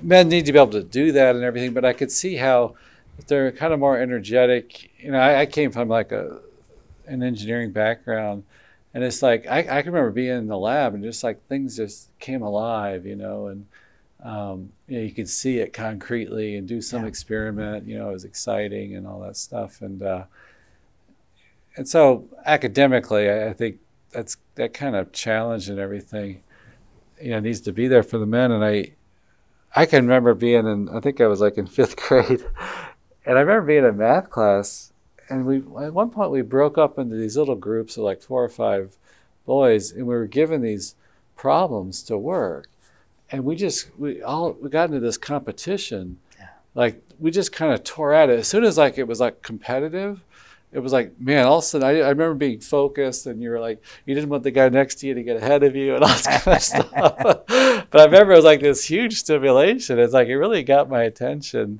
[0.03, 2.76] men need to be able to do that and everything, but I could see how
[3.28, 4.91] they're kind of more energetic.
[5.00, 6.40] You know, I, I came from like a,
[7.08, 8.44] an engineering background
[8.94, 11.78] and it's like I, I can remember being in the lab and just like things
[11.78, 13.66] just came alive, you know, and
[14.24, 17.08] um, you, know, you could see it concretely and do some Yeah.
[17.08, 17.88] experiment.
[17.88, 20.26] You know, it was exciting and all that stuff, and uh,
[21.78, 23.78] and so academically, I, I think
[24.12, 26.41] that's that kind of challenge and everything,
[27.22, 28.52] you know, needs to be there for the men.
[28.52, 28.94] And I,
[29.76, 32.46] I can remember being in, I think I was like in fifth grade,
[33.30, 34.92] and I remember being in a math class,
[35.30, 38.44] and we at one point we broke up into these little groups of like four
[38.44, 38.98] or five
[39.46, 40.96] boys, and we were given these
[41.36, 42.68] problems to work,
[43.32, 46.48] and we just we all we got into this competition, Yeah.
[46.74, 49.42] like we just kind of tore at it as soon as like it was like
[49.44, 50.22] competitive
[50.72, 53.50] it was like, man, all of a sudden I, I remember being focused and you
[53.50, 55.96] were like, you didn't want the guy next to you to get ahead of you
[55.96, 56.94] and all this kind of stuff.
[57.18, 57.46] but
[58.02, 59.98] I remember it was like this huge stimulation.
[59.98, 61.80] It's like it really got my attention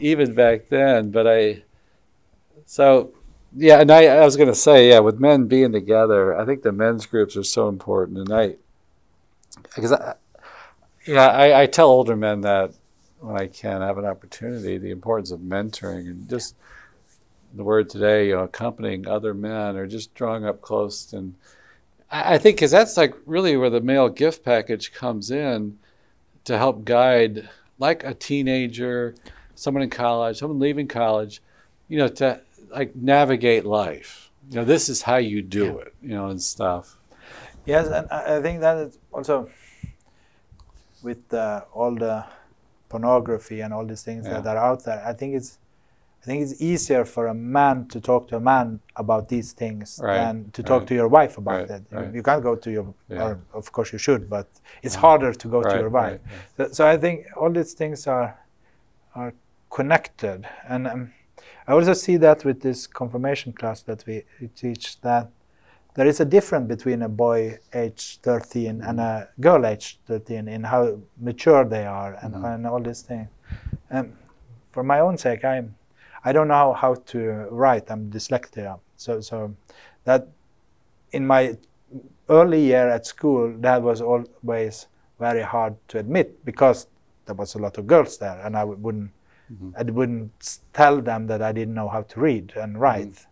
[0.00, 1.10] even back then.
[1.10, 1.62] But I,
[2.66, 3.12] so
[3.56, 6.62] yeah, and I, I was going to say, yeah, with men being together, I think
[6.62, 8.18] the men's groups are so important.
[8.18, 8.56] And I,
[9.74, 10.14] because I,
[11.06, 12.72] yeah, I, I tell older men that
[13.20, 16.54] when I can have an opportunity, the importance of mentoring and just
[17.54, 21.12] the word today, you know, accompanying other men or just drawing up close.
[21.12, 21.34] And
[22.10, 25.78] I, I think because that's like really where the male gift package comes in
[26.44, 27.48] to help guide,
[27.78, 29.14] like a teenager,
[29.58, 31.42] someone in college, someone leaving college,
[31.88, 32.40] you know, to
[32.70, 34.30] like navigate life.
[34.48, 35.82] You know, this is how you do Yeah.
[35.86, 36.96] it, you know, and stuff.
[37.66, 39.50] Yes, and I think that is also
[41.02, 42.24] with uh, all the
[42.88, 45.02] pornography and all these things that are out there.
[45.06, 45.58] I think it's
[46.22, 50.00] I think it's easier for a man to talk to a man about these things
[50.02, 50.88] Right, than to talk right.
[50.88, 51.82] to your wife about it.
[51.92, 52.12] You- right.
[52.14, 53.22] You can't go to your, Yeah.
[53.24, 54.46] or of course you should, but
[54.82, 56.20] it's harder to go to your wife.
[56.56, 58.28] So, so I think all these things are
[59.14, 59.32] are
[59.70, 61.12] connected, and um,
[61.66, 64.24] I also see that with this confirmation class that we
[64.56, 65.30] teach that
[65.94, 70.64] there is a difference between a boy age 13 and a girl age 13 in
[70.64, 72.54] how mature they are and, Mhm.
[72.54, 73.28] and all these things.
[73.90, 74.12] Um,
[74.70, 75.74] for my own sake, I'm
[76.24, 77.20] I don't know how to
[77.50, 77.90] write.
[77.90, 78.78] I'm dyslexic.
[78.96, 79.54] so so
[80.04, 80.28] that
[81.12, 81.56] in my
[82.28, 84.88] early year at school, that was always
[85.18, 86.86] very hard to admit because
[87.26, 89.10] there was a lot of girls there, and I wouldn't
[89.52, 89.72] Mhm.
[89.76, 93.26] I wouldn't tell them that I didn't know how to read and write.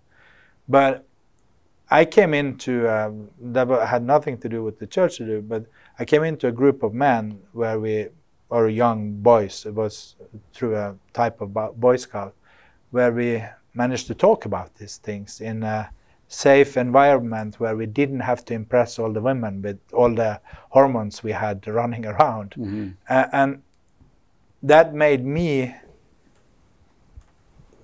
[0.69, 1.05] But
[1.91, 5.67] I came into um, that had nothing to do with the church to do, but
[5.99, 8.09] I came into a group of men where we
[8.49, 9.67] or young boys.
[9.67, 10.15] It was
[10.53, 12.35] through a type of bo- Boy Scout
[12.91, 13.43] where we
[13.75, 15.91] managed to talk about these things in a
[16.29, 20.41] safe environment where we didn't have to impress all the women with all the
[20.71, 22.55] hormones we had running around.
[22.57, 22.95] Mhm.
[23.09, 23.63] Uh, and
[24.63, 25.75] that made me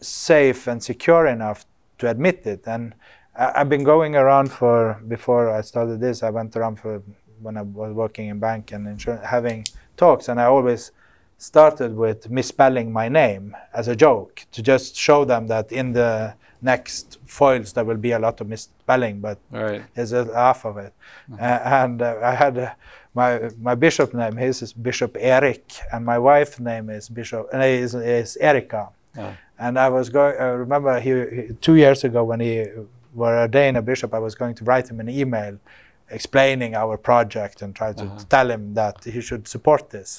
[0.03, 1.65] safe and secure enough
[1.99, 2.67] to admit it.
[2.67, 2.95] And
[3.37, 6.23] I, I've been going around for before I started this.
[6.23, 7.03] I went around for
[7.41, 9.65] when I was working in bank and insurance, having
[9.97, 10.93] talks, and I always
[11.39, 16.35] started with misspelling my name as a joke to just show them that in the
[16.63, 19.83] next foils there will be a lot of misspelling, but right.
[19.95, 20.93] there's a half of it.
[21.33, 21.45] Uh,
[21.83, 22.71] and uh, I had uh,
[23.15, 24.37] my my bishop name.
[24.37, 28.91] His is Bishop Eric, and my wife's name is Bishop uh, is, is Erica.
[29.19, 29.35] Oh.
[29.65, 30.35] And I was going.
[30.47, 32.55] I remember he, he two years ago when he
[33.21, 34.11] were ordained a bishop.
[34.19, 35.55] I was going to write him an email
[36.19, 38.25] explaining our project and try to Uh-huh.
[38.35, 40.11] tell him that he should support this.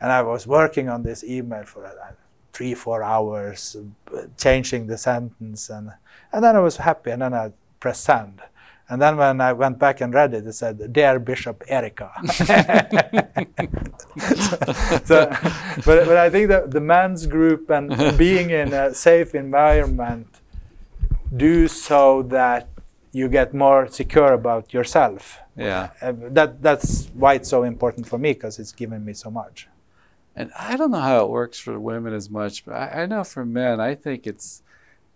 [0.00, 2.12] And I was working on this email for uh,
[2.52, 5.86] three four hours, uh, changing the sentence, and
[6.32, 7.10] and then I was happy.
[7.14, 8.36] And then I pressed send.
[8.88, 12.10] And then when I went back and read it, it said, "Dear Bishop Erika."
[15.04, 15.30] so,
[15.86, 20.26] but, but I think that the men's group and being in a safe environment
[21.34, 22.68] do so that
[23.12, 25.38] you get more secure about yourself.
[25.56, 25.90] Yeah.
[26.02, 29.68] Uh, that that's why it's so important for me because it's given me so much.
[30.36, 33.22] And I don't know how it works for women as much, but I, I know
[33.24, 34.62] for men, I think it's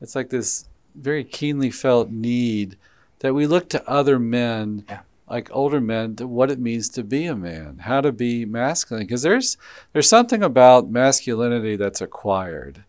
[0.00, 2.76] it's like this very keenly felt need
[3.20, 5.00] that we look to other men, Yeah.
[5.28, 9.04] like older men, to what it means to be a man, how to be masculine.
[9.06, 9.56] Because there's
[9.92, 12.84] there's something about masculinity that's acquired.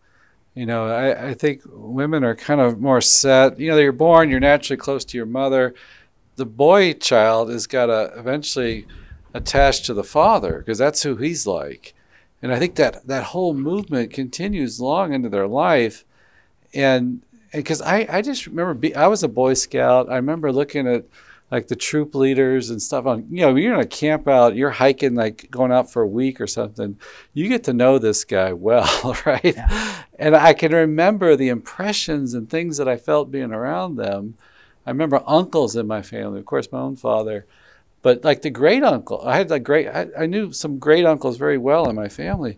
[0.56, 3.60] You know, I, I think women are kind of more set.
[3.60, 5.74] You know, you're born, you're naturally close to your mother.
[6.36, 8.86] The boy child has got to eventually
[9.34, 11.94] attach to the father because that's who he's like.
[12.42, 16.04] And I think that that whole movement continues long into their life.
[16.74, 17.22] And
[17.54, 20.10] because I, I just remember be, I was a Boy Scout.
[20.10, 21.06] I remember looking at
[21.52, 24.70] like the troop leaders and stuff on, you know, you're in a camp out, you're
[24.70, 27.00] hiking, like going out for a week or something.
[27.34, 29.56] You get to know this guy well, right?
[29.56, 30.04] Yeah.
[30.20, 34.36] And I can remember the impressions and things that I felt being around them.
[34.86, 37.46] I remember uncles in my family, of course, my own father,
[38.02, 39.22] but like the great uncle.
[39.26, 42.58] I had like great, I, I knew some great uncles very well in my family,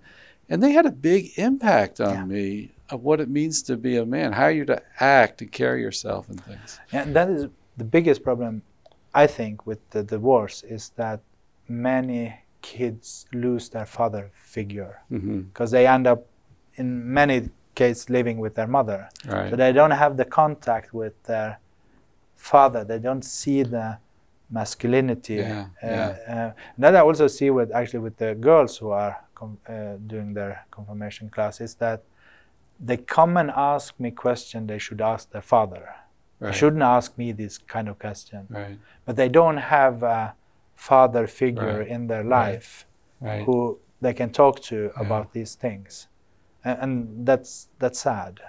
[0.50, 2.26] and they had a big impact on Yeah.
[2.26, 5.82] me of what it means to be a man, how you to act and carry
[5.82, 6.80] yourself and things.
[6.92, 7.48] Yeah, and that is
[7.78, 8.62] the biggest problem,
[9.14, 11.22] I think, with the divorce is that
[11.68, 16.28] many kids lose their father figure because they end up,
[16.76, 19.10] in many cases, living with their mother.
[19.26, 19.50] Right.
[19.50, 21.60] So they don't have the contact with their
[22.36, 22.84] father.
[22.84, 23.98] They don't see the
[24.50, 25.36] masculinity.
[25.36, 26.18] Yeah, uh, yeah.
[26.28, 30.34] Uh, that I also see with actually with the girls who are com- uh, doing
[30.34, 32.04] their confirmation classes that
[32.84, 35.90] they come and ask me question they should ask their father.
[36.40, 38.48] They shouldn't ask me this kind of question.
[38.50, 38.80] Right.
[39.06, 40.34] But they don't have a
[40.74, 42.88] father figure Right, in their right, life
[43.20, 43.44] Right.
[43.46, 45.02] who they can talk to Yeah.
[45.06, 46.08] about these things.
[46.64, 48.40] And, and that's that's sad.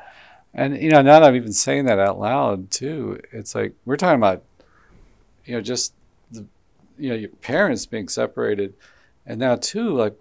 [0.54, 3.96] And you know, now that I'm even saying that out loud too, it's like we're
[3.98, 4.42] talking about,
[5.44, 5.94] you know, just
[6.30, 6.46] the,
[6.98, 8.74] you know, your parents being separated,
[9.26, 10.16] and now too, like,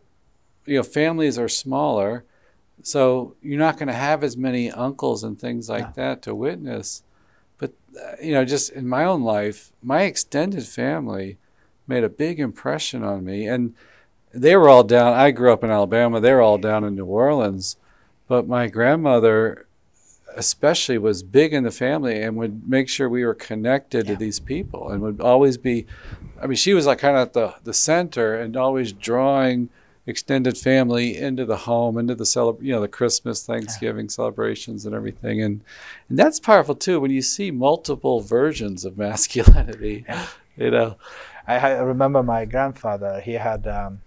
[0.65, 2.25] you know, families are smaller,
[2.83, 6.03] so you're not going to have as many uncles and things like No.
[6.03, 7.03] that to witness.
[7.57, 11.37] But uh, you know, just in my own life, my extended family
[11.87, 13.73] made a big impression on me, and
[14.33, 15.13] they were all down.
[15.13, 16.19] I grew up in Alabama.
[16.19, 17.75] They were all down in New Orleans,
[18.27, 19.65] but my grandmother
[20.37, 24.13] especially was big in the family and would make sure we were connected Yeah.
[24.13, 25.85] to these people and would always be
[26.41, 29.67] I mean she was like kind of at the the center and always drawing
[30.07, 34.95] extended family into the home into the celeb- you know the Christmas Thanksgiving celebrations and
[34.95, 35.63] everything and
[36.09, 40.25] and that's powerful too when you see multiple versions of masculinity Yeah.
[40.57, 40.97] you know
[41.47, 43.19] I, I remember my grandfather.
[43.19, 44.01] He had um,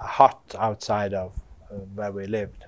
[0.00, 1.32] a hut outside of
[1.70, 2.64] uh, where we lived,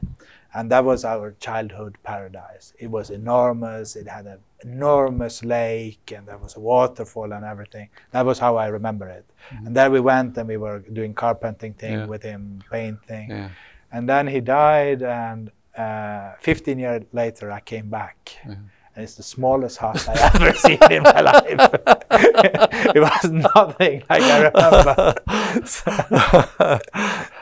[0.52, 2.74] and that was our childhood paradise.
[2.78, 3.96] It was enormous.
[3.96, 7.89] It had an enormous lake, and there was a waterfall and everything.
[8.12, 9.24] That was how I remember it.
[9.64, 12.06] And there we went, and we were doing carpenting thing Yeah.
[12.06, 13.30] with him, painting.
[13.30, 13.48] yeah
[13.94, 18.16] And then he died, and uh, 15 years later, I came back.
[18.47, 18.55] Yeah.
[18.94, 21.44] And it's the smallest house I ever seen in my life.
[22.97, 25.14] it was nothing like I remember.
[25.64, 25.90] So,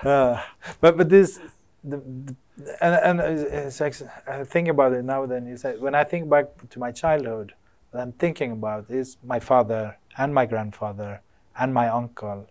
[0.05, 0.43] uh,
[0.81, 1.39] but but this,
[1.85, 2.35] the, the,
[2.81, 3.95] and, and it's like,
[4.27, 5.27] I think about it now.
[5.27, 7.55] Then you said when I think back to my childhood,
[7.91, 11.21] what I'm thinking about is my father and my grandfather
[11.59, 12.47] and my uncle,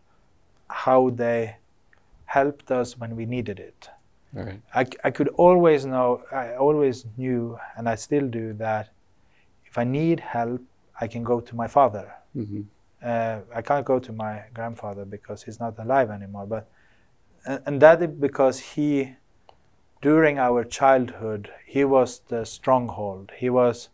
[0.70, 1.58] how they
[2.26, 3.90] helped us when we needed it.
[4.34, 8.90] right I, I could always know, I always knew, and I still do, that
[9.66, 10.62] if I need help,
[11.00, 12.08] I can go to my father.
[12.34, 12.62] hmm
[13.02, 16.46] Uh, I can't go to my grandfather because he's not alive anymore.
[16.46, 16.64] But
[17.46, 19.16] and, and that is because he,
[20.02, 23.32] during our childhood, he was the stronghold.
[23.38, 23.90] He was,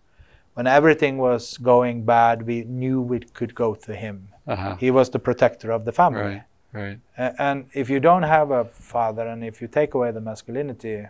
[0.53, 4.30] when everything was going bad, we knew we could go to him.
[4.48, 6.22] uh-huh He was the protector of the family.
[6.22, 10.11] right right A- and if you don't have a father and if you take away
[10.11, 11.07] the masculinity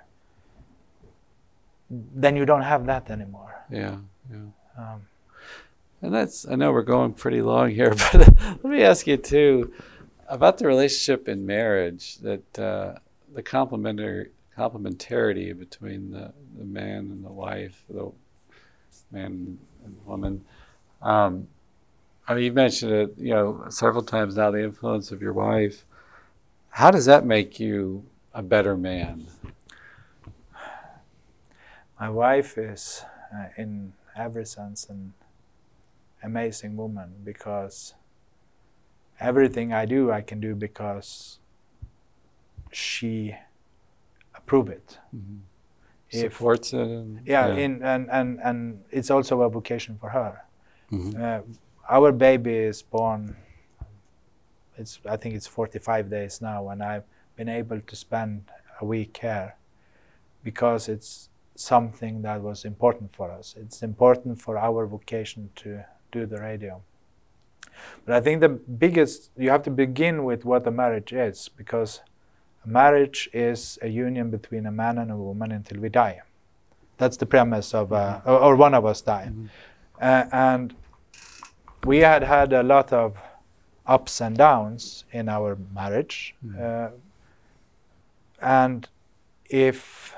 [1.90, 3.98] then you don't have that anymore yeah
[4.32, 4.38] yeah
[4.78, 5.02] um,
[6.02, 8.14] And that's, I know we're going pretty long here, but
[8.64, 9.74] let me ask you too
[10.28, 12.96] about the relationship in marriage that uh,
[13.34, 18.12] the complementary complementarity between the, the man and the wife, the
[19.12, 20.44] man and woman.
[21.02, 21.48] Um,
[22.28, 24.52] I mean, you've mentioned it, you know, several times now.
[24.52, 25.86] The influence of your wife.
[26.70, 29.28] How does that make you a better man?
[32.00, 33.04] my wife is
[33.34, 35.14] uh, in every sense an
[36.24, 37.94] amazing woman because
[39.20, 41.40] everything i do i can do because
[42.72, 43.36] she
[44.46, 45.00] approve it.
[46.12, 46.80] If- Supports it.
[46.88, 50.42] And, yeah, In, and, and, and it's also a vocation for her.
[50.92, 51.16] Mhm.
[51.20, 51.42] uh,
[51.90, 53.36] our baby is born
[54.78, 57.04] it's i think it's 45 days now and i've
[57.36, 58.42] been able to spend
[58.82, 59.56] a week here
[60.44, 63.56] because it's something that was important for us.
[63.58, 65.70] It's important for our vocation to
[66.12, 66.82] do the radio.
[68.06, 68.50] But i think the
[68.86, 71.92] biggest you have to begin with what a marriage is because
[72.66, 76.22] marriage is a union between a man and a woman until we die
[76.98, 79.50] that's the premise of uh, or, or one of us die Mhm.
[80.02, 80.76] uh, and
[81.86, 83.18] we had had a lot of
[83.86, 86.34] ups and downs in our marriage.
[86.44, 86.60] Mm.
[86.60, 86.90] Uh,
[88.42, 88.90] and
[89.50, 90.16] if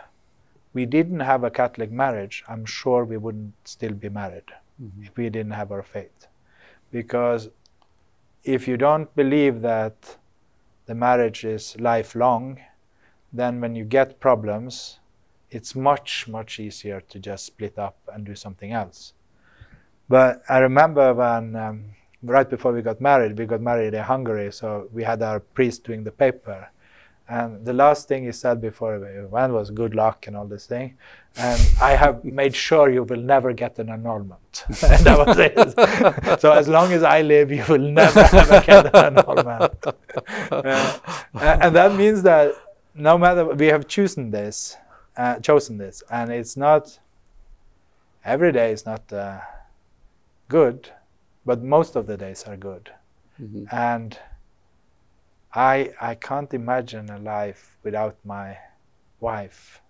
[0.73, 4.49] we didn't have a Catholic marriage, I'm sure we wouldn't still be married
[4.81, 5.05] Mhm.
[5.07, 6.27] if we didn't have our faith.
[6.91, 7.49] Because
[8.43, 10.17] if you don't believe that
[10.87, 12.59] the marriage is lifelong,
[13.31, 14.99] then when you get problems,
[15.51, 19.13] it's much, much easier to just split up and do something else.
[20.09, 21.85] But I remember when um,
[22.23, 25.83] right before we got married, we got married in Hungary, so we had our priest
[25.83, 26.69] doing the paper.
[27.29, 30.65] And the last thing he said before we went was good luck and all this
[30.65, 30.97] thing.
[31.39, 34.65] And I have made sure you will never get an annulment.
[34.67, 36.39] and that was it.
[36.41, 39.85] so as long as I live, you will never ever get an annulment.
[40.51, 40.97] Uh,
[41.33, 42.55] and that means that
[42.95, 44.77] no matter we have chosen this,
[45.15, 46.99] uh, chosen this, and it's not
[48.25, 49.39] every day is not uh,
[50.49, 50.89] good,
[51.45, 52.89] but most of the days are good.
[53.39, 53.65] Mm-hmm.
[53.71, 54.17] And
[55.53, 58.57] I I can't imagine a life without my
[59.19, 59.81] wife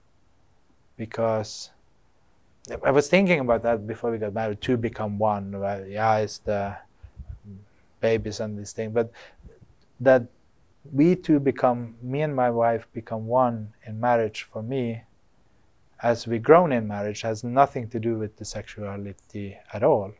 [0.98, 1.70] because
[2.84, 4.62] I was thinking about that before we got married.
[4.62, 5.52] Two become one.
[5.52, 5.88] Right?
[5.88, 6.76] Yeah, it's the
[8.02, 9.12] babies and this thing, but
[10.00, 10.28] that
[10.92, 15.02] we two become me and my wife become one in marriage for me
[16.02, 20.14] as we grown in marriage has nothing to do with the sexuality at all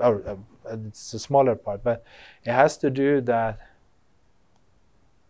[0.00, 0.36] or uh,
[0.84, 2.04] it's a smaller part but
[2.44, 3.58] it has to do that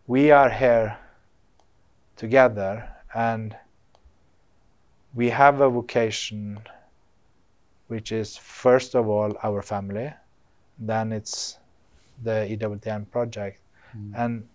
[0.07, 0.97] we are here
[2.15, 3.55] together and
[5.15, 6.59] we have a vocation
[7.87, 10.13] which is first of all our family
[10.77, 11.57] then it's
[12.23, 13.61] the EWTN project
[13.95, 14.11] mm.
[14.15, 14.47] and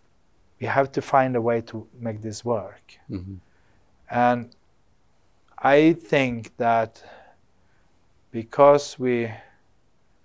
[0.61, 3.35] we have to find a way to make this work mm-hmm.
[4.11, 4.51] and
[5.59, 7.03] i think that
[8.31, 9.31] because we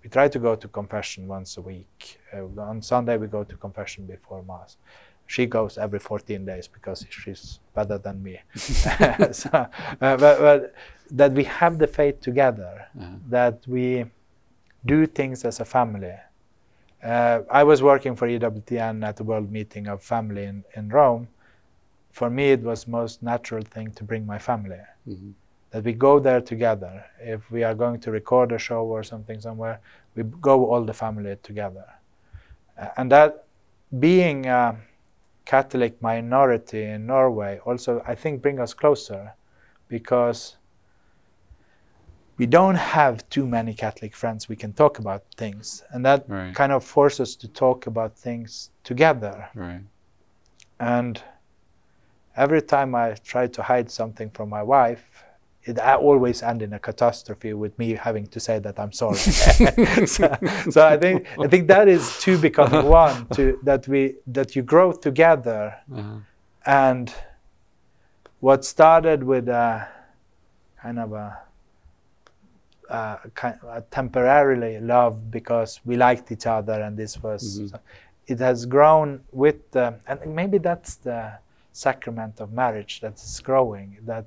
[0.02, 3.56] we try to go to confession once a week uh, on sunday we go to
[3.56, 4.76] confession before mass
[5.26, 8.40] she goes every 14 days because she's better than me.
[8.56, 9.68] so, uh,
[10.00, 10.74] but, but,
[11.10, 13.10] that we have the faith together, uh-huh.
[13.28, 14.04] that we
[14.84, 16.14] do things as a family.
[17.02, 21.28] Uh, I was working for EWTN at the World Meeting of Family in, in Rome.
[22.10, 24.80] For me, it was most natural thing to bring my family.
[25.08, 25.30] Mm-hmm.
[25.70, 27.04] That we go there together.
[27.20, 29.80] If we are going to record a show or something somewhere,
[30.14, 31.84] we go all the family together.
[32.78, 33.44] Uh, and that
[34.00, 34.74] being uh,
[35.46, 39.34] Catholic minority in Norway also, I think, bring us closer
[39.88, 40.56] because
[42.36, 45.82] we don't have too many Catholic friends we can talk about things.
[45.90, 46.54] And that right.
[46.54, 49.48] kind of forces us to talk about things together.
[49.54, 49.80] Right.
[50.78, 51.22] And
[52.36, 55.24] every time I try to hide something from my wife,
[55.66, 59.16] it always end in a catastrophe with me having to say that I'm sorry.
[60.06, 60.36] so,
[60.70, 63.26] so, I think I think that is two becoming one.
[63.34, 66.18] To that we that you grow together, uh-huh.
[66.64, 67.12] and
[68.40, 69.88] what started with a
[70.80, 71.38] kind of a,
[72.90, 73.18] a,
[73.68, 77.76] a temporarily love because we liked each other and this was mm-hmm.
[78.26, 81.32] it has grown with the, and maybe that's the
[81.72, 84.26] sacrament of marriage that is growing that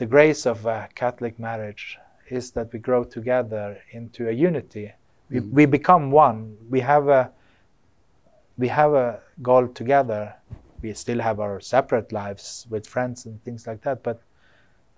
[0.00, 1.98] the grace of a Catholic marriage
[2.30, 4.90] is that we grow together into a unity.
[5.28, 5.50] We, mm.
[5.50, 6.56] we become one.
[6.70, 7.30] We have a
[8.56, 10.34] we have a goal together.
[10.80, 14.22] We still have our separate lives with friends and things like that, but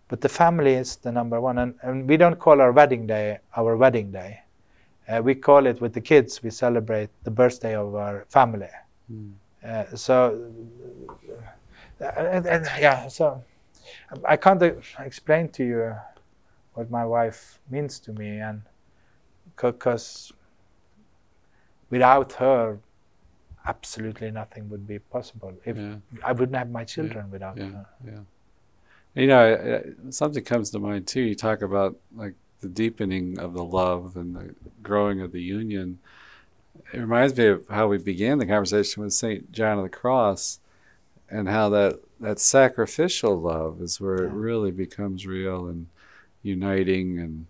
[0.06, 1.58] but the family is the number one.
[1.58, 4.42] And, and we don't call our wedding day our wedding day.
[5.08, 6.44] Uh, we call it with the kids.
[6.44, 8.70] We celebrate the birthday of our family.
[9.12, 9.32] Mm.
[9.66, 10.48] Uh, so
[12.00, 13.42] uh, and, yeah, so
[14.24, 15.98] I can't uh, explain to you uh,
[16.74, 18.62] what my wife means to me, and
[19.56, 20.32] because
[21.90, 22.78] without her,
[23.66, 25.52] absolutely nothing would be possible.
[25.64, 25.96] If yeah.
[26.24, 27.32] I wouldn't have my children yeah.
[27.32, 27.64] without yeah.
[27.64, 27.86] her.
[28.04, 28.20] Yeah.
[29.14, 31.20] You know, uh, something comes to mind too.
[31.20, 35.98] You talk about like the deepening of the love and the growing of the union.
[36.92, 40.60] It reminds me of how we began the conversation with Saint John of the Cross,
[41.32, 44.28] and how that that sacrificial love is where yeah.
[44.28, 45.86] it really becomes real and
[46.42, 47.46] uniting and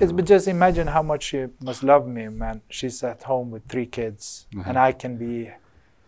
[0.00, 2.60] it's but just imagine how much she must love me, man.
[2.68, 4.64] She's at home with three kids, uh-huh.
[4.68, 5.50] and I can be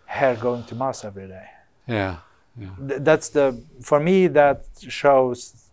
[0.06, 1.46] her going to mass every day.
[1.86, 2.18] Yeah,
[2.56, 2.68] yeah.
[2.88, 5.68] Th- that's the for me that shows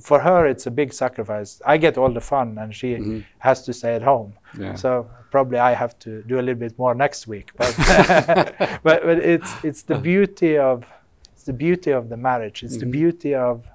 [0.00, 3.18] for her it's a big sacrifice i get all the fun and she mm-hmm.
[3.38, 4.76] has to stay at home yeah.
[4.76, 7.74] so probably i have to do a little bit more next week but
[8.86, 10.84] but, but it's it's the beauty of
[11.32, 12.90] it's the beauty of the marriage it's mm-hmm.
[12.90, 13.66] the beauty of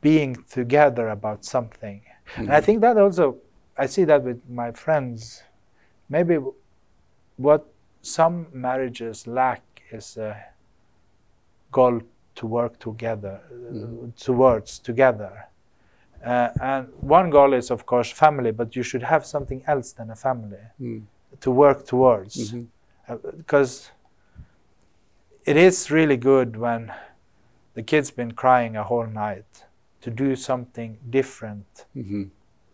[0.00, 2.42] being together about something mm-hmm.
[2.42, 2.66] and i mm-hmm.
[2.66, 3.36] think that also
[3.76, 5.42] i see that with my friends
[6.08, 6.38] maybe
[7.36, 7.66] what
[8.02, 10.36] some marriages lack is a
[11.70, 12.00] goal
[12.34, 14.14] to work together, mm.
[14.16, 15.48] towards together.
[16.24, 20.10] Uh, and one goal is, of course, family, but you should have something else than
[20.10, 21.02] a family mm.
[21.40, 22.52] to work towards.
[22.52, 22.64] Mm-hmm.
[23.08, 23.90] Uh, because
[25.44, 26.92] it is really good when
[27.74, 29.64] the kid's been crying a whole night
[30.00, 32.24] to do something different hmm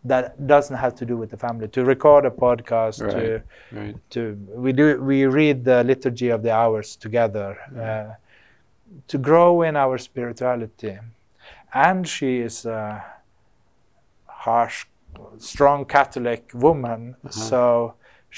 [0.07, 1.67] that doesn't have to do with the family.
[1.69, 3.43] To record a podcast, to
[3.73, 3.97] Right.
[4.11, 8.15] to we do we read the liturgy of the hours together uh,
[9.09, 10.99] to grow in our spirituality
[11.73, 13.05] and she is a
[14.47, 14.77] harsh
[15.39, 17.31] strong catholic woman Uh-huh.
[17.51, 17.61] so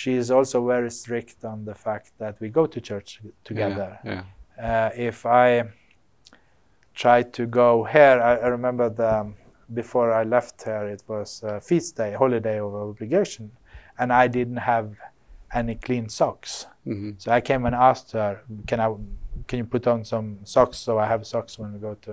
[0.00, 3.08] she is also very strict on the fact that we go to church
[3.50, 4.22] together Yeah.
[4.68, 5.48] uh, if i
[6.94, 9.32] try to go here I, I remember the
[9.80, 13.50] before i left here it was a feast day holiday of obligation
[13.98, 14.88] and i didn't have
[15.60, 18.32] any clean socks hmm so I came and asked her,
[18.68, 18.88] "Can I,
[19.48, 22.12] can you put on some socks so I have socks when we go to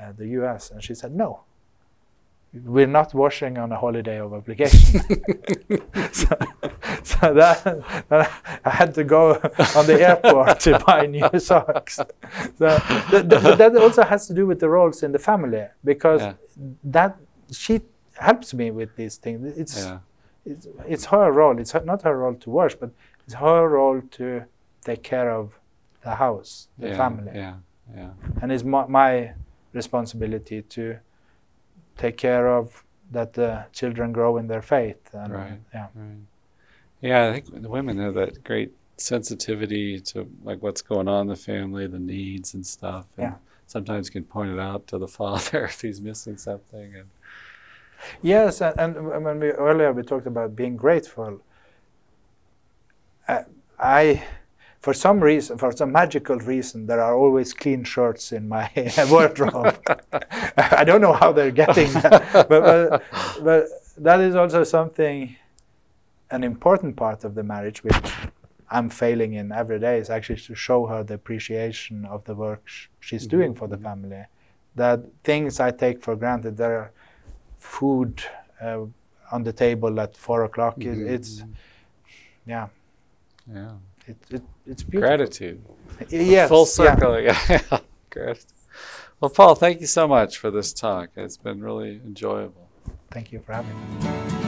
[0.00, 1.30] uh, the U.S.?" And she said, "No,
[2.52, 5.00] we're not washing on a holiday of obligation."
[6.12, 6.36] so,
[7.02, 7.62] so that,
[8.08, 8.30] that
[8.64, 9.32] I had to go
[9.76, 11.96] on the airport to buy new socks.
[12.58, 12.78] So
[13.10, 16.34] th- th- that also has to do with the roles in the family because Yeah.
[16.84, 17.16] that
[17.52, 17.80] she
[18.14, 19.56] helps me with these things.
[19.58, 19.98] It's Yeah.
[20.44, 21.58] it's, it's her role.
[21.58, 22.90] It's her, not her role to wash, but
[23.24, 24.44] it's her role to
[24.84, 25.58] take care of
[26.02, 26.96] the house, the yeah.
[26.96, 27.54] family, Yeah.
[27.94, 28.10] Yeah.
[28.40, 29.32] and it's my, my
[29.72, 30.96] responsibility to
[32.00, 35.02] take care of that the children grow in their faith.
[35.12, 35.60] And, Right.
[35.74, 35.88] Yeah.
[35.94, 36.26] Right.
[37.00, 41.26] Yeah, I think the women have that great sensitivity to like what's going on in
[41.28, 43.06] the family, the needs and stuff.
[43.16, 43.36] And Yeah.
[43.66, 46.94] sometimes can point it out to the father if he's missing something.
[46.94, 47.08] And
[48.22, 51.40] Yes, and, and when we earlier we talked about being grateful.
[53.78, 54.24] I,
[54.80, 58.70] for some reason, for some magical reason, there are always clean shirts in my
[59.10, 59.76] wardrobe.
[60.56, 63.02] I don't know how they're getting that, but, but,
[63.44, 63.66] but
[63.98, 65.36] that is also something,
[66.30, 68.12] an important part of the marriage, which
[68.70, 72.62] I'm failing in every day, is actually to show her the appreciation of the work
[72.66, 74.24] sh- she's Mhm, doing for the family.
[74.76, 76.90] That things I take for granted, there are
[77.58, 78.22] food
[78.62, 78.86] uh,
[79.32, 80.78] on the table at four o'clock.
[80.78, 81.14] It, Mhm.
[81.14, 81.44] it's
[82.46, 82.68] yeah,
[83.52, 83.72] yeah,
[84.06, 85.16] it, it, it's beautiful.
[85.16, 85.64] gratitude.
[86.08, 86.64] Yes, Full yeah.
[86.64, 87.20] circle.
[87.20, 87.80] Yeah.
[88.10, 88.46] Gratitude.
[89.20, 91.10] Well, Paul, thank you so much for this talk.
[91.16, 92.68] It's been really enjoyable.
[93.10, 94.39] Thank you for having me.